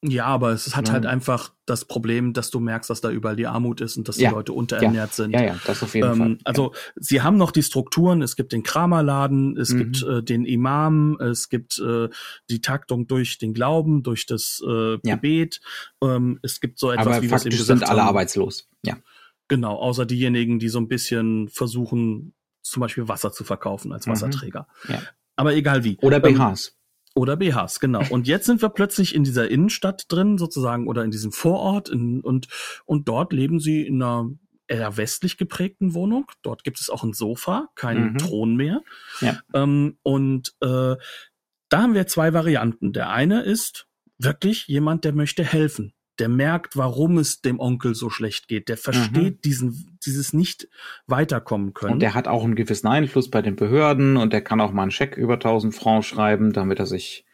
ja, 0.04 0.26
aber 0.26 0.50
es 0.50 0.74
hat 0.74 0.88
ja. 0.88 0.94
halt 0.94 1.06
einfach 1.06 1.52
das 1.64 1.84
Problem, 1.84 2.32
dass 2.32 2.50
du 2.50 2.58
merkst, 2.58 2.90
dass 2.90 3.00
da 3.00 3.10
überall 3.10 3.36
die 3.36 3.46
Armut 3.46 3.80
ist 3.80 3.96
und 3.96 4.08
dass 4.08 4.16
die 4.16 4.24
ja. 4.24 4.32
Leute 4.32 4.52
unterernährt 4.52 5.10
ja. 5.10 5.14
sind. 5.14 5.30
Ja, 5.30 5.42
ja, 5.42 5.56
das 5.64 5.80
auf 5.80 5.94
jeden 5.94 6.10
ähm, 6.10 6.18
Fall. 6.18 6.38
Also 6.42 6.72
sie 6.96 7.22
haben 7.22 7.36
noch 7.36 7.52
die 7.52 7.62
Strukturen, 7.62 8.20
es 8.20 8.34
gibt 8.34 8.52
den 8.52 8.64
Kramerladen, 8.64 9.56
es 9.56 9.70
mhm. 9.70 9.78
gibt 9.78 10.02
äh, 10.02 10.20
den 10.20 10.44
Imam, 10.44 11.20
es 11.20 11.48
gibt 11.48 11.78
äh, 11.78 12.08
die 12.50 12.60
Taktung 12.60 13.06
durch 13.06 13.38
den 13.38 13.54
Glauben, 13.54 14.02
durch 14.02 14.26
das 14.26 14.60
äh, 14.66 14.98
Gebet. 14.98 15.60
Ähm, 16.02 16.40
es 16.42 16.60
gibt 16.60 16.80
so 16.80 16.90
etwas, 16.90 17.06
aber 17.06 17.22
wie 17.22 17.30
wir 17.30 17.36
es 17.36 17.46
eben 17.46 17.56
sind 17.56 17.88
alle 17.88 18.00
haben. 18.00 18.08
arbeitslos. 18.08 18.68
Ja. 18.84 18.96
Genau, 19.46 19.76
außer 19.76 20.04
diejenigen, 20.04 20.58
die 20.58 20.68
so 20.68 20.80
ein 20.80 20.88
bisschen 20.88 21.48
versuchen, 21.48 22.34
zum 22.62 22.80
Beispiel 22.80 23.06
Wasser 23.06 23.32
zu 23.32 23.44
verkaufen 23.44 23.92
als 23.92 24.06
mhm. 24.06 24.12
Wasserträger. 24.12 24.66
Mhm. 24.88 24.94
Ja. 24.94 25.02
Aber 25.36 25.54
egal 25.54 25.84
wie. 25.84 25.96
Oder 26.02 26.18
BHs. 26.18 26.76
Oder 27.14 27.36
BHs, 27.36 27.80
genau. 27.80 28.02
Und 28.10 28.26
jetzt 28.26 28.46
sind 28.46 28.62
wir 28.62 28.70
plötzlich 28.70 29.14
in 29.14 29.24
dieser 29.24 29.50
Innenstadt 29.50 30.04
drin, 30.08 30.38
sozusagen, 30.38 30.88
oder 30.88 31.04
in 31.04 31.10
diesem 31.10 31.32
Vorort, 31.32 31.88
in, 31.88 32.20
und, 32.20 32.48
und 32.86 33.08
dort 33.08 33.32
leben 33.32 33.60
sie 33.60 33.86
in 33.86 34.02
einer 34.02 34.30
eher 34.66 34.96
westlich 34.96 35.36
geprägten 35.36 35.94
Wohnung. 35.94 36.30
Dort 36.42 36.64
gibt 36.64 36.80
es 36.80 36.88
auch 36.88 37.04
ein 37.04 37.12
Sofa, 37.12 37.68
keinen 37.74 38.12
mhm. 38.12 38.18
Thron 38.18 38.56
mehr. 38.56 38.82
Ja. 39.20 39.40
Ähm, 39.52 39.98
und 40.02 40.54
äh, 40.60 40.96
da 41.68 41.82
haben 41.82 41.94
wir 41.94 42.06
zwei 42.06 42.32
Varianten. 42.32 42.92
Der 42.92 43.10
eine 43.10 43.42
ist 43.42 43.86
wirklich 44.18 44.66
jemand, 44.68 45.04
der 45.04 45.12
möchte 45.12 45.44
helfen 45.44 45.94
der 46.18 46.28
merkt, 46.28 46.76
warum 46.76 47.18
es 47.18 47.40
dem 47.40 47.58
Onkel 47.58 47.94
so 47.94 48.10
schlecht 48.10 48.48
geht. 48.48 48.68
Der 48.68 48.76
versteht 48.76 49.36
mhm. 49.36 49.40
diesen, 49.44 49.98
dieses 50.04 50.32
nicht 50.32 50.68
weiterkommen 51.06 51.74
können. 51.74 51.94
Und 51.94 52.00
der 52.00 52.14
hat 52.14 52.28
auch 52.28 52.44
einen 52.44 52.54
gewissen 52.54 52.86
Einfluss 52.86 53.30
bei 53.30 53.42
den 53.42 53.56
Behörden 53.56 54.16
und 54.16 54.32
der 54.32 54.42
kann 54.42 54.60
auch 54.60 54.72
mal 54.72 54.82
einen 54.82 54.90
Scheck 54.90 55.16
über 55.16 55.34
1000 55.34 55.74
Francs 55.74 56.06
schreiben, 56.06 56.52
damit 56.52 56.78
er 56.78 56.86
sich, 56.86 57.24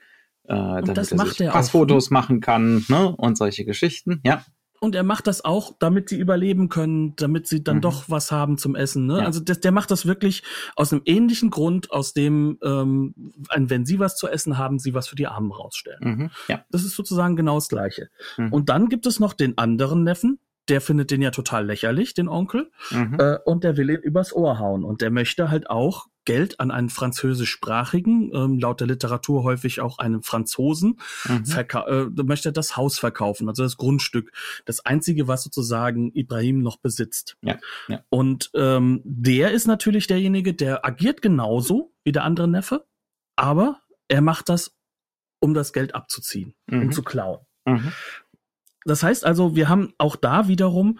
äh, 0.44 0.54
damit 0.54 0.96
er 0.96 1.04
sich 1.04 1.48
Passfotos 1.48 2.06
auch, 2.06 2.10
ne? 2.10 2.14
machen 2.14 2.40
kann, 2.40 2.84
ne? 2.88 3.14
Und 3.16 3.36
solche 3.36 3.64
Geschichten, 3.64 4.20
ja 4.24 4.44
und 4.80 4.94
er 4.94 5.02
macht 5.02 5.26
das 5.26 5.44
auch, 5.44 5.72
damit 5.78 6.08
sie 6.08 6.18
überleben 6.18 6.68
können, 6.68 7.14
damit 7.16 7.46
sie 7.46 7.62
dann 7.62 7.76
mhm. 7.76 7.82
doch 7.82 8.04
was 8.08 8.30
haben 8.32 8.58
zum 8.58 8.74
Essen. 8.74 9.06
Ne? 9.06 9.18
Ja. 9.18 9.24
Also 9.24 9.40
das, 9.40 9.60
der 9.60 9.72
macht 9.72 9.90
das 9.90 10.06
wirklich 10.06 10.42
aus 10.76 10.92
einem 10.92 11.02
ähnlichen 11.04 11.50
Grund, 11.50 11.90
aus 11.90 12.12
dem, 12.12 12.58
ähm, 12.62 13.14
wenn 13.54 13.86
sie 13.86 13.98
was 13.98 14.16
zu 14.16 14.28
essen 14.28 14.58
haben, 14.58 14.78
sie 14.78 14.94
was 14.94 15.08
für 15.08 15.16
die 15.16 15.26
Armen 15.26 15.52
rausstellen. 15.52 16.00
Mhm. 16.00 16.30
Ja. 16.48 16.64
Das 16.70 16.84
ist 16.84 16.94
sozusagen 16.94 17.36
genau 17.36 17.56
das 17.56 17.68
Gleiche. 17.68 18.10
Mhm. 18.36 18.52
Und 18.52 18.68
dann 18.68 18.88
gibt 18.88 19.06
es 19.06 19.20
noch 19.20 19.32
den 19.32 19.58
anderen 19.58 20.04
Neffen, 20.04 20.38
der 20.68 20.80
findet 20.80 21.10
den 21.10 21.22
ja 21.22 21.30
total 21.30 21.66
lächerlich, 21.66 22.14
den 22.14 22.28
Onkel, 22.28 22.70
mhm. 22.90 23.16
äh, 23.18 23.38
und 23.44 23.64
der 23.64 23.76
will 23.76 23.90
ihn 23.90 24.00
übers 24.00 24.34
Ohr 24.34 24.58
hauen. 24.58 24.84
Und 24.84 25.00
der 25.00 25.10
möchte 25.10 25.50
halt 25.50 25.70
auch 25.70 26.06
Geld 26.28 26.60
an 26.60 26.70
einen 26.70 26.90
französischsprachigen, 26.90 28.30
ähm, 28.34 28.58
laut 28.58 28.80
der 28.80 28.86
Literatur 28.86 29.44
häufig 29.44 29.80
auch 29.80 29.98
einen 29.98 30.22
Franzosen, 30.22 31.00
mhm. 31.26 31.44
äh, 31.56 32.04
möchte 32.22 32.52
das 32.52 32.76
Haus 32.76 32.98
verkaufen, 32.98 33.48
also 33.48 33.62
das 33.62 33.78
Grundstück. 33.78 34.30
Das 34.66 34.84
einzige, 34.84 35.26
was 35.26 35.42
sozusagen 35.42 36.12
Ibrahim 36.12 36.58
noch 36.58 36.76
besitzt. 36.76 37.38
Ja, 37.40 37.56
ja. 37.88 38.04
Und 38.10 38.50
ähm, 38.54 39.00
der 39.04 39.52
ist 39.52 39.66
natürlich 39.66 40.06
derjenige, 40.06 40.52
der 40.52 40.84
agiert 40.84 41.22
genauso 41.22 41.94
wie 42.04 42.12
der 42.12 42.24
andere 42.24 42.46
Neffe, 42.46 42.84
aber 43.34 43.80
er 44.08 44.20
macht 44.20 44.50
das, 44.50 44.76
um 45.40 45.54
das 45.54 45.72
Geld 45.72 45.94
abzuziehen, 45.94 46.52
mhm. 46.66 46.82
um 46.82 46.92
zu 46.92 47.02
klauen. 47.02 47.40
Mhm. 47.64 47.90
Das 48.84 49.02
heißt 49.02 49.24
also, 49.24 49.56
wir 49.56 49.70
haben 49.70 49.94
auch 49.96 50.14
da 50.14 50.46
wiederum 50.46 50.98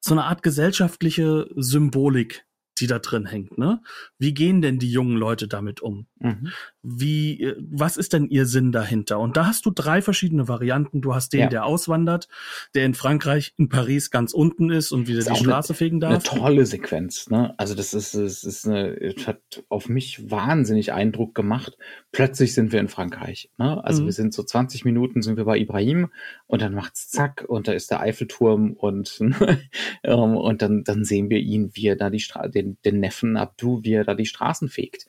so 0.00 0.12
eine 0.12 0.24
Art 0.24 0.42
gesellschaftliche 0.42 1.48
Symbolik, 1.56 2.45
die 2.78 2.86
da 2.86 2.98
drin 2.98 3.26
hängt. 3.26 3.58
Ne? 3.58 3.82
Wie 4.18 4.34
gehen 4.34 4.62
denn 4.62 4.78
die 4.78 4.90
jungen 4.90 5.16
Leute 5.16 5.48
damit 5.48 5.80
um? 5.80 6.06
Mhm. 6.18 6.52
Wie, 6.88 7.42
äh, 7.42 7.56
was 7.58 7.96
ist 7.96 8.12
denn 8.12 8.28
ihr 8.28 8.46
Sinn 8.46 8.70
dahinter? 8.70 9.18
Und 9.18 9.36
da 9.36 9.46
hast 9.46 9.66
du 9.66 9.70
drei 9.70 10.02
verschiedene 10.02 10.46
Varianten. 10.46 11.00
Du 11.00 11.14
hast 11.14 11.32
den, 11.32 11.40
ja. 11.40 11.48
der 11.48 11.64
auswandert, 11.64 12.28
der 12.74 12.86
in 12.86 12.94
Frankreich, 12.94 13.54
in 13.56 13.68
Paris 13.68 14.10
ganz 14.10 14.32
unten 14.32 14.70
ist 14.70 14.92
und 14.92 15.08
wieder 15.08 15.18
die 15.18 15.36
Straße 15.36 15.70
eine, 15.70 15.76
fegen 15.76 16.00
darf. 16.00 16.12
Eine 16.12 16.22
tolle 16.22 16.66
Sequenz. 16.66 17.28
Ne? 17.28 17.54
Also 17.58 17.74
das 17.74 17.92
ist, 17.92 18.14
das 18.14 18.44
ist 18.44 18.66
eine, 18.66 19.14
hat 19.26 19.64
auf 19.68 19.88
mich 19.88 20.30
wahnsinnig 20.30 20.92
Eindruck 20.92 21.34
gemacht. 21.34 21.76
Plötzlich 22.12 22.54
sind 22.54 22.72
wir 22.72 22.78
in 22.78 22.88
Frankreich. 22.88 23.50
Ne? 23.58 23.82
Also 23.84 24.02
mhm. 24.02 24.06
wir 24.06 24.12
sind 24.12 24.32
so 24.32 24.44
20 24.44 24.84
Minuten 24.84 25.22
sind 25.22 25.36
wir 25.36 25.44
bei 25.44 25.58
Ibrahim 25.58 26.08
und 26.46 26.62
dann 26.62 26.74
macht's 26.74 27.10
zack 27.10 27.44
und 27.48 27.66
da 27.66 27.72
ist 27.72 27.90
der 27.90 28.00
Eiffelturm 28.00 28.72
und 28.72 29.20
ähm, 30.04 30.36
und 30.36 30.62
dann 30.62 30.84
dann 30.84 31.04
sehen 31.04 31.30
wir 31.30 31.38
ihn, 31.38 31.70
wie 31.74 31.88
er 31.88 31.96
da 31.96 32.10
die 32.10 32.20
Straße, 32.20 32.50
den, 32.50 32.78
den 32.84 33.00
Neffen 33.00 33.36
Abdu, 33.36 33.80
wie 33.82 33.92
er 33.92 34.04
da 34.04 34.14
die 34.14 34.26
Straßen 34.26 34.68
fegt. 34.68 35.06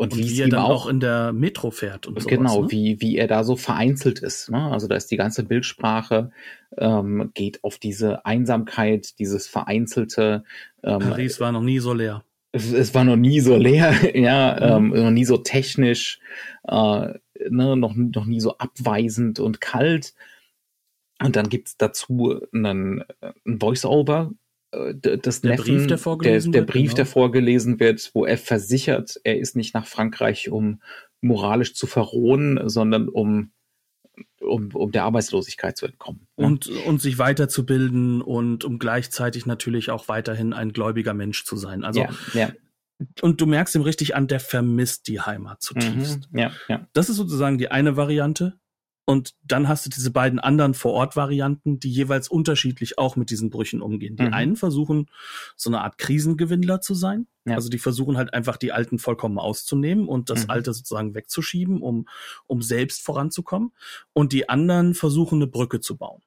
Und, 0.00 0.14
und 0.14 0.18
wie, 0.18 0.30
wie 0.30 0.40
er 0.40 0.48
dann 0.48 0.60
auch, 0.60 0.86
auch, 0.86 0.88
in 0.88 0.98
der 0.98 1.34
Metro 1.34 1.70
fährt 1.70 2.06
und 2.06 2.26
Genau, 2.26 2.54
sowas, 2.54 2.62
ne? 2.62 2.70
wie, 2.72 3.00
wie 3.02 3.18
er 3.18 3.26
da 3.26 3.44
so 3.44 3.54
vereinzelt 3.54 4.20
ist. 4.20 4.50
Ne? 4.50 4.72
Also 4.72 4.88
da 4.88 4.96
ist 4.96 5.10
die 5.10 5.18
ganze 5.18 5.44
Bildsprache, 5.44 6.30
ähm, 6.78 7.32
geht 7.34 7.62
auf 7.62 7.76
diese 7.76 8.24
Einsamkeit, 8.24 9.18
dieses 9.18 9.46
Vereinzelte. 9.46 10.44
Ähm, 10.82 11.00
Paris 11.00 11.38
war 11.38 11.52
noch 11.52 11.60
nie 11.60 11.80
so 11.80 11.92
leer. 11.92 12.24
Es, 12.50 12.72
es 12.72 12.94
war 12.94 13.04
noch 13.04 13.16
nie 13.16 13.40
so 13.40 13.56
leer, 13.56 13.92
ja, 14.18 14.78
mhm. 14.78 14.94
ähm, 14.94 15.02
noch 15.04 15.10
nie 15.10 15.26
so 15.26 15.36
technisch, 15.36 16.18
äh, 16.66 17.12
ne, 17.50 17.76
noch, 17.76 17.94
noch 17.94 18.24
nie 18.24 18.40
so 18.40 18.56
abweisend 18.56 19.38
und 19.38 19.60
kalt. 19.60 20.14
Und 21.22 21.36
dann 21.36 21.50
gibt's 21.50 21.76
dazu 21.76 22.40
einen, 22.54 23.04
einen 23.44 23.60
Voice-Over, 23.60 24.30
das 24.70 25.40
der 25.40 25.50
Neffen, 25.52 25.64
Brief, 25.64 25.86
der, 25.86 25.98
vorgelesen 25.98 26.52
der, 26.52 26.62
der 26.62 26.72
Brief, 26.72 26.90
genau. 26.90 26.96
der 26.96 27.06
vorgelesen 27.06 27.80
wird, 27.80 28.10
wo 28.14 28.24
er 28.24 28.38
versichert, 28.38 29.20
er 29.24 29.38
ist 29.38 29.56
nicht 29.56 29.74
nach 29.74 29.86
Frankreich, 29.86 30.50
um 30.50 30.80
moralisch 31.20 31.74
zu 31.74 31.86
verrohen, 31.86 32.60
sondern 32.68 33.08
um 33.08 33.52
um, 34.40 34.70
um 34.74 34.90
der 34.90 35.04
Arbeitslosigkeit 35.04 35.76
zu 35.76 35.86
entkommen. 35.86 36.26
Ne? 36.36 36.46
Und, 36.46 36.66
und 36.66 37.00
sich 37.00 37.18
weiterzubilden 37.18 38.22
und 38.22 38.64
um 38.64 38.78
gleichzeitig 38.78 39.46
natürlich 39.46 39.90
auch 39.90 40.08
weiterhin 40.08 40.52
ein 40.52 40.72
gläubiger 40.72 41.14
Mensch 41.14 41.44
zu 41.44 41.56
sein. 41.56 41.84
Also 41.84 42.00
ja, 42.00 42.10
ja. 42.34 42.50
Und 43.22 43.40
du 43.40 43.46
merkst 43.46 43.74
ihm 43.74 43.82
richtig 43.82 44.14
an, 44.14 44.26
der 44.26 44.40
vermisst 44.40 45.08
die 45.08 45.20
Heimat 45.20 45.62
zutiefst. 45.62 46.30
Mhm, 46.32 46.38
ja, 46.38 46.52
ja. 46.68 46.86
Das 46.92 47.08
ist 47.08 47.16
sozusagen 47.16 47.56
die 47.56 47.70
eine 47.70 47.96
Variante. 47.96 48.59
Und 49.10 49.34
dann 49.42 49.66
hast 49.66 49.84
du 49.84 49.90
diese 49.90 50.12
beiden 50.12 50.38
anderen 50.38 50.72
Vor-Ort-Varianten, 50.72 51.80
die 51.80 51.90
jeweils 51.90 52.28
unterschiedlich 52.28 52.96
auch 52.96 53.16
mit 53.16 53.30
diesen 53.30 53.50
Brüchen 53.50 53.82
umgehen. 53.82 54.14
Die 54.14 54.22
mhm. 54.22 54.32
einen 54.32 54.54
versuchen, 54.54 55.10
so 55.56 55.68
eine 55.68 55.80
Art 55.80 55.98
Krisengewinnler 55.98 56.80
zu 56.80 56.94
sein. 56.94 57.26
Ja. 57.44 57.56
Also 57.56 57.70
die 57.70 57.80
versuchen 57.80 58.16
halt 58.16 58.32
einfach 58.32 58.56
die 58.56 58.70
Alten 58.70 59.00
vollkommen 59.00 59.40
auszunehmen 59.40 60.06
und 60.06 60.30
das 60.30 60.44
mhm. 60.44 60.50
Alte 60.50 60.72
sozusagen 60.72 61.16
wegzuschieben, 61.16 61.82
um, 61.82 62.06
um 62.46 62.62
selbst 62.62 63.02
voranzukommen. 63.02 63.72
Und 64.12 64.32
die 64.32 64.48
anderen 64.48 64.94
versuchen, 64.94 65.38
eine 65.38 65.48
Brücke 65.48 65.80
zu 65.80 65.96
bauen. 65.96 66.22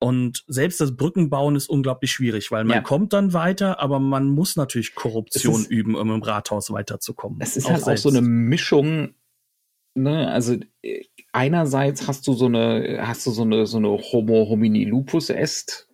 Und 0.00 0.42
selbst 0.48 0.80
das 0.80 0.96
Brückenbauen 0.96 1.54
ist 1.54 1.68
unglaublich 1.68 2.10
schwierig, 2.10 2.50
weil 2.50 2.64
man 2.64 2.78
ja. 2.78 2.82
kommt 2.82 3.12
dann 3.12 3.32
weiter, 3.32 3.78
aber 3.78 4.00
man 4.00 4.26
muss 4.26 4.56
natürlich 4.56 4.96
Korruption 4.96 5.60
ist, 5.60 5.70
üben, 5.70 5.94
um 5.94 6.10
im 6.10 6.22
Rathaus 6.22 6.72
weiterzukommen. 6.72 7.40
Es 7.40 7.56
ist 7.56 7.66
auch 7.66 7.70
halt 7.70 7.84
selbst. 7.84 8.04
auch 8.04 8.10
so 8.10 8.18
eine 8.18 8.26
Mischung, 8.26 9.14
ne, 9.94 10.28
also 10.28 10.56
äh, 10.82 11.04
einerseits 11.32 12.06
hast 12.06 12.26
du 12.26 12.34
so 12.34 12.46
eine, 12.46 13.00
hast 13.06 13.26
du 13.26 13.30
so 13.30 13.42
eine, 13.42 13.66
so 13.66 13.78
eine 13.78 13.88
Homo 13.88 14.48
homini 14.48 14.84
lupus 14.84 15.30
est 15.30 15.88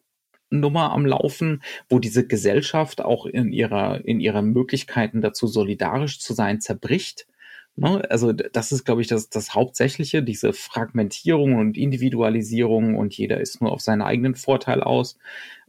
Nummer 0.50 0.92
am 0.92 1.04
Laufen, 1.06 1.62
wo 1.88 1.98
diese 1.98 2.26
Gesellschaft 2.26 3.02
auch 3.02 3.26
in 3.26 3.52
ihrer, 3.52 4.04
in 4.04 4.20
ihrer 4.20 4.42
Möglichkeiten 4.42 5.20
dazu 5.20 5.46
solidarisch 5.46 6.20
zu 6.20 6.32
sein 6.32 6.60
zerbricht. 6.60 7.26
Ne? 7.76 8.02
Also 8.10 8.32
das 8.32 8.72
ist, 8.72 8.84
glaube 8.84 9.02
ich, 9.02 9.08
das, 9.08 9.28
das 9.28 9.54
Hauptsächliche, 9.54 10.22
diese 10.22 10.52
Fragmentierung 10.52 11.54
und 11.56 11.76
Individualisierung 11.76 12.96
und 12.96 13.16
jeder 13.16 13.40
ist 13.40 13.60
nur 13.60 13.72
auf 13.72 13.80
seinen 13.80 14.02
eigenen 14.02 14.34
Vorteil 14.34 14.82
aus. 14.82 15.18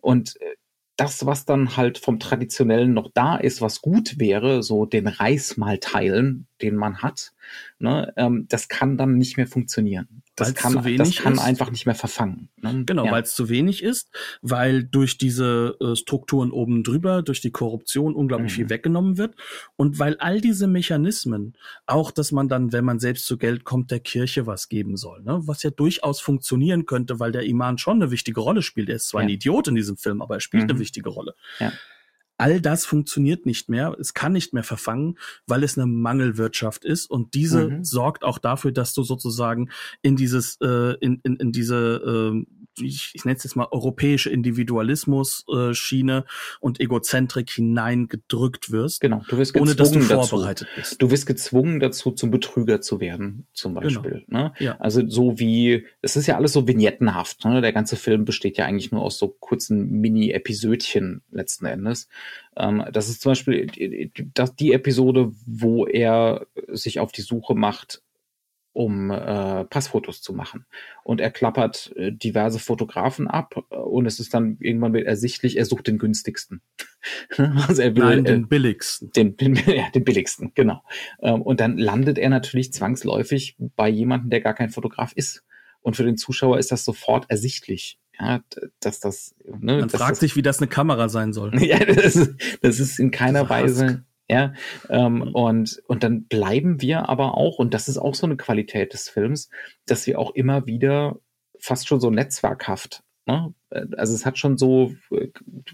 Und 0.01 0.41
äh, 0.41 0.55
das, 0.99 1.25
was 1.25 1.45
dann 1.45 1.77
halt 1.77 1.97
vom 1.97 2.19
Traditionellen 2.19 2.93
noch 2.93 3.09
da 3.13 3.37
ist, 3.37 3.61
was 3.61 3.81
gut 3.81 4.19
wäre, 4.19 4.63
so 4.63 4.85
den 4.85 5.07
Reis 5.07 5.57
mal 5.57 5.77
teilen, 5.77 6.47
den 6.61 6.75
man 6.75 7.01
hat, 7.01 7.33
ne, 7.79 8.13
ähm, 8.17 8.45
das 8.49 8.67
kann 8.67 8.97
dann 8.97 9.17
nicht 9.17 9.37
mehr 9.37 9.47
funktionieren. 9.47 10.23
Das 10.39 10.55
kann, 10.55 10.97
das 10.97 11.15
kann 11.15 11.33
ist. 11.33 11.39
einfach 11.39 11.71
nicht 11.71 11.85
mehr 11.85 11.95
verfangen. 11.95 12.49
Ne? 12.57 12.83
Genau, 12.85 13.05
ja. 13.05 13.11
weil 13.11 13.23
es 13.23 13.35
zu 13.35 13.49
wenig 13.49 13.83
ist, 13.83 14.09
weil 14.41 14.83
durch 14.83 15.17
diese 15.17 15.77
äh, 15.79 15.95
Strukturen 15.95 16.51
oben 16.51 16.83
drüber, 16.83 17.21
durch 17.21 17.41
die 17.41 17.51
Korruption 17.51 18.15
unglaublich 18.15 18.53
mhm. 18.53 18.55
viel 18.55 18.69
weggenommen 18.69 19.17
wird 19.17 19.35
und 19.75 19.99
weil 19.99 20.17
all 20.17 20.41
diese 20.41 20.67
Mechanismen, 20.67 21.55
auch 21.85 22.11
dass 22.11 22.31
man 22.31 22.47
dann, 22.47 22.71
wenn 22.71 22.85
man 22.85 22.99
selbst 22.99 23.25
zu 23.25 23.37
Geld 23.37 23.63
kommt, 23.63 23.91
der 23.91 23.99
Kirche 23.99 24.47
was 24.47 24.69
geben 24.69 24.97
soll, 24.97 25.21
ne? 25.23 25.41
was 25.43 25.63
ja 25.63 25.69
durchaus 25.69 26.19
funktionieren 26.19 26.85
könnte, 26.85 27.19
weil 27.19 27.31
der 27.31 27.43
Iman 27.43 27.77
schon 27.77 28.01
eine 28.01 28.11
wichtige 28.11 28.39
Rolle 28.41 28.61
spielt. 28.61 28.89
Er 28.89 28.95
ist 28.95 29.09
zwar 29.09 29.21
ja. 29.21 29.27
ein 29.27 29.29
Idiot 29.29 29.67
in 29.67 29.75
diesem 29.75 29.97
Film, 29.97 30.21
aber 30.21 30.35
er 30.35 30.41
spielt 30.41 30.63
mhm. 30.65 30.71
eine 30.71 30.79
wichtige 30.79 31.09
Rolle. 31.09 31.35
Ja. 31.59 31.71
All 32.39 32.61
das 32.61 32.85
funktioniert 32.85 33.45
nicht 33.45 33.67
mehr. 33.67 33.97
Es 33.99 34.13
kann 34.13 34.31
nicht 34.31 34.53
mehr 34.53 34.63
verfangen, 34.63 35.17
weil 35.45 35.61
es 35.61 35.77
eine 35.77 35.87
Mangelwirtschaft 35.87 36.85
ist. 36.85 37.11
Und 37.11 37.33
diese 37.33 37.67
mhm. 37.67 37.83
sorgt 37.83 38.23
auch 38.23 38.37
dafür, 38.37 38.71
dass 38.71 38.93
du 38.93 39.03
sozusagen 39.03 39.69
in 40.01 40.15
dieses, 40.15 40.57
äh, 40.61 40.95
in, 41.01 41.19
in, 41.23 41.35
in 41.35 41.51
diese 41.51 41.75
äh, 42.33 42.45
ich, 42.77 43.11
ich 43.13 43.25
nenne 43.25 43.37
es 43.37 43.43
jetzt 43.43 43.55
mal 43.55 43.67
europäische 43.71 44.29
Individualismus-Schiene 44.29 46.25
äh, 46.25 46.57
und 46.59 46.79
Egozentrik 46.79 47.49
hineingedrückt 47.49 48.71
wirst. 48.71 49.01
Genau, 49.01 49.23
du 49.27 49.37
wirst 49.37 49.55
ohne 49.55 49.75
dass 49.75 49.91
du 49.91 50.01
vorbereitet 50.01 50.67
dazu. 50.69 50.79
bist. 50.79 51.01
Du 51.01 51.11
wirst 51.11 51.25
gezwungen 51.25 51.79
dazu, 51.79 52.11
zum 52.11 52.31
Betrüger 52.31 52.81
zu 52.81 52.99
werden, 52.99 53.47
zum 53.53 53.75
genau. 53.75 53.83
Beispiel. 53.83 54.23
Genau. 54.27 54.43
Ne? 54.43 54.53
Ja. 54.59 54.77
Also 54.79 55.07
so 55.07 55.39
wie, 55.39 55.85
es 56.01 56.15
ist 56.15 56.27
ja 56.27 56.37
alles 56.37 56.53
so 56.53 56.67
vignettenhaft. 56.67 57.45
Ne? 57.45 57.61
Der 57.61 57.73
ganze 57.73 57.95
Film 57.95 58.25
besteht 58.25 58.57
ja 58.57 58.65
eigentlich 58.65 58.91
nur 58.91 59.01
aus 59.01 59.17
so 59.17 59.27
kurzen 59.27 59.89
Mini-Episödchen 59.89 61.21
letzten 61.31 61.65
Endes. 61.65 62.07
Ähm, 62.55 62.85
das 62.91 63.09
ist 63.09 63.21
zum 63.21 63.31
Beispiel 63.31 63.67
die, 63.67 64.11
die, 64.11 64.33
die 64.59 64.73
Episode, 64.73 65.31
wo 65.45 65.85
er 65.85 66.47
sich 66.67 66.99
auf 66.99 67.11
die 67.11 67.21
Suche 67.21 67.55
macht 67.55 68.01
um 68.79 69.11
äh, 69.11 69.65
Passfotos 69.65 70.21
zu 70.21 70.31
machen. 70.31 70.65
Und 71.03 71.19
er 71.19 71.31
klappert 71.31 71.91
äh, 71.97 72.13
diverse 72.13 72.59
Fotografen 72.59 73.27
ab 73.27 73.65
äh, 73.71 73.75
und 73.75 74.05
es 74.05 74.21
ist 74.21 74.33
dann 74.33 74.55
irgendwann 74.61 74.93
wird 74.93 75.05
ersichtlich, 75.05 75.57
er 75.57 75.65
sucht 75.65 75.87
den 75.87 75.97
günstigsten. 75.97 76.61
also 77.67 77.81
er 77.81 77.93
will, 77.97 78.03
Nein, 78.05 78.23
den 78.23 78.43
äh, 78.43 78.47
billigsten. 78.47 79.11
Den, 79.11 79.35
ja, 79.65 79.89
den 79.93 80.05
billigsten, 80.05 80.53
genau. 80.55 80.81
Ähm, 81.21 81.41
und 81.41 81.59
dann 81.59 81.77
landet 81.77 82.17
er 82.17 82.29
natürlich 82.29 82.71
zwangsläufig 82.71 83.57
bei 83.75 83.89
jemandem, 83.89 84.29
der 84.29 84.39
gar 84.39 84.53
kein 84.53 84.69
Fotograf 84.69 85.11
ist. 85.11 85.43
Und 85.81 85.97
für 85.97 86.05
den 86.05 86.15
Zuschauer 86.15 86.57
ist 86.57 86.71
das 86.71 86.85
sofort 86.85 87.29
ersichtlich. 87.29 87.99
Ja, 88.17 88.41
dass 88.79 89.01
das. 89.01 89.35
Ne, 89.45 89.79
Man 89.79 89.89
fragt 89.89 90.11
das, 90.11 90.19
sich, 90.19 90.37
wie 90.37 90.41
das 90.41 90.59
eine 90.59 90.67
Kamera 90.69 91.09
sein 91.09 91.33
soll. 91.33 91.51
ja, 91.61 91.79
das 91.83 92.29
das 92.61 92.79
ist 92.79 92.97
in 92.97 93.11
keiner 93.11 93.49
Weise 93.49 94.05
ja, 94.29 94.53
ähm, 94.89 95.15
mhm. 95.15 95.21
und, 95.33 95.83
und 95.87 96.03
dann 96.03 96.25
bleiben 96.25 96.81
wir 96.81 97.09
aber 97.09 97.35
auch, 97.35 97.57
und 97.57 97.73
das 97.73 97.87
ist 97.87 97.97
auch 97.97 98.15
so 98.15 98.27
eine 98.27 98.37
Qualität 98.37 98.93
des 98.93 99.09
Films, 99.09 99.49
dass 99.85 100.05
wir 100.05 100.19
auch 100.19 100.35
immer 100.35 100.67
wieder 100.67 101.19
fast 101.59 101.87
schon 101.87 101.99
so 101.99 102.11
netzwerkhaft, 102.11 103.03
ne? 103.25 103.53
also 103.69 104.13
es 104.13 104.25
hat 104.25 104.37
schon 104.37 104.57
so 104.57 104.93
äh, 105.11 105.27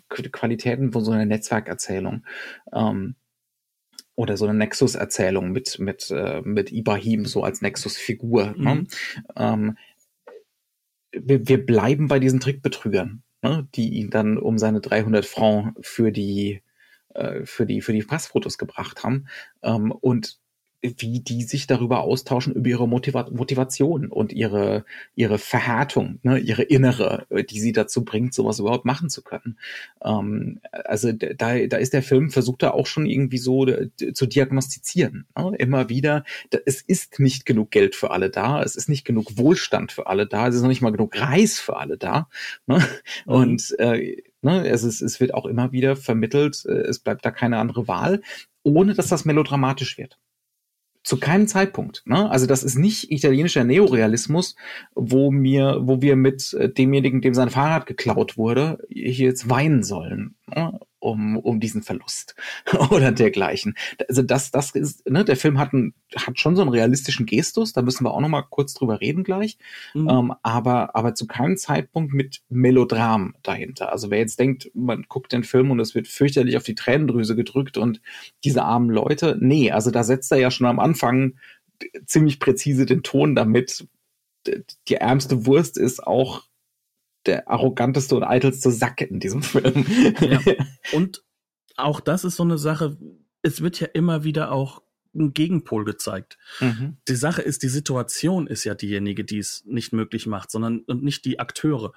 Qualitäten 0.09 0.91
von 0.91 1.03
so 1.03 1.11
einer 1.11 1.25
Netzwerkerzählung. 1.25 2.25
Ähm, 2.73 3.15
oder 4.15 4.37
so 4.37 4.45
eine 4.45 4.57
Nexus-Erzählung 4.57 5.51
mit, 5.51 5.77
mit, 5.79 6.09
äh, 6.09 6.41
mit 6.41 6.71
Ibrahim 6.71 7.25
so 7.25 7.43
als 7.43 7.61
Nexus-Figur. 7.61 8.53
Ne? 8.57 8.75
Mhm. 8.75 8.87
Ähm, 9.35 9.77
wir, 11.11 11.47
wir 11.47 11.65
bleiben 11.65 12.07
bei 12.07 12.19
diesen 12.19 12.39
Trickbetrügern, 12.39 13.23
ne? 13.41 13.67
die 13.75 13.89
ihn 13.95 14.09
dann 14.09 14.37
um 14.37 14.57
seine 14.57 14.79
300 14.79 15.25
Franc 15.25 15.75
für 15.81 16.11
die 16.11 16.61
äh, 17.15 17.45
für 17.45 17.65
die 17.65 17.81
für 17.81 17.93
die 17.93 18.03
Passfotos 18.03 18.57
gebracht 18.57 19.03
haben 19.03 19.27
ähm, 19.63 19.91
und 19.91 20.39
wie 20.97 21.19
die 21.19 21.43
sich 21.43 21.67
darüber 21.67 22.01
austauschen 22.01 22.53
über 22.53 22.69
ihre 22.69 22.87
Motiva 22.87 23.27
Motivation 23.31 24.07
und 24.07 24.33
ihre 24.33 24.85
ihre 25.15 25.37
Verhärtung, 25.37 26.19
ne, 26.23 26.37
ihre 26.37 26.63
innere, 26.63 27.25
äh, 27.29 27.43
die 27.43 27.59
sie 27.59 27.71
dazu 27.71 28.05
bringt, 28.05 28.33
sowas 28.33 28.59
überhaupt 28.59 28.85
machen 28.85 29.09
zu 29.09 29.23
können. 29.23 29.57
Ähm, 30.03 30.59
also 30.71 31.11
da 31.11 31.65
da 31.65 31.77
ist 31.77 31.93
der 31.93 32.03
Film 32.03 32.29
versucht 32.29 32.63
da 32.63 32.71
auch 32.71 32.87
schon 32.87 33.05
irgendwie 33.05 33.37
so 33.37 33.65
zu 34.13 34.25
diagnostizieren. 34.25 35.25
Ne? 35.37 35.55
Immer 35.57 35.89
wieder, 35.89 36.23
da, 36.49 36.59
es 36.65 36.81
ist 36.81 37.19
nicht 37.19 37.45
genug 37.45 37.71
Geld 37.71 37.95
für 37.95 38.11
alle 38.11 38.29
da, 38.29 38.61
es 38.61 38.75
ist 38.75 38.89
nicht 38.89 39.05
genug 39.05 39.37
Wohlstand 39.37 39.91
für 39.91 40.07
alle 40.07 40.27
da, 40.27 40.47
es 40.47 40.55
ist 40.55 40.61
noch 40.61 40.69
nicht 40.69 40.81
mal 40.81 40.91
genug 40.91 41.19
Reis 41.19 41.59
für 41.59 41.77
alle 41.77 41.97
da. 41.97 42.29
Ne? 42.67 42.77
Mhm. 43.25 43.31
Und 43.31 43.79
äh, 43.79 44.21
Ne? 44.45 44.69
Es, 44.69 44.83
ist, 44.83 45.01
es 45.01 45.19
wird 45.19 45.33
auch 45.33 45.47
immer 45.47 45.71
wieder 45.71 45.95
vermittelt, 45.95 46.65
äh, 46.67 46.71
es 46.71 46.99
bleibt 46.99 47.25
da 47.25 47.31
keine 47.31 47.57
andere 47.57 47.87
Wahl, 47.87 48.21
ohne 48.61 48.93
dass 48.93 49.07
das 49.07 49.25
melodramatisch 49.25 49.97
wird. 49.97 50.19
Zu 51.03 51.19
keinem 51.19 51.47
Zeitpunkt. 51.47 52.03
Ne? 52.05 52.29
Also 52.29 52.45
das 52.45 52.63
ist 52.63 52.75
nicht 52.75 53.11
italienischer 53.11 53.63
Neorealismus, 53.63 54.55
wo 54.93 55.31
mir, 55.31 55.79
wo 55.81 55.99
wir 56.03 56.15
mit 56.15 56.53
äh, 56.53 56.69
demjenigen, 56.69 57.21
dem 57.21 57.33
sein 57.33 57.49
Fahrrad 57.49 57.87
geklaut 57.87 58.37
wurde, 58.37 58.77
hier 58.87 59.25
jetzt 59.25 59.49
weinen 59.49 59.81
sollen. 59.81 60.35
Ne? 60.45 60.79
Um, 61.05 61.37
um 61.37 61.59
diesen 61.59 61.83
Verlust 61.83 62.35
oder 62.89 63.11
dergleichen. 63.11 63.75
Also 64.09 64.23
das, 64.23 64.51
das 64.51 64.71
ist, 64.71 65.07
ne, 65.07 65.23
der 65.23 65.37
Film 65.37 65.59
hat, 65.59 65.71
ein, 65.73 65.93
hat 66.15 66.39
schon 66.39 66.55
so 66.55 66.63
einen 66.63 66.71
realistischen 66.71 67.25
Gestus, 67.25 67.73
da 67.73 67.81
müssen 67.81 68.03
wir 68.03 68.13
auch 68.13 68.19
noch 68.19 68.29
mal 68.29 68.41
kurz 68.41 68.73
drüber 68.73 68.99
reden 68.99 69.23
gleich, 69.23 69.57
mhm. 69.93 70.09
ähm, 70.09 70.33
aber, 70.41 70.95
aber 70.95 71.13
zu 71.13 71.27
keinem 71.27 71.57
Zeitpunkt 71.57 72.13
mit 72.13 72.41
Melodram 72.49 73.35
dahinter. 73.43 73.91
Also 73.91 74.09
wer 74.09 74.19
jetzt 74.19 74.39
denkt, 74.39 74.71
man 74.73 75.05
guckt 75.07 75.31
den 75.31 75.43
Film 75.43 75.71
und 75.71 75.79
es 75.79 75.93
wird 75.93 76.07
fürchterlich 76.07 76.57
auf 76.57 76.63
die 76.63 76.75
Tränendrüse 76.75 77.35
gedrückt 77.35 77.77
und 77.77 78.01
diese 78.43 78.63
armen 78.63 78.89
Leute, 78.89 79.37
nee, 79.39 79.71
also 79.71 79.91
da 79.91 80.03
setzt 80.03 80.31
er 80.31 80.39
ja 80.39 80.49
schon 80.49 80.67
am 80.67 80.79
Anfang 80.79 81.35
ziemlich 82.05 82.39
präzise 82.39 82.85
den 82.85 83.03
Ton 83.03 83.35
damit, 83.35 83.87
die 84.87 84.95
ärmste 84.95 85.45
Wurst 85.45 85.77
ist 85.77 86.05
auch 86.05 86.43
der 87.25 87.49
arroganteste 87.49 88.15
und 88.15 88.23
eitelste 88.23 88.71
Sack 88.71 89.01
in 89.01 89.19
diesem 89.19 89.43
Film. 89.43 89.85
Ja. 90.19 90.39
Und 90.93 91.23
auch 91.75 91.99
das 91.99 92.23
ist 92.23 92.35
so 92.35 92.43
eine 92.43 92.57
Sache, 92.57 92.97
es 93.41 93.61
wird 93.61 93.79
ja 93.79 93.87
immer 93.93 94.23
wieder 94.23 94.51
auch 94.51 94.81
ein 95.15 95.33
Gegenpol 95.33 95.85
gezeigt. 95.85 96.37
Mhm. 96.59 96.97
Die 97.07 97.15
Sache 97.15 97.41
ist, 97.41 97.63
die 97.63 97.69
Situation 97.69 98.47
ist 98.47 98.63
ja 98.63 98.75
diejenige, 98.75 99.23
die 99.23 99.39
es 99.39 99.63
nicht 99.65 99.93
möglich 99.93 100.27
macht, 100.27 100.51
sondern 100.51 100.79
und 100.79 101.03
nicht 101.03 101.25
die 101.25 101.39
Akteure. 101.39 101.93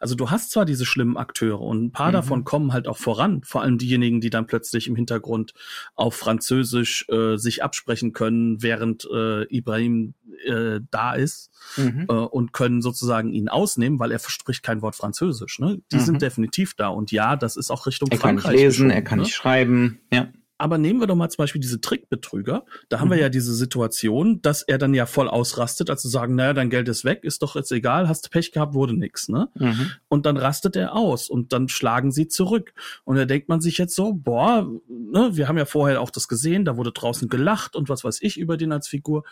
Also 0.00 0.14
du 0.14 0.30
hast 0.30 0.50
zwar 0.50 0.64
diese 0.64 0.86
schlimmen 0.86 1.16
Akteure 1.16 1.60
und 1.60 1.84
ein 1.84 1.92
paar 1.92 2.08
mhm. 2.08 2.14
davon 2.14 2.44
kommen 2.44 2.72
halt 2.72 2.88
auch 2.88 2.96
voran, 2.96 3.42
vor 3.44 3.62
allem 3.62 3.78
diejenigen, 3.78 4.20
die 4.20 4.30
dann 4.30 4.46
plötzlich 4.46 4.88
im 4.88 4.96
Hintergrund 4.96 5.52
auf 5.94 6.14
Französisch 6.14 7.06
äh, 7.08 7.36
sich 7.36 7.62
absprechen 7.62 8.12
können, 8.12 8.62
während 8.62 9.06
äh, 9.12 9.44
Ibrahim 9.44 10.14
äh, 10.44 10.80
da 10.90 11.14
ist 11.14 11.50
mhm. 11.76 12.06
äh, 12.08 12.12
und 12.12 12.52
können 12.52 12.82
sozusagen 12.82 13.32
ihn 13.32 13.48
ausnehmen, 13.48 13.98
weil 13.98 14.12
er 14.12 14.18
verspricht 14.18 14.62
kein 14.62 14.82
Wort 14.82 14.96
Französisch. 14.96 15.58
Ne? 15.58 15.80
Die 15.92 15.98
sind 15.98 16.14
mhm. 16.14 16.20
definitiv 16.20 16.74
da 16.74 16.88
und 16.88 17.12
ja, 17.12 17.36
das 17.36 17.56
ist 17.56 17.70
auch 17.70 17.86
Richtung 17.86 18.08
er 18.10 18.18
Frankreich. 18.18 18.44
Er 18.44 18.50
kann 18.50 18.52
nicht 18.52 18.62
lesen, 18.62 18.90
er 18.90 19.02
kann 19.02 19.18
ne? 19.18 19.24
nicht 19.24 19.34
schreiben, 19.34 20.00
ja 20.12 20.28
Aber 20.60 20.76
nehmen 20.76 21.00
wir 21.00 21.06
doch 21.06 21.16
mal 21.16 21.30
zum 21.30 21.42
Beispiel 21.42 21.60
diese 21.60 21.80
Trickbetrüger. 21.80 22.64
Da 22.90 23.00
haben 23.00 23.08
mhm. 23.08 23.12
wir 23.12 23.18
ja 23.18 23.28
diese 23.30 23.54
Situation, 23.54 24.42
dass 24.42 24.62
er 24.62 24.76
dann 24.76 24.92
ja 24.92 25.06
voll 25.06 25.26
ausrastet, 25.26 25.88
als 25.88 26.02
zu 26.02 26.08
sagen, 26.08 26.34
naja, 26.34 26.52
dein 26.52 26.68
Geld 26.68 26.88
ist 26.88 27.04
weg, 27.04 27.24
ist 27.24 27.42
doch 27.42 27.56
jetzt 27.56 27.72
egal, 27.72 28.08
hast 28.08 28.30
Pech 28.30 28.52
gehabt, 28.52 28.74
wurde 28.74 28.92
nix, 28.92 29.28
ne? 29.28 29.48
Mhm. 29.54 29.92
Und 30.08 30.26
dann 30.26 30.36
rastet 30.36 30.76
er 30.76 30.94
aus 30.94 31.30
und 31.30 31.54
dann 31.54 31.68
schlagen 31.68 32.12
sie 32.12 32.28
zurück. 32.28 32.74
Und 33.04 33.16
da 33.16 33.24
denkt 33.24 33.48
man 33.48 33.62
sich 33.62 33.78
jetzt 33.78 33.94
so, 33.94 34.12
boah, 34.12 34.70
ne, 34.88 35.30
wir 35.32 35.48
haben 35.48 35.56
ja 35.56 35.64
vorher 35.64 36.00
auch 36.02 36.10
das 36.10 36.28
gesehen, 36.28 36.66
da 36.66 36.76
wurde 36.76 36.92
draußen 36.92 37.28
gelacht 37.28 37.74
und 37.74 37.88
was 37.88 38.04
weiß 38.04 38.18
ich 38.20 38.38
über 38.38 38.58
den 38.58 38.72
als 38.72 38.86
Figur. 38.86 39.24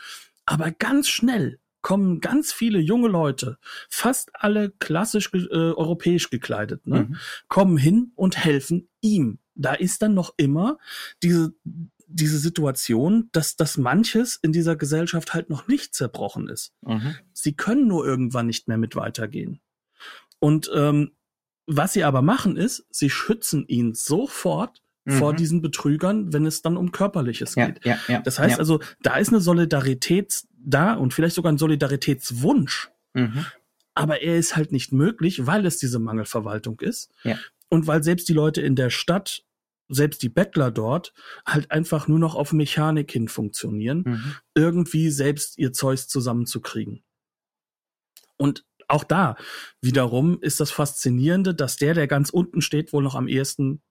Aber 0.47 0.71
ganz 0.71 1.09
schnell 1.09 1.59
kommen 1.83 2.21
ganz 2.21 2.53
viele 2.53 2.79
junge 2.79 3.09
Leute, 3.09 3.59
fast 3.89 4.31
alle 4.33 4.71
klassisch 4.71 5.31
äh, 5.35 5.55
europäisch 5.55 6.31
gekleidet, 6.31 6.87
ne, 6.87 7.05
mhm. 7.05 7.17
kommen 7.49 7.77
hin 7.77 8.13
und 8.15 8.43
helfen 8.43 8.89
ihm 9.01 9.39
da 9.59 9.75
ist 9.75 10.01
dann 10.03 10.15
noch 10.15 10.33
immer 10.37 10.79
diese, 11.23 11.53
diese 12.07 12.39
Situation, 12.39 13.29
dass, 13.33 13.57
dass 13.57 13.77
manches 13.77 14.37
in 14.37 14.53
dieser 14.53 14.77
Gesellschaft 14.77 15.35
halt 15.35 15.51
noch 15.51 15.69
nicht 15.69 15.95
zerbrochen 15.95 16.49
ist. 16.49 16.73
Mhm. 16.81 17.17
Sie 17.33 17.55
können 17.55 17.87
nur 17.87 18.07
irgendwann 18.07 18.47
nicht 18.47 18.69
mehr 18.69 18.79
mit 18.79 18.97
weitergehen. 18.97 19.61
Und 20.41 20.71
ähm, 20.75 21.13
was 21.67 21.93
sie 21.93 22.05
aber 22.05 22.23
machen 22.23 22.57
ist, 22.57 22.87
sie 22.91 23.11
schützen 23.11 23.67
ihn 23.69 23.95
sofort 23.95 24.83
mhm. 25.05 25.13
vor 25.13 25.35
diesen 25.35 25.61
Betrügern, 25.61 26.33
wenn 26.33 26.47
es 26.47 26.63
dann 26.63 26.79
um 26.79 26.93
Körperliches 26.93 27.57
ja, 27.57 27.67
geht. 27.67 27.85
Ja, 27.85 27.99
ja, 28.09 28.21
das 28.21 28.39
heißt 28.39 28.59
also, 28.59 28.81
da 29.03 29.17
ist 29.17 29.29
eine 29.29 29.41
Solidarität 29.41 30.45
da 30.57 30.95
und 30.95 31.13
vielleicht 31.13 31.35
sogar 31.35 31.53
ein 31.53 31.59
Solidaritätswunsch. 31.59 32.91
Mhm. 33.13 33.45
Aber 33.95 34.23
er 34.23 34.37
ist 34.37 34.57
halt 34.57 34.73
nicht 34.73 34.93
möglich, 34.93 35.47
weil 35.47 35.67
es 35.67 35.77
diese 35.79 35.99
Mangelverwaltung 35.99 36.81
ist. 36.81 37.11
Und 37.69 37.87
weil 37.87 38.03
selbst 38.03 38.29
die 38.29 38.35
Leute 38.35 38.63
in 38.63 38.77
der 38.77 38.91
Stadt 38.91 39.45
selbst 39.89 40.23
die 40.23 40.29
Bettler 40.29 40.71
dort 40.71 41.15
halt 41.47 41.71
einfach 41.71 42.09
nur 42.09 42.19
noch 42.19 42.35
auf 42.35 42.53
Mechanik 42.53 43.11
hin 43.11 43.29
funktionieren, 43.29 44.03
mhm. 44.07 44.35
irgendwie 44.55 45.11
selbst 45.11 45.59
ihr 45.59 45.73
Zeus 45.73 46.09
zusammenzukriegen. 46.09 47.03
Und 48.37 48.65
auch 48.87 49.05
da 49.05 49.37
wiederum 49.81 50.41
ist 50.41 50.61
das 50.61 50.71
Faszinierende, 50.71 51.55
dass 51.55 51.77
der, 51.77 51.95
der 51.95 52.07
ganz 52.07 52.31
unten 52.31 52.63
steht, 52.63 52.93
wohl 52.93 53.03
noch 53.03 53.15
am 53.15 53.29
ehesten 53.29 53.83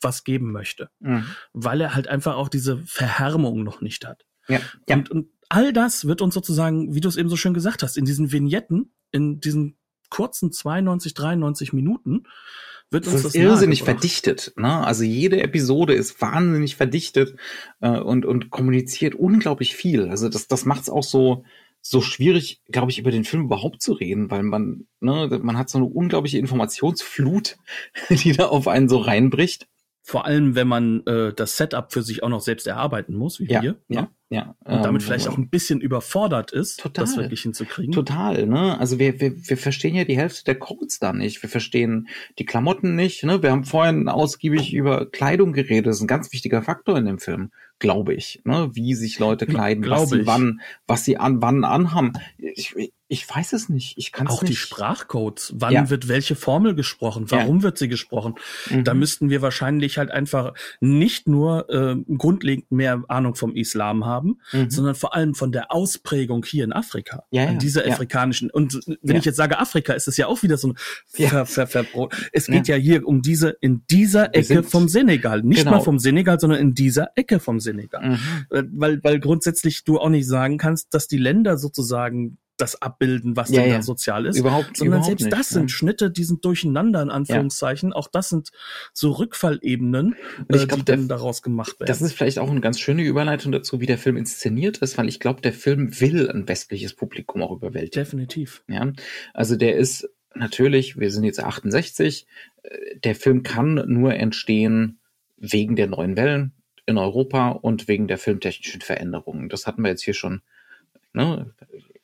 was 0.00 0.24
geben 0.24 0.52
möchte, 0.52 0.90
mhm. 1.00 1.26
weil 1.52 1.80
er 1.80 1.94
halt 1.94 2.08
einfach 2.08 2.36
auch 2.36 2.48
diese 2.48 2.78
Verhärmung 2.78 3.64
noch 3.64 3.80
nicht 3.80 4.06
hat. 4.06 4.24
Ja, 4.46 4.60
ja. 4.88 4.96
Und, 4.96 5.10
und 5.10 5.28
all 5.48 5.72
das 5.72 6.04
wird 6.06 6.22
uns 6.22 6.34
sozusagen, 6.34 6.94
wie 6.94 7.00
du 7.00 7.08
es 7.08 7.16
eben 7.16 7.28
so 7.28 7.36
schön 7.36 7.54
gesagt 7.54 7.82
hast, 7.82 7.96
in 7.96 8.04
diesen 8.04 8.30
Vignetten, 8.30 8.94
in 9.10 9.40
diesen 9.40 9.76
kurzen 10.10 10.52
92, 10.52 11.14
93 11.14 11.72
Minuten, 11.72 12.24
wird 12.90 13.06
uns 13.06 13.14
das, 13.14 13.22
das 13.22 13.34
ist 13.34 13.40
irrsinnig 13.40 13.82
verdichtet. 13.82 14.52
Ne? 14.56 14.86
Also 14.86 15.04
jede 15.04 15.42
Episode 15.42 15.94
ist 15.94 16.20
wahnsinnig 16.20 16.76
verdichtet 16.76 17.36
äh, 17.80 17.98
und, 17.98 18.24
und 18.26 18.50
kommuniziert 18.50 19.14
unglaublich 19.14 19.74
viel. 19.74 20.08
Also 20.08 20.28
das, 20.28 20.46
das 20.46 20.64
macht 20.64 20.82
es 20.82 20.90
auch 20.90 21.02
so, 21.02 21.44
so 21.80 22.00
schwierig, 22.00 22.62
glaube 22.70 22.90
ich, 22.90 22.98
über 22.98 23.10
den 23.10 23.24
Film 23.24 23.44
überhaupt 23.44 23.82
zu 23.82 23.92
reden, 23.92 24.30
weil 24.30 24.42
man, 24.42 24.86
ne, 25.00 25.40
man 25.42 25.58
hat 25.58 25.68
so 25.68 25.78
eine 25.78 25.86
unglaubliche 25.86 26.38
Informationsflut, 26.38 27.58
die 28.10 28.32
da 28.32 28.46
auf 28.46 28.68
einen 28.68 28.88
so 28.88 28.98
reinbricht. 28.98 29.68
Vor 30.06 30.26
allem, 30.26 30.54
wenn 30.54 30.68
man 30.68 31.02
äh, 31.06 31.32
das 31.32 31.56
Setup 31.56 31.90
für 31.90 32.02
sich 32.02 32.22
auch 32.22 32.28
noch 32.28 32.42
selbst 32.42 32.66
erarbeiten 32.66 33.14
muss, 33.14 33.40
wie 33.40 33.50
ja, 33.50 33.62
wir. 33.62 33.76
Ja, 33.88 34.02
ne? 34.02 34.08
ja. 34.28 34.54
Und 34.62 34.84
damit 34.84 35.00
ähm, 35.00 35.06
vielleicht 35.06 35.28
auch 35.28 35.38
ein 35.38 35.48
bisschen 35.48 35.80
überfordert 35.80 36.52
ist, 36.52 36.80
total, 36.80 37.06
das 37.06 37.16
wirklich 37.16 37.40
hinzukriegen. 37.40 37.90
Total, 37.90 38.46
ne? 38.46 38.78
Also 38.78 38.98
wir, 38.98 39.18
wir, 39.18 39.32
wir 39.34 39.56
verstehen 39.56 39.94
ja 39.94 40.04
die 40.04 40.18
Hälfte 40.18 40.44
der 40.44 40.56
Codes 40.56 40.98
da 40.98 41.14
nicht. 41.14 41.42
Wir 41.42 41.48
verstehen 41.48 42.08
die 42.38 42.44
Klamotten 42.44 42.94
nicht, 42.94 43.24
ne? 43.24 43.42
Wir 43.42 43.50
haben 43.50 43.64
vorhin 43.64 44.06
ausgiebig 44.10 44.74
über 44.74 45.10
Kleidung 45.10 45.54
geredet. 45.54 45.86
Das 45.86 45.96
ist 45.96 46.02
ein 46.02 46.06
ganz 46.06 46.30
wichtiger 46.34 46.60
Faktor 46.60 46.98
in 46.98 47.06
dem 47.06 47.18
Film, 47.18 47.50
glaube 47.84 48.14
ich, 48.14 48.40
ne? 48.44 48.70
Wie 48.72 48.94
sich 48.94 49.18
Leute 49.18 49.44
kleiden, 49.44 49.88
was 49.90 50.08
sie 50.08 50.20
ich. 50.20 50.26
wann, 50.26 50.62
was 50.86 51.04
sie 51.04 51.18
an 51.18 51.42
wann 51.42 51.64
anhaben. 51.64 52.14
Ich, 52.38 52.74
ich 53.06 53.28
weiß 53.28 53.52
es 53.52 53.68
nicht. 53.68 53.98
Ich 53.98 54.10
kann 54.10 54.26
es 54.26 54.32
nicht. 54.32 54.42
Auch 54.42 54.44
die 54.44 54.56
Sprachcodes. 54.56 55.52
Wann 55.56 55.72
ja. 55.72 55.90
wird 55.90 56.08
welche 56.08 56.34
Formel 56.34 56.74
gesprochen? 56.74 57.26
Warum 57.28 57.58
ja. 57.58 57.62
wird 57.64 57.76
sie 57.76 57.88
gesprochen? 57.88 58.36
Mhm. 58.70 58.84
Da 58.84 58.94
müssten 58.94 59.28
wir 59.28 59.42
wahrscheinlich 59.42 59.98
halt 59.98 60.10
einfach 60.10 60.54
nicht 60.80 61.28
nur 61.28 61.68
äh, 61.68 61.96
grundlegend 62.16 62.72
mehr 62.72 63.04
Ahnung 63.08 63.34
vom 63.34 63.54
Islam 63.54 64.06
haben, 64.06 64.40
mhm. 64.52 64.70
sondern 64.70 64.94
vor 64.94 65.14
allem 65.14 65.34
von 65.34 65.52
der 65.52 65.70
Ausprägung 65.70 66.44
hier 66.46 66.64
in 66.64 66.72
Afrika. 66.72 67.24
Ja, 67.30 67.46
an 67.46 67.58
dieser 67.58 67.86
afrikanischen. 67.86 68.50
Und 68.50 68.80
wenn 69.02 69.16
ich 69.16 69.26
jetzt 69.26 69.36
sage 69.36 69.58
Afrika, 69.58 69.92
ist 69.92 70.08
es 70.08 70.16
ja 70.16 70.26
auch 70.26 70.42
wieder 70.42 70.56
so 70.56 70.68
ein 70.68 70.74
Ver, 71.06 71.44
Ver, 71.44 71.66
Ver, 71.66 71.84
Es 72.32 72.46
geht 72.46 72.68
ja. 72.68 72.76
hier 72.76 73.06
um 73.06 73.20
diese, 73.20 73.50
in 73.60 73.84
dieser 73.90 74.34
Ecke 74.34 74.62
vom 74.62 74.88
Senegal. 74.88 75.42
Nicht 75.42 75.58
genau. 75.58 75.72
mal 75.72 75.80
vom 75.80 75.98
Senegal, 75.98 76.40
sondern 76.40 76.58
in 76.58 76.74
dieser 76.74 77.08
Ecke 77.16 77.38
vom 77.38 77.60
Senegal. 77.60 77.73
Mhm. 77.74 78.18
Äh, 78.50 78.62
weil, 78.72 79.02
weil 79.04 79.20
grundsätzlich 79.20 79.84
du 79.84 79.98
auch 79.98 80.08
nicht 80.08 80.26
sagen 80.26 80.58
kannst, 80.58 80.94
dass 80.94 81.08
die 81.08 81.18
Länder 81.18 81.58
sozusagen 81.58 82.38
das 82.56 82.80
abbilden, 82.80 83.36
was 83.36 83.50
ja, 83.50 83.62
denn 83.62 83.70
ja. 83.70 83.76
da 83.76 83.82
sozial 83.82 84.26
ist. 84.26 84.38
Überhaupt, 84.38 84.76
sondern 84.76 84.98
überhaupt 84.98 85.06
selbst 85.06 85.24
nicht, 85.24 85.36
das 85.36 85.48
sind 85.48 85.70
Schnitte, 85.70 86.10
die 86.10 86.24
sind 86.24 86.44
durcheinander, 86.44 87.02
in 87.02 87.10
Anführungszeichen. 87.10 87.90
Ja. 87.90 87.96
Auch 87.96 88.08
das 88.08 88.28
sind 88.28 88.50
so 88.92 89.10
Rückfallebenen, 89.12 90.14
ich 90.48 90.62
äh, 90.62 90.66
glaub, 90.66 90.78
die 90.78 90.84
dann 90.84 91.08
daraus 91.08 91.42
gemacht 91.42 91.80
werden. 91.80 91.88
Das 91.88 92.00
ist 92.00 92.12
vielleicht 92.12 92.38
auch 92.38 92.50
eine 92.50 92.60
ganz 92.60 92.78
schöne 92.78 93.02
Überleitung 93.02 93.50
dazu, 93.50 93.80
wie 93.80 93.86
der 93.86 93.98
Film 93.98 94.16
inszeniert 94.16 94.78
ist, 94.78 94.96
weil 94.98 95.08
ich 95.08 95.18
glaube, 95.18 95.40
der 95.40 95.52
Film 95.52 96.00
will 96.00 96.30
ein 96.30 96.46
westliches 96.46 96.94
Publikum 96.94 97.42
auch 97.42 97.50
überwältigen. 97.50 98.04
Definitiv. 98.04 98.62
Ja, 98.68 98.92
also 99.32 99.56
der 99.56 99.76
ist 99.76 100.08
natürlich, 100.34 100.98
wir 100.98 101.10
sind 101.10 101.24
jetzt 101.24 101.40
68, 101.40 102.26
äh, 102.62 102.98
der 103.02 103.16
Film 103.16 103.42
kann 103.42 103.82
nur 103.86 104.14
entstehen 104.14 105.00
wegen 105.36 105.74
der 105.74 105.88
neuen 105.88 106.16
Wellen 106.16 106.52
in 106.86 106.98
Europa 106.98 107.50
und 107.50 107.88
wegen 107.88 108.08
der 108.08 108.18
filmtechnischen 108.18 108.80
Veränderungen. 108.80 109.48
Das 109.48 109.66
hatten 109.66 109.82
wir 109.82 109.90
jetzt 109.90 110.02
hier 110.02 110.14
schon 110.14 110.42
ne, 111.12 111.50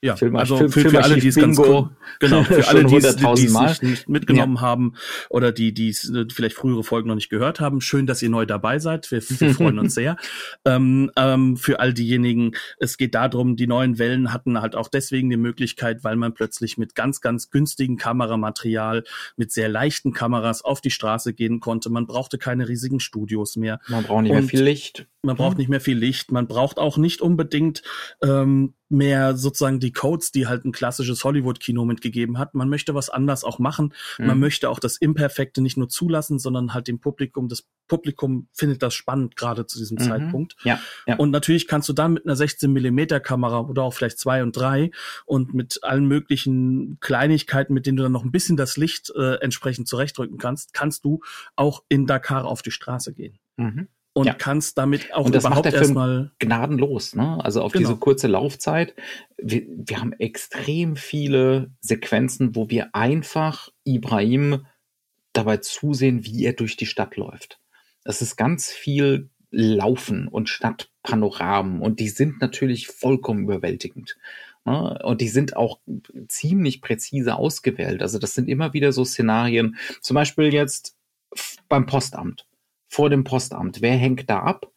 ja, 0.03 0.17
Film, 0.17 0.37
also 0.37 0.57
Film, 0.57 0.73
für, 0.73 0.91
für 0.91 1.05
alle, 1.05 1.19
die 1.19 1.29
es 1.29 1.35
ganz 1.35 1.59
cool, 1.59 1.91
genau, 2.21 2.43
für 2.43 2.67
alle, 2.69 2.85
die 2.85 2.97
es 2.97 3.83
nicht 3.83 4.09
mitgenommen 4.09 4.57
ja. 4.57 4.63
haben 4.63 4.95
oder 5.29 5.53
die, 5.53 5.75
die 5.75 5.91
es 5.91 6.09
äh, 6.09 6.25
vielleicht 6.33 6.57
frühere 6.57 6.83
Folgen 6.83 7.09
noch 7.09 7.15
nicht 7.15 7.29
gehört 7.29 7.61
haben, 7.61 7.83
schön, 7.83 8.07
dass 8.07 8.23
ihr 8.23 8.31
neu 8.31 8.47
dabei 8.47 8.79
seid. 8.79 9.11
Wir, 9.11 9.21
wir 9.23 9.55
freuen 9.55 9.79
uns 9.79 9.95
sehr. 10.01 10.17
Ähm, 10.65 11.11
ähm, 11.17 11.59
für 11.59 11.81
all 11.81 11.93
diejenigen, 11.93 12.53
es 12.79 12.97
geht 12.97 13.15
darum, 13.15 13.57
die 13.57 13.67
neuen 13.67 13.99
Wellen 13.99 14.33
hatten 14.33 14.61
halt 14.63 14.75
auch 14.75 14.89
deswegen 14.89 15.29
die 15.29 15.37
Möglichkeit, 15.37 16.03
weil 16.03 16.17
man 16.17 16.33
plötzlich 16.33 16.79
mit 16.79 16.95
ganz, 16.95 17.21
ganz 17.21 17.51
günstigen 17.51 17.99
Kameramaterial, 17.99 19.05
mit 19.37 19.53
sehr 19.53 19.69
leichten 19.69 20.13
Kameras 20.13 20.63
auf 20.63 20.81
die 20.81 20.91
Straße 20.91 21.35
gehen 21.35 21.61
konnte. 21.61 21.91
Man 21.91 22.07
brauchte 22.07 22.39
keine 22.39 22.69
riesigen 22.69 23.01
Studios 23.01 23.57
mehr. 23.57 23.81
Man 23.89 24.05
braucht 24.05 24.23
nicht 24.23 24.33
Und 24.33 24.39
mehr 24.39 24.49
viel 24.49 24.63
Licht. 24.63 25.07
Man 25.23 25.37
braucht 25.37 25.59
nicht 25.59 25.69
mehr 25.69 25.81
viel 25.81 25.99
Licht. 25.99 26.33
Man 26.33 26.47
braucht 26.47 26.79
auch 26.79 26.97
nicht 26.97 27.21
unbedingt 27.21 27.83
ähm, 28.23 28.75
mehr 28.89 29.37
sozusagen 29.37 29.79
die 29.79 29.93
Codes, 29.93 30.33
die 30.33 30.47
halt 30.47 30.65
ein 30.65 30.73
klassisches 30.73 31.23
Hollywood-Kino 31.25 31.85
mitgegeben 31.85 32.39
hat. 32.39 32.55
Man 32.55 32.71
möchte 32.71 32.95
was 32.95 33.11
anders 33.11 33.45
auch 33.45 33.59
machen. 33.59 33.93
Mhm. 34.19 34.27
Man 34.27 34.39
möchte 34.41 34.71
auch 34.71 34.79
das 34.79 34.97
Imperfekte 34.97 35.61
nicht 35.61 35.77
nur 35.77 35.91
zulassen, 35.91 36.39
sondern 36.39 36.73
halt 36.73 36.89
dem 36.89 37.01
Publikum, 37.01 37.49
das 37.49 37.69
Publikum 37.87 38.49
findet 38.55 38.83
das 38.83 38.95
spannend 38.95 39.37
gerade 39.37 39.67
zu 39.67 39.79
diesem 39.79 39.99
mhm. 39.99 40.03
Zeitpunkt. 40.03 40.57
Ja, 40.65 40.81
ja. 41.07 41.17
Und 41.17 41.31
natürlich 41.31 41.69
kannst 41.69 41.89
du 41.91 41.93
dann 41.93 42.15
mit 42.15 42.25
einer 42.25 42.37
16 42.37 42.73
Millimeter 42.73 43.21
Kamera 43.21 43.61
oder 43.61 43.83
auch 43.83 43.93
vielleicht 43.93 44.19
zwei 44.19 44.43
und 44.43 44.57
drei 44.57 44.91
und 45.27 45.53
mit 45.53 45.85
allen 45.85 46.07
möglichen 46.07 46.99
Kleinigkeiten, 47.01 47.75
mit 47.75 47.85
denen 47.85 47.99
du 47.99 48.03
dann 48.05 48.13
noch 48.13 48.25
ein 48.25 48.33
bisschen 48.33 48.57
das 48.57 48.79
Licht 48.79 49.13
äh, 49.15 49.35
entsprechend 49.35 49.87
zurechtrücken 49.87 50.39
kannst, 50.39 50.73
kannst 50.73 51.05
du 51.05 51.21
auch 51.57 51.85
in 51.91 52.07
Dakar 52.07 52.47
auf 52.47 52.63
die 52.63 52.71
Straße 52.71 53.13
gehen. 53.13 53.39
Mhm 53.59 53.89
und 54.21 54.27
ja. 54.27 54.35
kannst 54.35 54.77
damit 54.79 55.15
auch 55.15 55.27
und 55.27 55.35
das 55.35 55.45
überhaupt 55.45 55.73
erstmal 55.73 56.31
gnadenlos, 56.39 57.15
ne? 57.15 57.43
Also 57.43 57.63
auf 57.63 57.73
genau. 57.73 57.89
diese 57.89 57.99
kurze 57.99 58.29
Laufzeit. 58.29 58.95
Wir, 59.39 59.63
wir 59.67 60.01
haben 60.01 60.13
extrem 60.13 60.97
viele 60.97 61.71
Sequenzen, 61.81 62.55
wo 62.55 62.69
wir 62.69 62.95
einfach 62.95 63.71
Ibrahim 63.85 64.67
dabei 65.33 65.57
zusehen, 65.57 66.25
wie 66.25 66.45
er 66.45 66.53
durch 66.53 66.77
die 66.77 66.87
Stadt 66.87 67.17
läuft. 67.17 67.61
Es 68.05 68.21
ist 68.21 68.37
ganz 68.37 68.71
viel 68.71 69.31
Laufen 69.51 70.29
und 70.29 70.49
Stadtpanoramen 70.49 71.81
und 71.81 71.99
die 71.99 72.09
sind 72.09 72.41
natürlich 72.41 72.89
vollkommen 72.89 73.45
überwältigend. 73.45 74.17
Ne? 74.65 74.99
Und 75.03 75.21
die 75.21 75.29
sind 75.29 75.57
auch 75.57 75.81
ziemlich 76.29 76.83
präzise 76.83 77.37
ausgewählt. 77.37 78.03
Also 78.03 78.19
das 78.19 78.35
sind 78.35 78.49
immer 78.49 78.75
wieder 78.75 78.93
so 78.93 79.05
Szenarien, 79.05 79.77
zum 80.03 80.15
Beispiel 80.15 80.53
jetzt 80.53 80.97
beim 81.69 81.87
Postamt 81.87 82.47
vor 82.91 83.09
dem 83.09 83.25
Postamt. 83.25 83.81
Wer 83.81 83.97
hängt 83.97 84.29
da 84.29 84.41
ab? 84.41 84.71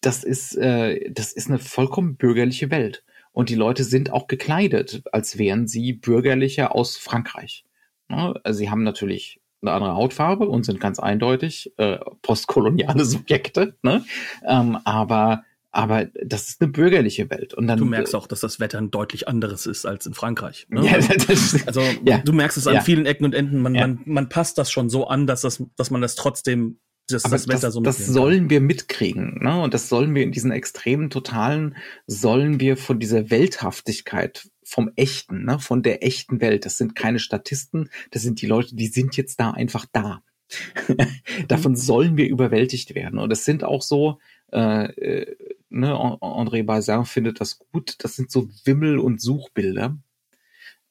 Das 0.00 0.24
ist, 0.24 0.56
äh, 0.56 1.10
das 1.10 1.32
ist 1.32 1.48
eine 1.48 1.58
vollkommen 1.58 2.16
bürgerliche 2.16 2.70
Welt. 2.70 3.04
Und 3.32 3.50
die 3.50 3.56
Leute 3.56 3.84
sind 3.84 4.12
auch 4.12 4.28
gekleidet, 4.28 5.02
als 5.12 5.38
wären 5.38 5.66
sie 5.66 5.92
Bürgerliche 5.92 6.74
aus 6.74 6.96
Frankreich. 6.96 7.64
Ja, 8.08 8.28
ne? 8.28 8.40
also 8.44 8.58
sie 8.58 8.70
haben 8.70 8.84
natürlich 8.84 9.40
eine 9.60 9.72
andere 9.72 9.96
Hautfarbe 9.96 10.48
und 10.48 10.64
sind 10.64 10.80
ganz 10.80 11.00
eindeutig 11.00 11.72
äh, 11.78 11.98
postkoloniale 12.22 13.04
Subjekte. 13.04 13.76
Ne? 13.82 14.04
Ähm, 14.46 14.78
aber 14.84 15.42
aber 15.70 16.06
das 16.24 16.48
ist 16.48 16.62
eine 16.62 16.70
bürgerliche 16.70 17.28
Welt. 17.28 17.52
Und 17.54 17.66
dann, 17.66 17.78
du 17.78 17.84
merkst 17.84 18.14
auch, 18.14 18.26
dass 18.26 18.40
das 18.40 18.58
Wetter 18.58 18.78
ein 18.78 18.90
deutlich 18.90 19.28
anderes 19.28 19.66
ist 19.66 19.84
als 19.84 20.06
in 20.06 20.14
Frankreich. 20.14 20.66
Ne? 20.70 20.84
Ja, 20.86 20.98
das, 20.98 21.66
also 21.66 21.82
ja. 22.04 22.18
du 22.18 22.32
merkst 22.32 22.56
es 22.56 22.66
an 22.66 22.76
ja. 22.76 22.80
vielen 22.80 23.04
Ecken 23.04 23.24
und 23.24 23.34
Enden. 23.34 23.60
Man, 23.60 23.74
man, 23.74 24.00
man 24.06 24.28
passt 24.28 24.56
das 24.58 24.70
schon 24.70 24.88
so 24.88 25.06
an, 25.08 25.26
dass, 25.26 25.42
das, 25.42 25.62
dass 25.76 25.90
man 25.90 26.00
das 26.00 26.14
trotzdem 26.14 26.78
das, 27.08 27.24
Aber 27.24 27.36
das, 27.36 27.46
das, 27.46 27.74
so 27.74 27.80
das 27.80 28.06
sollen 28.06 28.50
wir 28.50 28.60
mitkriegen, 28.60 29.38
ne? 29.40 29.60
Und 29.60 29.74
das 29.74 29.88
sollen 29.88 30.14
wir 30.14 30.22
in 30.22 30.32
diesen 30.32 30.50
extremen 30.50 31.10
Totalen, 31.10 31.76
sollen 32.06 32.60
wir 32.60 32.76
von 32.76 33.00
dieser 33.00 33.30
Welthaftigkeit 33.30 34.50
vom 34.62 34.90
Echten, 34.96 35.44
ne? 35.44 35.58
Von 35.58 35.82
der 35.82 36.04
echten 36.04 36.40
Welt. 36.40 36.66
Das 36.66 36.76
sind 36.76 36.94
keine 36.94 37.18
Statisten, 37.18 37.90
das 38.10 38.22
sind 38.22 38.42
die 38.42 38.46
Leute, 38.46 38.76
die 38.76 38.88
sind 38.88 39.16
jetzt 39.16 39.40
da 39.40 39.52
einfach 39.52 39.86
da. 39.90 40.22
Davon 41.48 41.72
mhm. 41.72 41.76
sollen 41.76 42.16
wir 42.16 42.28
überwältigt 42.28 42.94
werden. 42.94 43.18
Und 43.18 43.32
es 43.32 43.44
sind 43.44 43.64
auch 43.64 43.82
so, 43.82 44.18
äh, 44.52 44.84
äh 44.84 45.36
ne, 45.70 45.92
André 45.94 46.62
Bazin 46.62 47.04
findet 47.04 47.40
das 47.40 47.58
gut, 47.58 47.96
das 48.00 48.16
sind 48.16 48.30
so 48.30 48.48
Wimmel- 48.64 48.98
und 48.98 49.20
Suchbilder 49.20 49.98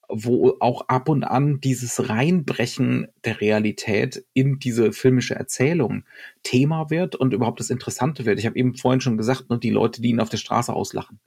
wo 0.10 0.56
auch 0.60 0.88
ab 0.88 1.10
und 1.10 1.24
an 1.24 1.60
dieses 1.60 2.10
Reinbrechen 2.10 3.08
der 3.26 3.42
Realität 3.42 4.26
in 4.34 4.60
diese 4.60 4.94
filmische 4.94 5.36
Erzählung 5.36 6.04
Thema 6.44 6.90
wird 6.90 7.16
und 7.16 7.34
überhaupt 7.34 7.60
das 7.60 7.70
Interessante 7.70 8.26
wird. 8.26 8.40
Ich 8.40 8.46
habe 8.46 8.58
eben 8.58 8.76
vorhin 8.76 9.02
schon 9.02 9.18
gesagt, 9.18 9.50
ne, 9.50 9.60
die 9.60 9.70
Leute, 9.70 10.02
die 10.02 10.10
ihn 10.10 10.20
auf 10.20 10.30
der 10.30 10.38
Straße 10.38 10.74
auslachen. 10.74 11.20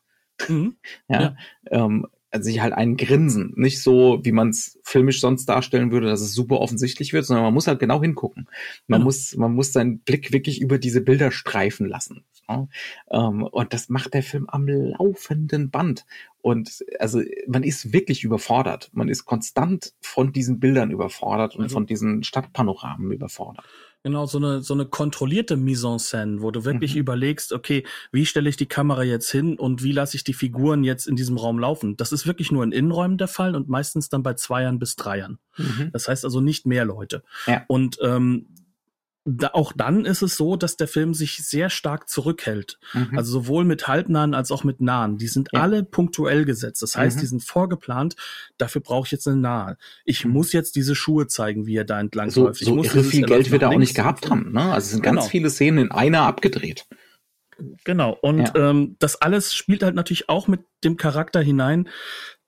Mhm. 0.49 0.77
Ja, 1.09 1.21
ja. 1.21 1.37
Ähm, 1.71 2.07
also 2.31 2.45
sich 2.45 2.61
halt 2.61 2.73
einen 2.73 2.97
grinsen. 2.97 3.53
Nicht 3.57 3.83
so, 3.83 4.21
wie 4.23 4.33
man 4.33 4.51
es 4.51 4.79
filmisch 4.85 5.21
sonst 5.21 5.47
darstellen 5.47 5.91
würde, 5.91 6.09
dass 6.09 6.21
es 6.21 6.33
super 6.33 6.61
offensichtlich 6.61 7.13
wird, 7.13 7.25
sondern 7.25 7.45
man 7.45 7.55
muss 7.55 7.67
halt 7.67 7.81
genau 7.81 8.01
hingucken. 8.01 8.49
Man 8.87 9.01
mhm. 9.01 9.05
muss, 9.05 9.37
man 9.37 9.53
muss 9.55 9.73
seinen 9.73 10.01
Blick 10.01 10.33
wirklich 10.33 10.61
über 10.61 10.79
diese 10.79 11.01
Bilder 11.01 11.33
streifen 11.33 11.87
lassen. 11.87 12.25
Ja? 12.49 12.69
Ähm, 13.11 13.43
und 13.43 13.73
das 13.73 13.89
macht 13.89 14.15
der 14.15 14.23
Film 14.23 14.47
am 14.49 14.69
laufenden 14.69 15.71
Band. 15.71 16.07
Und 16.41 16.85
also 16.99 17.21
man 17.47 17.63
ist 17.63 17.93
wirklich 17.93 18.25
überfordert. 18.25 18.91
Man 18.93 19.09
ist 19.09 19.25
konstant 19.25 19.93
von 20.01 20.33
diesen 20.33 20.61
Bildern 20.61 20.91
überfordert 20.91 21.57
und 21.57 21.65
also, 21.65 21.75
von 21.75 21.87
diesen 21.87 22.23
Stadtpanoramen 22.23 23.11
überfordert. 23.13 23.65
Genau, 24.03 24.25
so 24.25 24.39
eine, 24.39 24.63
so 24.63 24.73
eine 24.73 24.87
kontrollierte 24.87 25.57
Mise 25.57 25.87
en 25.87 25.99
scène, 25.99 26.41
wo 26.41 26.51
du 26.51 26.65
wirklich 26.65 26.95
mhm. 26.95 27.01
überlegst, 27.01 27.53
okay, 27.53 27.85
wie 28.13 28.25
stelle 28.25 28.49
ich 28.49 28.57
die 28.57 28.67
Kamera 28.67 29.03
jetzt 29.03 29.31
hin 29.31 29.59
und 29.59 29.83
wie 29.83 29.93
lasse 29.93 30.17
ich 30.17 30.25
die 30.25 30.33
Figuren 30.33 30.85
jetzt 30.85 31.07
in 31.07 31.17
diesem 31.17 31.37
Raum 31.37 31.59
laufen? 31.59 31.99
Das 31.99 32.11
ist 32.11 32.27
wirklich 32.27 32.51
nur 32.51 32.65
in 32.65 32.73
Innenräumen 32.73 33.19
der 33.19 33.29
Fall 33.29 33.55
und 33.55 33.69
meistens 33.69 34.09
dann 34.09 34.23
bei 34.23 34.35
Zweiern 34.35 34.79
bis 34.79 34.97
Dreiern. 34.97 35.39
Mhm. 35.59 35.91
Das 35.93 36.09
heißt 36.09 36.25
also 36.25 36.41
nicht 36.41 36.67
mehr 36.67 36.87
Leute. 36.87 37.23
Ja. 37.47 37.65
Und 37.69 37.99
ähm, 38.03 38.47
da, 39.25 39.51
auch 39.53 39.73
dann 39.77 40.07
ist 40.07 40.23
es 40.23 40.37
so, 40.37 40.57
dass 40.57 40.77
der 40.77 40.89
Film 40.89 41.13
sich 41.13 41.45
sehr 41.45 41.69
stark 41.69 42.09
zurückhält. 42.09 42.79
Mhm. 42.95 43.19
Also 43.19 43.33
sowohl 43.33 43.65
mit 43.65 43.87
halbnahen 43.87 44.35
als 44.35 44.51
auch 44.51 44.65
mit 44.65 44.81
nahen. 44.81 45.19
Die 45.19 45.29
sind 45.29 45.51
ja. 45.53 45.61
alle 45.61 45.85
punktuell 45.85 46.45
gesetzt. 46.45 46.83
Das 46.83 46.97
heißt, 46.97 47.17
mhm. 47.17 47.21
die 47.21 47.27
sind 47.27 47.45
vorgeplant. 47.45 48.17
Dafür 48.57 48.81
brauche 48.81 49.07
ich 49.07 49.13
jetzt 49.13 49.29
eine 49.29 49.37
nahe. 49.37 49.77
Ich 50.05 50.25
mhm. 50.25 50.33
muss 50.33 50.53
jetzt 50.53 50.75
diese 50.75 50.95
Schuhe 50.95 51.27
zeigen, 51.27 51.67
wie 51.67 51.77
er 51.77 51.85
da 51.85 52.01
entlang 52.01 52.31
so, 52.31 52.45
läuft. 52.45 52.63
Ich 52.63 52.69
so 52.69 52.75
muss 52.75 52.95
irre 52.95 53.05
viel 53.05 53.27
Geld 53.27 53.51
wird 53.51 53.63
er 53.63 53.71
auch 53.71 53.79
nicht 53.79 53.95
gehabt 53.95 54.31
haben. 54.31 54.53
Ne? 54.53 54.63
Also 54.63 54.87
es 54.87 54.91
sind 54.91 55.03
ganz 55.03 55.21
genau. 55.21 55.29
viele 55.29 55.51
Szenen 55.51 55.87
in 55.87 55.91
einer 55.91 56.23
abgedreht. 56.23 56.87
Genau. 57.85 58.17
Und 58.23 58.39
ja. 58.55 58.71
ähm, 58.71 58.97
das 59.01 59.17
alles 59.17 59.55
spielt 59.55 59.83
halt 59.83 59.95
natürlich 59.95 60.31
auch 60.31 60.49
mit 60.49 60.61
dem 60.83 60.97
Charakter 60.97 61.43
hinein, 61.43 61.89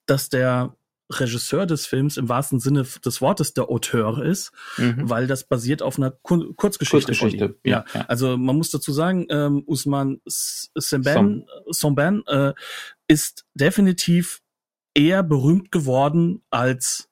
dass 0.07 0.31
der 0.31 0.75
Regisseur 1.21 1.67
des 1.67 1.87
Films 1.87 2.17
im 2.17 2.29
wahrsten 2.29 2.61
Sinne 2.61 2.87
des 3.05 3.21
Wortes 3.21 3.55
der 3.55 3.69
Auteur 3.69 4.23
ist, 4.23 4.53
mhm. 4.77 5.09
weil 5.09 5.27
das 5.27 5.45
basiert 5.45 5.83
auf 5.83 5.99
einer 5.99 6.11
Kur 6.11 6.55
Kurzgeschichte. 6.57 7.13
Kurzgeschichte. 7.13 7.57
Ja, 7.65 7.85
ja, 7.95 8.01
also 8.03 8.37
man 8.37 8.57
muss 8.57 8.71
dazu 8.71 8.93
sagen, 8.93 9.27
ähm, 9.31 9.63
Usman 9.67 10.21
Semben, 10.27 11.47
Somben 11.69 12.27
äh, 12.27 12.53
ist 13.09 13.45
definitiv 13.55 14.41
eher 14.95 15.23
berühmt 15.23 15.73
geworden 15.73 16.43
als 16.51 17.09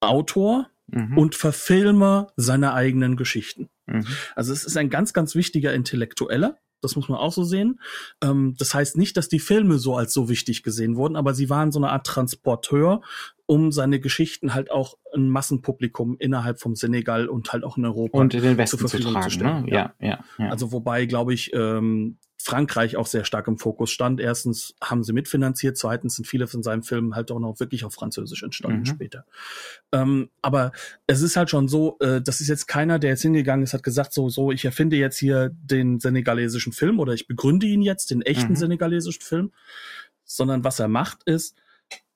Autor 0.00 0.68
mhm. 0.88 1.18
und 1.18 1.34
Verfilmer 1.34 2.32
seiner 2.36 2.74
eigenen 2.74 3.16
Geschichten. 3.16 3.68
Mhm. 3.86 4.06
Also 4.34 4.52
es 4.52 4.64
ist 4.64 4.76
ein 4.76 4.90
ganz, 4.90 5.12
ganz 5.12 5.34
wichtiger 5.34 5.72
Intellektueller, 5.74 6.58
das 6.80 6.96
muss 6.96 7.08
man 7.08 7.18
auch 7.18 7.32
so 7.32 7.44
sehen. 7.44 7.80
Ähm, 8.22 8.54
das 8.58 8.74
heißt 8.74 8.96
nicht, 8.96 9.16
dass 9.16 9.28
die 9.28 9.38
Filme 9.38 9.78
so 9.78 9.96
als 9.96 10.12
so 10.12 10.28
wichtig 10.28 10.62
gesehen 10.62 10.96
wurden, 10.96 11.16
aber 11.16 11.34
sie 11.34 11.50
waren 11.50 11.72
so 11.72 11.78
eine 11.78 11.90
Art 11.90 12.06
Transporteur, 12.06 13.00
um 13.46 13.72
seine 13.72 14.00
Geschichten 14.00 14.54
halt 14.54 14.70
auch 14.70 14.98
ein 15.14 15.28
Massenpublikum 15.30 16.16
innerhalb 16.18 16.60
vom 16.60 16.74
Senegal 16.74 17.28
und 17.28 17.52
halt 17.52 17.64
auch 17.64 17.76
in 17.76 17.84
Europa 17.84 18.18
und 18.18 18.34
in 18.34 18.42
den 18.42 18.58
Westen 18.58 18.78
Verfügung 18.78 19.06
zu, 19.06 19.12
tragen, 19.12 19.24
zu 19.24 19.30
stellen. 19.30 19.64
Ne? 19.64 19.70
Ja, 19.70 19.94
ja, 20.00 20.24
ja, 20.38 20.48
Also 20.50 20.72
wobei, 20.72 21.06
glaube 21.06 21.32
ich, 21.32 21.52
ähm, 21.54 22.18
Frankreich 22.46 22.96
auch 22.96 23.08
sehr 23.08 23.24
stark 23.24 23.48
im 23.48 23.58
Fokus 23.58 23.90
stand. 23.90 24.20
Erstens 24.20 24.76
haben 24.80 25.02
sie 25.02 25.12
mitfinanziert, 25.12 25.76
zweitens 25.76 26.14
sind 26.14 26.26
viele 26.26 26.46
von 26.46 26.62
seinen 26.62 26.84
Filmen 26.84 27.16
halt 27.16 27.32
auch 27.32 27.40
noch 27.40 27.58
wirklich 27.58 27.84
auf 27.84 27.92
Französisch 27.92 28.44
entstanden 28.44 28.80
mhm. 28.80 28.86
später. 28.86 29.26
Ähm, 29.90 30.30
aber 30.42 30.70
es 31.08 31.22
ist 31.22 31.36
halt 31.36 31.50
schon 31.50 31.66
so, 31.66 31.98
äh, 31.98 32.22
das 32.22 32.40
ist 32.40 32.46
jetzt 32.46 32.68
keiner, 32.68 33.00
der 33.00 33.10
jetzt 33.10 33.22
hingegangen 33.22 33.64
ist, 33.64 33.74
hat 33.74 33.82
gesagt, 33.82 34.12
so, 34.12 34.28
so, 34.28 34.52
ich 34.52 34.64
erfinde 34.64 34.94
jetzt 34.94 35.18
hier 35.18 35.50
den 35.54 35.98
senegalesischen 35.98 36.72
Film 36.72 37.00
oder 37.00 37.14
ich 37.14 37.26
begründe 37.26 37.66
ihn 37.66 37.82
jetzt, 37.82 38.12
den 38.12 38.22
echten 38.22 38.52
mhm. 38.52 38.56
senegalesischen 38.56 39.22
Film, 39.22 39.52
sondern 40.24 40.62
was 40.62 40.78
er 40.78 40.88
macht 40.88 41.24
ist, 41.24 41.56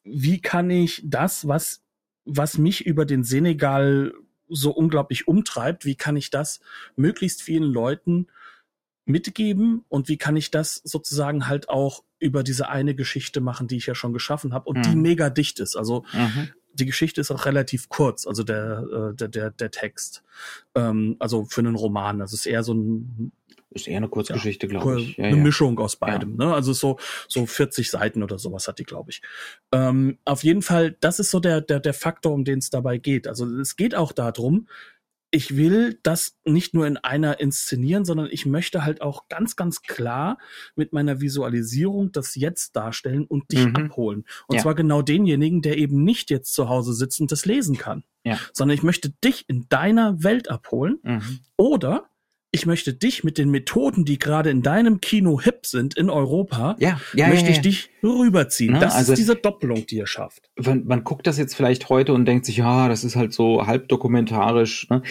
wie 0.05 0.41
kann 0.41 0.71
ich 0.71 1.03
das, 1.05 1.49
was, 1.49 1.83
was 2.25 2.57
mich 2.57 2.87
über 2.87 3.05
den 3.05 3.25
Senegal 3.25 4.13
so 4.49 4.71
unglaublich 4.71 5.27
umtreibt, 5.27 5.85
wie 5.85 5.97
kann 5.97 6.17
ich 6.17 6.31
das 6.31 6.61
möglichst 6.95 7.43
vielen 7.43 7.65
Leuten 7.65 8.29
mitgeben 9.11 9.85
und 9.89 10.09
wie 10.09 10.17
kann 10.17 10.37
ich 10.37 10.51
das 10.51 10.77
sozusagen 10.85 11.47
halt 11.47 11.69
auch 11.69 12.03
über 12.19 12.43
diese 12.43 12.69
eine 12.69 12.95
Geschichte 12.95 13.41
machen, 13.41 13.69
die 13.69 13.77
ich 13.77 13.87
ja 13.87 13.95
schon 13.95 14.13
geschaffen 14.13 14.53
habe 14.53 14.69
und 14.69 14.79
mhm. 14.79 14.83
die 14.83 14.97
mega 14.97 15.31
dicht 15.31 15.61
ist. 15.61 15.77
Also 15.77 16.05
mhm. 16.13 16.51
die 16.75 16.87
Geschichte 16.87 17.21
ist 17.21 17.31
auch 17.31 17.47
relativ 17.47 17.89
kurz, 17.89 18.27
also 18.27 18.43
der 18.43 19.13
äh, 19.13 19.15
der 19.15 19.29
der, 19.29 19.51
der 19.51 19.71
Text. 19.71 20.23
Ähm, 20.75 21.17
also 21.19 21.45
für 21.45 21.61
einen 21.61 21.77
Roman, 21.77 22.21
also 22.21 22.35
es 22.35 22.41
ist 22.41 22.47
eher 22.47 22.63
so 22.63 22.75
ein 22.75 23.33
ist 23.73 23.87
eher 23.87 23.99
eine 23.99 24.09
Kurzgeschichte, 24.09 24.67
ja, 24.67 24.71
glaube 24.71 25.01
ich. 25.01 25.17
Ja, 25.17 25.27
eine 25.27 25.37
ja. 25.37 25.43
Mischung 25.43 25.79
aus 25.79 25.97
beidem. 25.97 26.37
Ne? 26.37 26.53
Also 26.53 26.73
so 26.73 26.99
so 27.29 27.47
40 27.47 27.91
Seiten 27.91 28.23
oder 28.23 28.39
sowas 28.39 28.67
hat 28.67 28.79
die, 28.79 28.85
glaube 28.85 29.11
ich. 29.11 29.23
Ähm, 29.73 30.19
auf 30.25 30.43
jeden 30.43 30.63
Fall, 30.63 30.97
das 31.01 31.21
ist 31.21 31.31
so 31.31 31.41
der 31.41 31.61
der 31.61 31.81
der 31.81 31.95
Faktor, 31.95 32.33
um 32.33 32.45
den 32.45 32.59
es 32.59 32.71
dabei 32.71 32.99
geht. 32.99 33.29
Also 33.29 33.47
es 33.59 33.77
geht 33.77 33.95
auch 33.95 34.13
darum, 34.13 34.67
ich 35.31 35.57
will 35.57 35.99
das 36.03 36.37
nicht 36.45 36.75
nur 36.75 36.87
in 36.87 36.97
einer 36.97 37.41
inszenieren, 37.41 38.05
sondern 38.05 38.29
ich 38.31 38.47
möchte 38.47 38.85
halt 38.85 39.01
auch 39.01 39.29
ganz, 39.29 39.55
ganz 39.57 39.83
klar 39.83 40.39
mit 40.75 40.93
meiner 40.93 41.21
Visualisierung 41.21 42.11
das 42.13 42.35
jetzt 42.35 42.75
darstellen 42.75 43.27
und 43.27 43.51
dich 43.53 43.67
mhm. 43.67 43.77
abholen. 43.77 44.25
Und 44.49 44.57
ja. 44.57 44.63
zwar 44.63 44.75
genau 44.75 45.03
denjenigen, 45.03 45.63
der 45.63 45.79
eben 45.79 46.03
nicht 46.03 46.31
jetzt 46.31 46.53
zu 46.53 46.69
Hause 46.69 46.95
sitzt 46.95 47.21
und 47.21 47.31
das 47.31 47.47
lesen 47.47 47.77
kann, 47.77 48.05
ja. 48.25 48.39
sondern 48.53 48.77
ich 48.77 48.83
möchte 48.83 49.11
dich 49.25 49.45
in 49.49 49.67
deiner 49.69 50.23
Welt 50.23 50.51
abholen 50.51 50.99
mhm. 51.03 51.41
oder 51.57 52.11
ich 52.53 52.67
möchte 52.67 52.93
dich 52.93 53.23
mit 53.23 53.39
den 53.39 53.51
Methoden, 53.51 54.05
die 54.05 54.19
gerade 54.19 54.51
in 54.51 54.63
deinem 54.63 55.01
Kino 55.01 55.41
hip 55.41 55.67
sind 55.67 55.97
in 55.97 56.11
Europa, 56.11 56.77
ja, 56.81 57.01
ja, 57.15 57.29
möchte 57.29 57.47
ja, 57.47 57.53
ich 57.53 57.61
dich 57.61 57.91
rüberziehen. 58.03 58.79
Das 58.81 58.95
also, 58.95 59.13
ist 59.13 59.19
diese 59.19 59.37
Doppelung, 59.37 59.87
die 59.87 59.97
ihr 59.97 60.07
schafft. 60.07 60.51
Man, 60.57 60.85
man 60.85 61.05
guckt 61.05 61.27
das 61.27 61.39
jetzt 61.39 61.55
vielleicht 61.55 61.89
heute 61.89 62.13
und 62.13 62.25
denkt 62.25 62.47
sich, 62.47 62.57
ja, 62.57 62.89
das 62.89 63.05
ist 63.05 63.15
halt 63.15 63.33
so 63.33 63.67
halb 63.67 63.89
dokumentarisch. 63.89 64.89
Ne? 64.91 65.03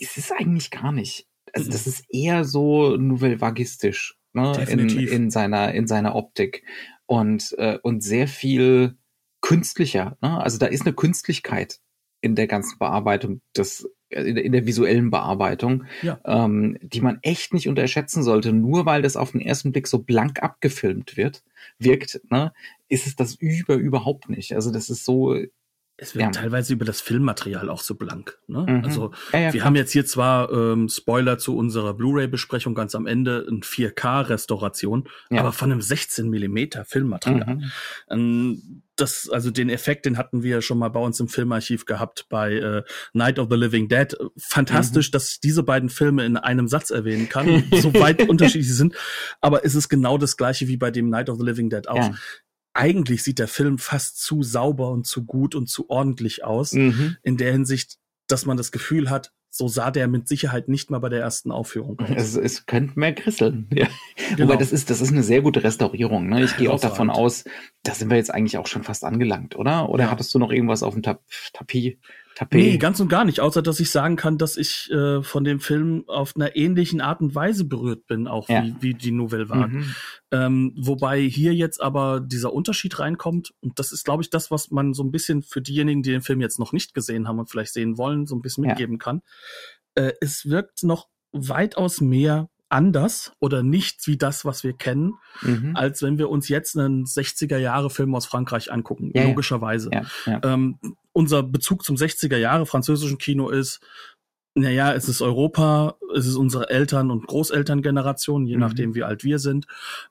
Es 0.00 0.16
ist 0.16 0.32
eigentlich 0.32 0.70
gar 0.70 0.92
nicht. 0.92 1.26
Also 1.52 1.70
das 1.70 1.86
ist 1.86 2.04
eher 2.08 2.44
so 2.44 2.96
nouvelle 2.96 3.40
vagistisch 3.40 4.16
ne? 4.32 4.64
in, 4.68 4.88
in 4.88 5.30
seiner 5.30 5.74
in 5.74 5.86
seiner 5.86 6.14
Optik 6.14 6.64
und 7.06 7.54
äh, 7.58 7.78
und 7.82 8.02
sehr 8.02 8.26
viel 8.26 8.96
künstlicher. 9.40 10.16
Ne? 10.22 10.42
Also 10.42 10.58
da 10.58 10.66
ist 10.66 10.82
eine 10.82 10.94
Künstlichkeit 10.94 11.78
in 12.22 12.34
der 12.34 12.46
ganzen 12.46 12.78
Bearbeitung 12.78 13.42
des 13.56 13.88
in, 14.12 14.36
in 14.36 14.52
der 14.52 14.66
visuellen 14.66 15.10
Bearbeitung, 15.10 15.84
ja. 16.02 16.18
ähm, 16.24 16.78
die 16.82 17.00
man 17.00 17.18
echt 17.22 17.54
nicht 17.54 17.68
unterschätzen 17.68 18.22
sollte. 18.22 18.52
Nur 18.52 18.86
weil 18.86 19.02
das 19.02 19.16
auf 19.16 19.32
den 19.32 19.40
ersten 19.40 19.72
Blick 19.72 19.88
so 19.88 19.98
blank 19.98 20.42
abgefilmt 20.42 21.16
wird, 21.16 21.42
wirkt, 21.78 22.20
ne, 22.30 22.52
ist 22.88 23.06
es 23.06 23.16
das 23.16 23.34
über 23.34 23.74
überhaupt 23.74 24.28
nicht. 24.28 24.54
Also 24.54 24.70
das 24.70 24.90
ist 24.90 25.04
so 25.04 25.36
es 25.96 26.14
wird 26.14 26.24
ja. 26.24 26.30
teilweise 26.30 26.72
über 26.72 26.84
das 26.84 27.00
Filmmaterial 27.00 27.68
auch 27.68 27.80
so 27.80 27.94
blank. 27.94 28.38
Ne? 28.48 28.66
Mhm. 28.68 28.84
Also 28.84 29.12
ja, 29.32 29.38
ja, 29.38 29.44
wir 29.46 29.60
klar. 29.60 29.66
haben 29.66 29.76
jetzt 29.76 29.92
hier 29.92 30.04
zwar 30.04 30.50
ähm, 30.50 30.88
Spoiler 30.88 31.38
zu 31.38 31.56
unserer 31.56 31.94
Blu-ray-Besprechung 31.94 32.74
ganz 32.74 32.94
am 32.94 33.06
Ende, 33.06 33.46
ein 33.48 33.60
4K-Restauration, 33.60 35.08
aber 35.30 35.52
von 35.52 35.70
einem 35.70 35.80
16 35.80 36.28
Millimeter 36.28 36.84
Filmmaterial. 36.84 37.56
Mhm. 37.56 37.72
Ähm, 38.10 38.82
das, 38.96 39.28
also 39.30 39.50
den 39.50 39.68
Effekt, 39.68 40.06
den 40.06 40.18
hatten 40.18 40.42
wir 40.42 40.60
schon 40.60 40.78
mal 40.78 40.88
bei 40.88 41.00
uns 41.00 41.18
im 41.20 41.28
Filmarchiv 41.28 41.86
gehabt 41.86 42.26
bei 42.28 42.54
äh, 42.54 42.82
Night 43.12 43.38
of 43.38 43.48
the 43.50 43.56
Living 43.56 43.88
Dead. 43.88 44.14
Fantastisch, 44.36 45.08
mhm. 45.08 45.12
dass 45.12 45.30
ich 45.30 45.40
diese 45.40 45.62
beiden 45.62 45.88
Filme 45.88 46.24
in 46.24 46.36
einem 46.36 46.68
Satz 46.68 46.90
erwähnen 46.90 47.28
kann, 47.28 47.64
so 47.72 47.92
weit 47.94 48.28
unterschiedlich 48.28 48.68
sie 48.68 48.74
sind. 48.74 48.94
Aber 49.40 49.64
ist 49.64 49.74
es 49.74 49.88
genau 49.88 50.18
das 50.18 50.36
gleiche 50.36 50.68
wie 50.68 50.76
bei 50.76 50.90
dem 50.90 51.08
Night 51.08 51.30
of 51.30 51.38
the 51.38 51.44
Living 51.44 51.70
Dead 51.70 51.88
auch. 51.88 52.10
Eigentlich 52.74 53.22
sieht 53.22 53.38
der 53.38 53.48
Film 53.48 53.78
fast 53.78 54.20
zu 54.20 54.42
sauber 54.42 54.90
und 54.90 55.06
zu 55.06 55.24
gut 55.24 55.54
und 55.54 55.68
zu 55.68 55.90
ordentlich 55.90 56.44
aus. 56.44 56.72
Mhm. 56.72 57.16
In 57.22 57.36
der 57.36 57.52
Hinsicht, 57.52 57.98
dass 58.26 58.46
man 58.46 58.56
das 58.56 58.72
Gefühl 58.72 59.10
hat, 59.10 59.32
so 59.54 59.68
sah 59.68 59.90
der 59.90 60.08
mit 60.08 60.28
Sicherheit 60.28 60.68
nicht 60.68 60.90
mal 60.90 60.98
bei 60.98 61.10
der 61.10 61.20
ersten 61.20 61.52
Aufführung 61.52 61.98
aus. 62.00 62.08
Es, 62.16 62.36
es 62.36 62.64
könnte 62.64 62.98
mehr 62.98 63.14
krisseln. 63.14 63.68
Ja. 63.74 63.86
Genau. 64.30 64.48
Wobei 64.48 64.56
das 64.56 64.72
ist, 64.72 64.88
das 64.88 65.02
ist 65.02 65.12
eine 65.12 65.22
sehr 65.22 65.42
gute 65.42 65.62
Restaurierung. 65.62 66.28
Ne? 66.28 66.42
Ich 66.44 66.56
gehe 66.56 66.70
auch 66.70 66.80
davon 66.80 67.10
aus, 67.10 67.44
da 67.82 67.92
sind 67.94 68.10
wir 68.10 68.16
jetzt 68.16 68.32
eigentlich 68.32 68.56
auch 68.56 68.66
schon 68.66 68.82
fast 68.82 69.04
angelangt, 69.04 69.56
oder? 69.56 69.90
Oder 69.90 70.04
ja. 70.04 70.10
hattest 70.10 70.34
du 70.34 70.38
noch 70.38 70.50
irgendwas 70.50 70.82
auf 70.82 70.94
dem 70.94 71.02
Tap 71.02 71.22
Tapis, 71.52 71.96
Tapet. 72.34 72.58
Nee, 72.60 72.78
ganz 72.78 73.00
und 73.00 73.08
gar 73.08 73.24
nicht, 73.24 73.40
außer 73.40 73.62
dass 73.62 73.80
ich 73.80 73.90
sagen 73.90 74.16
kann, 74.16 74.38
dass 74.38 74.56
ich 74.56 74.90
äh, 74.90 75.22
von 75.22 75.44
dem 75.44 75.60
Film 75.60 76.04
auf 76.06 76.34
einer 76.36 76.56
ähnlichen 76.56 77.00
Art 77.00 77.20
und 77.20 77.34
Weise 77.34 77.64
berührt 77.64 78.06
bin, 78.06 78.26
auch 78.26 78.48
ja. 78.48 78.64
wie, 78.64 78.74
wie 78.80 78.94
die 78.94 79.12
Nouvelle 79.12 79.48
war. 79.48 79.68
Mhm. 79.68 79.94
Ähm, 80.30 80.74
wobei 80.78 81.20
hier 81.20 81.54
jetzt 81.54 81.80
aber 81.82 82.20
dieser 82.20 82.52
Unterschied 82.52 82.98
reinkommt, 82.98 83.52
und 83.60 83.78
das 83.78 83.92
ist, 83.92 84.04
glaube 84.04 84.22
ich, 84.22 84.30
das, 84.30 84.50
was 84.50 84.70
man 84.70 84.94
so 84.94 85.02
ein 85.02 85.10
bisschen 85.10 85.42
für 85.42 85.60
diejenigen, 85.60 86.02
die 86.02 86.10
den 86.10 86.22
Film 86.22 86.40
jetzt 86.40 86.58
noch 86.58 86.72
nicht 86.72 86.94
gesehen 86.94 87.28
haben 87.28 87.38
und 87.38 87.50
vielleicht 87.50 87.72
sehen 87.72 87.98
wollen, 87.98 88.26
so 88.26 88.34
ein 88.34 88.42
bisschen 88.42 88.66
mitgeben 88.66 88.94
ja. 88.94 88.98
kann. 88.98 89.22
Äh, 89.94 90.12
es 90.20 90.48
wirkt 90.48 90.82
noch 90.82 91.08
weitaus 91.32 92.00
mehr 92.00 92.48
anders 92.72 93.32
oder 93.38 93.62
nichts 93.62 94.06
wie 94.06 94.16
das, 94.16 94.44
was 94.44 94.64
wir 94.64 94.72
kennen, 94.72 95.14
mhm. 95.42 95.76
als 95.76 96.02
wenn 96.02 96.18
wir 96.18 96.30
uns 96.30 96.48
jetzt 96.48 96.76
einen 96.76 97.04
60er 97.04 97.58
Jahre 97.58 97.90
Film 97.90 98.14
aus 98.14 98.26
Frankreich 98.26 98.72
angucken, 98.72 99.10
ja, 99.14 99.24
logischerweise. 99.24 99.90
Ja, 99.92 100.02
ja. 100.26 100.40
Ähm, 100.42 100.78
unser 101.12 101.42
Bezug 101.42 101.84
zum 101.84 101.96
60er 101.96 102.38
Jahre 102.38 102.66
französischen 102.66 103.18
Kino 103.18 103.50
ist, 103.50 103.80
naja, 104.54 104.92
es 104.92 105.08
ist 105.08 105.22
Europa, 105.22 105.96
es 106.14 106.26
ist 106.26 106.36
unsere 106.36 106.70
Eltern- 106.70 107.10
und 107.10 107.26
Großelterngeneration, 107.26 108.46
je 108.46 108.54
mhm. 108.54 108.60
nachdem 108.60 108.94
wie 108.94 109.04
alt 109.04 109.24
wir 109.24 109.38
sind. 109.38 109.66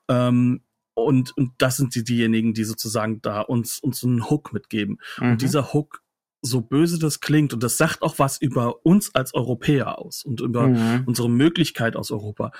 Ähm, 0.07 0.61
und, 0.93 1.35
und 1.37 1.53
das 1.57 1.77
sind 1.77 1.95
die, 1.95 2.03
diejenigen, 2.03 2.53
die 2.53 2.63
sozusagen 2.63 3.21
da 3.21 3.41
uns, 3.41 3.79
uns 3.79 4.03
einen 4.03 4.29
Hook 4.29 4.53
mitgeben. 4.53 4.99
Mhm. 5.19 5.31
Und 5.31 5.41
dieser 5.41 5.73
Hook 5.73 6.00
so 6.41 6.61
böse 6.61 6.99
das 6.99 7.19
klingt, 7.19 7.53
und 7.53 7.61
das 7.63 7.77
sagt 7.77 8.01
auch 8.01 8.19
was 8.19 8.41
über 8.41 8.85
uns 8.85 9.13
als 9.13 9.33
Europäer 9.33 9.99
aus 9.99 10.23
und 10.23 10.41
über 10.41 10.67
mhm. 10.67 11.03
unsere 11.05 11.29
Möglichkeit 11.29 11.95
aus 11.95 12.11
Europa, 12.11 12.51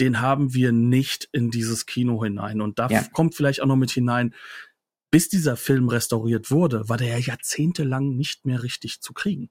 den 0.00 0.20
haben 0.20 0.54
wir 0.54 0.72
nicht 0.72 1.28
in 1.32 1.50
dieses 1.50 1.86
Kino 1.86 2.22
hinein. 2.22 2.60
Und 2.60 2.78
da 2.78 2.88
ja. 2.88 3.04
kommt 3.12 3.34
vielleicht 3.34 3.62
auch 3.62 3.66
noch 3.66 3.76
mit 3.76 3.90
hinein, 3.90 4.34
bis 5.10 5.28
dieser 5.28 5.56
Film 5.56 5.88
restauriert 5.88 6.50
wurde, 6.50 6.88
war 6.88 6.96
der 6.96 7.08
ja 7.08 7.18
jahrzehntelang 7.18 8.16
nicht 8.16 8.46
mehr 8.46 8.62
richtig 8.62 9.00
zu 9.00 9.12
kriegen. 9.12 9.50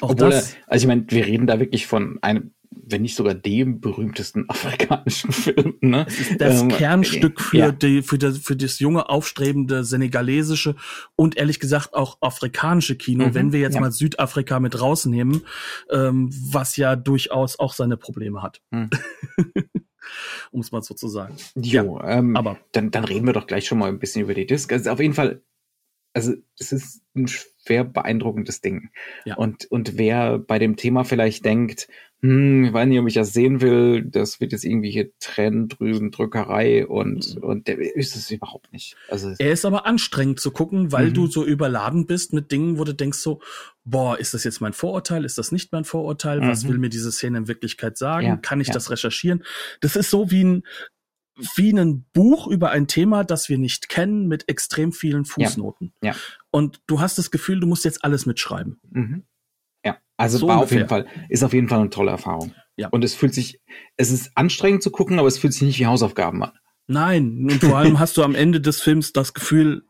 Auch 0.00 0.10
Obwohl, 0.10 0.30
das, 0.30 0.56
also 0.66 0.84
ich 0.84 0.88
meine, 0.88 1.04
wir 1.08 1.26
reden 1.26 1.46
da 1.46 1.60
wirklich 1.60 1.86
von 1.86 2.18
einem 2.22 2.54
wenn 2.70 3.02
nicht 3.02 3.16
sogar 3.16 3.34
dem 3.34 3.80
berühmtesten 3.80 4.44
afrikanischen 4.48 5.32
Film. 5.32 5.74
Ne? 5.80 6.04
Das 6.04 6.18
ist 6.18 6.40
das 6.40 6.62
ähm, 6.62 6.68
Kernstück 6.68 7.40
für, 7.40 7.56
ja. 7.56 7.72
die, 7.72 8.02
für, 8.02 8.18
das, 8.18 8.38
für 8.38 8.56
das 8.56 8.78
junge, 8.78 9.08
aufstrebende 9.08 9.84
senegalesische 9.84 10.76
und 11.16 11.36
ehrlich 11.36 11.60
gesagt 11.60 11.94
auch 11.94 12.18
afrikanische 12.20 12.96
Kino, 12.96 13.26
mhm, 13.26 13.34
wenn 13.34 13.52
wir 13.52 13.60
jetzt 13.60 13.74
ja. 13.74 13.80
mal 13.80 13.92
Südafrika 13.92 14.60
mit 14.60 14.80
rausnehmen, 14.80 15.42
ähm, 15.90 16.30
was 16.32 16.76
ja 16.76 16.96
durchaus 16.96 17.58
auch 17.58 17.72
seine 17.72 17.96
Probleme 17.96 18.42
hat. 18.42 18.60
Mhm. 18.70 18.90
um 20.50 20.60
es 20.60 20.72
mal 20.72 20.82
so 20.82 20.94
zu 20.94 21.08
sagen. 21.08 21.36
Jo, 21.54 21.98
ja, 21.98 22.18
ähm, 22.18 22.36
aber 22.36 22.58
dann, 22.72 22.90
dann 22.90 23.04
reden 23.04 23.26
wir 23.26 23.32
doch 23.32 23.46
gleich 23.46 23.66
schon 23.66 23.78
mal 23.78 23.88
ein 23.88 23.98
bisschen 23.98 24.22
über 24.22 24.34
die 24.34 24.46
Disc. 24.46 24.72
Also 24.72 24.90
auf 24.90 25.00
jeden 25.00 25.14
Fall, 25.14 25.42
also 26.12 26.34
es 26.58 26.72
ist 26.72 27.02
ein 27.14 27.28
schwer 27.28 27.84
beeindruckendes 27.84 28.60
Ding. 28.60 28.90
Ja. 29.24 29.36
Und, 29.36 29.66
und 29.70 29.96
wer 29.96 30.38
bei 30.38 30.58
dem 30.58 30.76
Thema 30.76 31.04
vielleicht 31.04 31.44
denkt, 31.44 31.88
hm, 32.22 32.64
ich 32.66 32.72
weiß 32.72 32.86
nicht, 32.86 32.98
ob 32.98 33.06
ich 33.06 33.14
das 33.14 33.32
sehen 33.32 33.62
will, 33.62 34.04
das 34.04 34.40
wird 34.40 34.52
jetzt 34.52 34.64
irgendwie 34.64 34.90
hier 34.90 35.10
Tränendrüsen, 35.20 36.10
Drückerei 36.10 36.86
und, 36.86 37.36
mhm. 37.36 37.42
und 37.42 37.68
der 37.68 37.78
ist 37.78 38.14
es 38.14 38.30
überhaupt 38.30 38.72
nicht. 38.72 38.96
Also, 39.08 39.34
er 39.38 39.52
ist 39.52 39.64
aber 39.64 39.86
anstrengend 39.86 40.38
zu 40.38 40.50
gucken, 40.50 40.92
weil 40.92 41.08
mhm. 41.08 41.14
du 41.14 41.26
so 41.28 41.46
überladen 41.46 42.06
bist 42.06 42.34
mit 42.34 42.52
Dingen, 42.52 42.78
wo 42.78 42.84
du 42.84 42.92
denkst 42.92 43.18
so, 43.18 43.40
boah, 43.84 44.18
ist 44.18 44.34
das 44.34 44.44
jetzt 44.44 44.60
mein 44.60 44.74
Vorurteil? 44.74 45.24
Ist 45.24 45.38
das 45.38 45.50
nicht 45.50 45.72
mein 45.72 45.84
Vorurteil? 45.84 46.42
Mhm. 46.42 46.48
Was 46.48 46.68
will 46.68 46.76
mir 46.76 46.90
diese 46.90 47.10
Szene 47.10 47.38
in 47.38 47.48
Wirklichkeit 47.48 47.96
sagen? 47.96 48.26
Ja, 48.26 48.36
Kann 48.36 48.60
ich 48.60 48.68
ja. 48.68 48.74
das 48.74 48.90
recherchieren? 48.90 49.42
Das 49.80 49.96
ist 49.96 50.10
so 50.10 50.30
wie 50.30 50.44
ein, 50.44 50.62
wie 51.56 51.72
ein 51.72 52.04
Buch 52.12 52.46
über 52.46 52.70
ein 52.70 52.86
Thema, 52.86 53.24
das 53.24 53.48
wir 53.48 53.58
nicht 53.58 53.88
kennen, 53.88 54.28
mit 54.28 54.48
extrem 54.48 54.92
vielen 54.92 55.24
Fußnoten. 55.24 55.92
Ja. 56.02 56.12
ja. 56.12 56.16
Und 56.50 56.80
du 56.86 57.00
hast 57.00 57.18
das 57.18 57.30
Gefühl, 57.30 57.60
du 57.60 57.66
musst 57.66 57.84
jetzt 57.84 58.04
alles 58.04 58.26
mitschreiben. 58.26 58.80
Mhm. 58.90 59.24
Also 60.20 60.36
so 60.36 60.48
war 60.48 60.56
ungefähr. 60.56 60.84
auf 60.84 60.90
jeden 60.92 61.06
Fall, 61.06 61.26
ist 61.30 61.42
auf 61.42 61.54
jeden 61.54 61.68
Fall 61.70 61.80
eine 61.80 61.88
tolle 61.88 62.10
Erfahrung. 62.10 62.52
Ja. 62.76 62.88
Und 62.88 63.02
es 63.04 63.14
fühlt 63.14 63.32
sich, 63.32 63.58
es 63.96 64.10
ist 64.10 64.30
anstrengend 64.34 64.82
zu 64.82 64.90
gucken, 64.90 65.18
aber 65.18 65.28
es 65.28 65.38
fühlt 65.38 65.54
sich 65.54 65.62
nicht 65.62 65.78
wie 65.78 65.86
Hausaufgaben 65.86 66.42
an. 66.42 66.52
Nein, 66.86 67.48
und 67.50 67.64
vor 67.64 67.78
allem 67.78 67.98
hast 67.98 68.18
du 68.18 68.22
am 68.22 68.34
Ende 68.34 68.60
des 68.60 68.82
Films 68.82 69.14
das 69.14 69.32
Gefühl, 69.32 69.82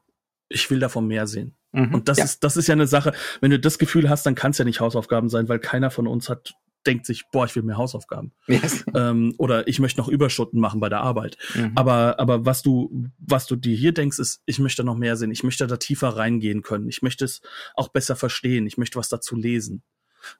ich 0.48 0.70
will 0.70 0.78
davon 0.78 1.09
mehr 1.09 1.26
sehen. 1.26 1.57
Mhm, 1.72 1.94
und 1.94 2.09
das 2.09 2.18
ja. 2.18 2.24
ist, 2.24 2.44
das 2.44 2.57
ist 2.57 2.68
ja 2.68 2.74
eine 2.74 2.86
Sache, 2.86 3.12
wenn 3.40 3.51
du 3.51 3.59
das 3.59 3.80
Gefühl 3.80 4.09
hast, 4.09 4.24
dann 4.24 4.36
kann 4.36 4.53
es 4.53 4.59
ja 4.59 4.64
nicht 4.64 4.78
Hausaufgaben 4.78 5.28
sein, 5.28 5.48
weil 5.48 5.59
keiner 5.59 5.90
von 5.90 6.07
uns 6.07 6.28
hat, 6.28 6.55
denkt 6.86 7.06
sich, 7.06 7.24
boah, 7.30 7.44
ich 7.44 7.54
will 7.56 7.62
mehr 7.62 7.76
Hausaufgaben. 7.76 8.32
Yes. 8.46 8.84
Ähm, 8.94 9.34
oder 9.38 9.68
ich 9.68 9.78
möchte 9.78 10.00
noch 10.00 10.08
Überstunden 10.08 10.60
machen 10.60 10.80
bei 10.80 10.88
der 10.88 11.00
Arbeit. 11.00 11.36
Mhm. 11.54 11.72
Aber, 11.74 12.18
aber 12.18 12.46
was 12.46 12.62
du, 12.62 13.08
was 13.18 13.46
du 13.46 13.56
dir 13.56 13.76
hier 13.76 13.92
denkst, 13.92 14.18
ist, 14.18 14.42
ich 14.46 14.58
möchte 14.58 14.84
noch 14.84 14.96
mehr 14.96 15.16
sehen, 15.16 15.30
ich 15.30 15.44
möchte 15.44 15.66
da 15.66 15.76
tiefer 15.76 16.08
reingehen 16.08 16.62
können, 16.62 16.88
ich 16.88 17.02
möchte 17.02 17.24
es 17.24 17.40
auch 17.74 17.88
besser 17.88 18.16
verstehen, 18.16 18.66
ich 18.66 18.78
möchte 18.78 18.98
was 18.98 19.08
dazu 19.08 19.36
lesen. 19.36 19.82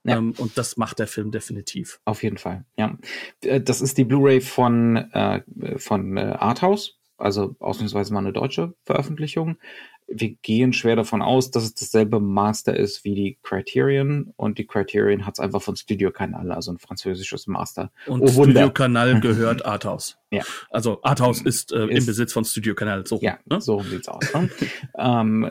Ja. 0.05 0.18
Ähm, 0.18 0.34
und 0.36 0.59
das 0.59 0.76
macht 0.76 0.99
der 0.99 1.07
Film 1.07 1.30
definitiv. 1.30 2.01
Auf 2.05 2.22
jeden 2.22 2.38
Fall, 2.38 2.64
ja. 2.76 2.99
Äh, 3.43 3.61
das 3.61 3.80
ist 3.80 3.99
die 3.99 4.05
Blu-ray 4.05 4.41
von, 4.41 4.97
äh, 4.97 5.43
von 5.78 6.16
äh, 6.16 6.36
Arthouse, 6.38 6.99
also 7.16 7.57
ausnahmsweise 7.61 8.12
mal 8.12 8.20
eine 8.20 8.32
deutsche 8.32 8.74
Veröffentlichung. 8.84 9.59
Wir 10.13 10.35
gehen 10.43 10.73
schwer 10.73 10.97
davon 10.97 11.23
aus, 11.23 11.51
dass 11.51 11.63
es 11.65 11.75
dasselbe 11.75 12.21
Master 12.21 12.77
ist 12.77 13.05
wie 13.05 13.15
die 13.15 13.39
Criterion 13.43 14.33
und 14.37 14.59
die 14.59 14.67
Criterion 14.67 15.25
hat 15.25 15.35
es 15.35 15.41
einfach 15.41 15.63
von 15.63 15.77
Studio 15.77 16.11
Canal, 16.11 16.51
also 16.51 16.73
ein 16.73 16.79
französisches 16.79 17.47
Master. 17.47 17.93
Und 18.07 18.23
oh, 18.23 18.27
Studio 18.27 18.71
Canal 18.71 19.21
gehört 19.21 19.65
Arthouse. 19.65 20.17
Ja. 20.33 20.45
Also 20.71 21.01
Arthouse 21.03 21.43
ist, 21.43 21.73
äh, 21.73 21.89
ist, 21.89 21.99
im 21.99 22.07
Besitz 22.07 22.33
von 22.33 22.45
Studio 22.45 22.77
Canal. 22.77 23.05
So, 23.05 23.19
ja, 23.21 23.41
ne? 23.47 23.61
so 23.61 23.83
sieht's 23.83 24.07
aus. 24.07 24.33
Ne? 24.33 24.49
ähm, 24.97 25.51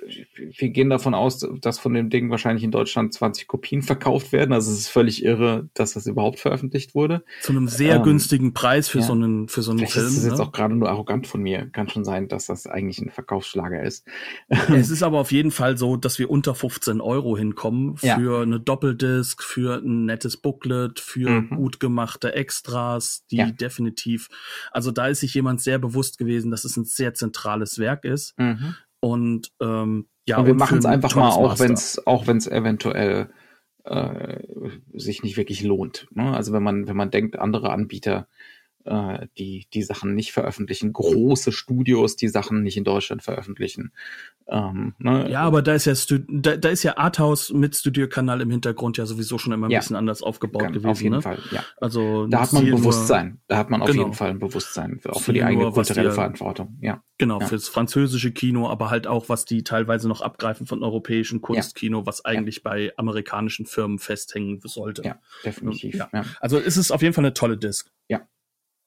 wir 0.00 0.70
gehen 0.70 0.90
davon 0.90 1.14
aus, 1.14 1.46
dass 1.60 1.78
von 1.78 1.94
dem 1.94 2.10
Ding 2.10 2.30
wahrscheinlich 2.30 2.64
in 2.64 2.70
Deutschland 2.70 3.12
20 3.12 3.46
Kopien 3.46 3.82
verkauft 3.82 4.32
werden. 4.32 4.52
Also 4.52 4.72
es 4.72 4.78
ist 4.78 4.88
völlig 4.88 5.24
irre, 5.24 5.68
dass 5.74 5.94
das 5.94 6.06
überhaupt 6.06 6.38
veröffentlicht 6.38 6.94
wurde. 6.94 7.24
Zu 7.42 7.52
einem 7.52 7.68
sehr 7.68 7.96
ähm, 7.96 8.02
günstigen 8.02 8.54
Preis 8.54 8.88
für 8.88 9.00
ja. 9.00 9.04
so 9.04 9.12
einen 9.12 9.48
für 9.48 9.62
so 9.62 9.70
einen 9.70 9.80
Vielleicht 9.80 9.94
Film. 9.94 10.06
Das 10.06 10.16
ist 10.16 10.24
jetzt 10.24 10.38
ne? 10.38 10.44
auch 10.44 10.52
gerade 10.52 10.74
nur 10.74 10.88
arrogant 10.88 11.26
von 11.26 11.42
mir. 11.42 11.66
Kann 11.70 11.88
schon 11.88 12.04
sein, 12.04 12.28
dass 12.28 12.46
das 12.46 12.66
eigentlich 12.66 12.98
ein 13.00 13.10
Verkaufsschlager 13.10 13.82
ist. 13.82 14.06
Es 14.72 14.90
ist 14.90 15.02
aber 15.02 15.18
auf 15.18 15.32
jeden 15.32 15.50
Fall 15.50 15.76
so, 15.76 15.96
dass 15.96 16.18
wir 16.18 16.30
unter 16.30 16.54
15 16.54 17.00
Euro 17.00 17.36
hinkommen 17.36 17.96
für 17.96 18.06
ja. 18.06 18.40
eine 18.40 18.58
Doppeldisc, 18.58 19.42
für 19.42 19.82
ein 19.82 20.06
nettes 20.06 20.36
Booklet, 20.36 20.98
für 20.98 21.28
mhm. 21.28 21.50
gut 21.50 21.80
gemachte 21.80 22.34
Extras, 22.34 23.24
die 23.30 23.36
ja. 23.36 23.50
definitiv. 23.50 24.28
Also 24.70 24.90
da 24.90 25.08
ist 25.08 25.20
sich 25.20 25.34
jemand 25.34 25.60
sehr 25.60 25.78
bewusst 25.78 26.18
gewesen, 26.18 26.50
dass 26.50 26.64
es 26.64 26.76
ein 26.76 26.84
sehr 26.84 27.14
zentrales 27.14 27.78
Werk 27.78 28.04
ist. 28.04 28.38
Mhm. 28.38 28.74
Und 29.04 29.50
ähm, 29.60 30.06
ja, 30.28 30.38
und 30.38 30.46
wir 30.46 30.54
machen 30.54 30.78
es 30.78 30.84
einfach 30.84 31.16
mal, 31.16 31.30
auch 31.30 31.58
wenn 31.58 31.72
es 31.72 32.06
auch 32.06 32.28
wenn 32.28 32.36
es 32.36 32.46
eventuell 32.46 33.30
äh, 33.82 34.38
sich 34.92 35.24
nicht 35.24 35.36
wirklich 35.36 35.64
lohnt. 35.64 36.06
Ne? 36.12 36.32
Also 36.32 36.52
wenn 36.52 36.62
man 36.62 36.86
wenn 36.86 36.96
man 36.96 37.10
denkt, 37.10 37.36
andere 37.36 37.72
Anbieter 37.72 38.28
äh, 38.84 39.26
die 39.38 39.66
die 39.72 39.82
Sachen 39.82 40.14
nicht 40.14 40.32
veröffentlichen, 40.32 40.92
große 40.92 41.52
Studios 41.52 42.16
die 42.16 42.28
Sachen 42.28 42.62
nicht 42.62 42.76
in 42.76 42.84
Deutschland 42.84 43.22
veröffentlichen. 43.22 43.92
Ähm, 44.48 44.94
ne? 44.98 45.30
Ja, 45.30 45.42
aber 45.42 45.62
da 45.62 45.74
ist 45.74 45.84
ja 45.84 45.94
Stu 45.94 46.18
da, 46.28 46.56
da 46.56 46.68
ist 46.68 46.82
ja 46.82 46.96
Arthouse 46.98 47.52
mit 47.52 47.76
Studiokanal 47.76 48.40
im 48.40 48.50
Hintergrund 48.50 48.98
ja 48.98 49.06
sowieso 49.06 49.38
schon 49.38 49.52
immer 49.52 49.68
ein 49.68 49.70
ja. 49.70 49.78
bisschen 49.78 49.96
anders 49.96 50.22
aufgebaut 50.22 50.62
Kann, 50.62 50.72
gewesen. 50.72 50.90
Auf 50.90 51.02
jeden 51.02 51.14
ne? 51.16 51.22
Fall, 51.22 51.38
ja. 51.52 51.64
Also 51.80 52.26
da 52.26 52.40
hat 52.42 52.52
man 52.52 52.66
Bewusstsein. 52.66 53.28
Nur, 53.28 53.38
da 53.48 53.56
hat 53.56 53.70
man 53.70 53.82
auf 53.82 53.88
genau. 53.88 54.02
jeden 54.02 54.14
Fall 54.14 54.30
ein 54.30 54.38
Bewusstsein, 54.38 55.00
auch 55.08 55.20
für 55.20 55.32
die 55.32 55.42
eigene 55.42 55.70
kulturelle 55.70 56.08
die, 56.08 56.14
Verantwortung. 56.14 56.76
Ja. 56.80 57.02
Genau, 57.18 57.40
ja. 57.40 57.46
fürs 57.46 57.68
französische 57.68 58.32
Kino, 58.32 58.68
aber 58.68 58.90
halt 58.90 59.06
auch, 59.06 59.28
was 59.28 59.44
die 59.44 59.62
teilweise 59.62 60.08
noch 60.08 60.22
abgreifen 60.22 60.66
von 60.66 60.82
europäischen 60.82 61.40
Kunstkino, 61.40 62.00
ja. 62.00 62.06
was 62.06 62.24
eigentlich 62.24 62.62
bei 62.62 62.92
amerikanischen 62.96 63.64
Firmen 63.64 63.98
festhängen 63.98 64.60
sollte. 64.64 65.02
Ja, 65.02 65.20
definitiv. 65.44 65.94
Ja. 65.94 66.24
Also 66.40 66.58
ist 66.58 66.76
es 66.76 66.90
auf 66.90 67.00
jeden 67.00 67.14
Fall 67.14 67.24
eine 67.24 67.34
tolle 67.34 67.56
Disc. 67.56 67.90
Ja. 68.08 68.22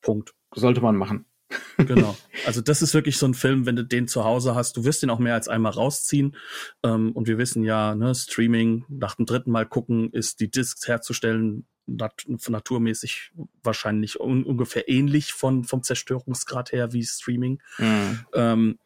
Punkt. 0.05 0.35
Sollte 0.53 0.81
man 0.81 0.95
machen. 0.95 1.25
genau. 1.77 2.15
Also 2.45 2.61
das 2.61 2.81
ist 2.81 2.93
wirklich 2.93 3.17
so 3.17 3.25
ein 3.25 3.33
Film, 3.33 3.65
wenn 3.65 3.75
du 3.75 3.83
den 3.83 4.07
zu 4.07 4.23
Hause 4.23 4.55
hast, 4.55 4.77
du 4.77 4.83
wirst 4.83 5.03
den 5.03 5.09
auch 5.09 5.19
mehr 5.19 5.33
als 5.33 5.47
einmal 5.47 5.71
rausziehen. 5.71 6.35
Ähm, 6.83 7.11
und 7.11 7.27
wir 7.27 7.37
wissen 7.37 7.63
ja, 7.63 7.95
ne, 7.95 8.13
Streaming 8.15 8.85
nach 8.87 9.15
dem 9.15 9.25
dritten 9.25 9.51
Mal 9.51 9.65
gucken, 9.65 10.11
ist 10.11 10.39
die 10.39 10.49
Discs 10.49 10.87
herzustellen 10.87 11.67
nat 11.87 12.25
naturmäßig 12.27 13.31
wahrscheinlich 13.61 14.19
un 14.19 14.43
ungefähr 14.43 14.89
ähnlich 14.89 15.33
von 15.33 15.63
vom 15.63 15.83
Zerstörungsgrad 15.83 16.71
her 16.71 16.93
wie 16.93 17.03
Streaming. 17.03 17.61
Mhm. 17.77 18.25
Ähm, 18.33 18.79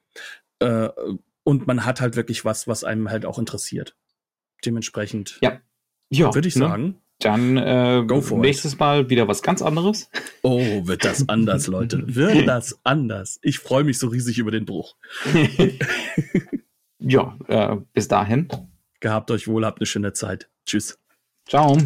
äh, 0.59 0.89
und 1.43 1.67
man 1.67 1.85
hat 1.85 2.01
halt 2.01 2.15
wirklich 2.15 2.43
was, 2.43 2.67
was 2.67 2.83
einem 2.83 3.09
halt 3.09 3.25
auch 3.25 3.39
interessiert. 3.39 3.95
Dementsprechend. 4.65 5.39
Ja. 5.41 5.61
Ja, 6.09 6.33
würde 6.33 6.47
ich 6.47 6.55
ne? 6.55 6.65
sagen. 6.67 7.01
Dann 7.19 7.57
äh, 7.57 8.01
nächstes 8.01 8.73
it. 8.73 8.79
Mal 8.79 9.09
wieder 9.09 9.27
was 9.27 9.41
ganz 9.41 9.61
anderes. 9.61 10.09
Oh, 10.41 10.87
wird 10.87 11.03
das 11.03 11.27
anders, 11.27 11.67
Leute. 11.67 12.15
Wird 12.15 12.47
das 12.47 12.79
anders. 12.83 13.39
Ich 13.41 13.59
freue 13.59 13.83
mich 13.83 13.99
so 13.99 14.07
riesig 14.07 14.39
über 14.39 14.51
den 14.51 14.65
Bruch. 14.65 14.95
ja, 16.99 17.37
äh, 17.47 17.75
bis 17.93 18.07
dahin. 18.07 18.47
Gehabt 19.01 19.31
euch 19.31 19.47
wohl, 19.47 19.65
habt 19.65 19.79
eine 19.79 19.85
schöne 19.85 20.13
Zeit. 20.13 20.49
Tschüss. 20.65 20.97
Ciao. 21.47 21.77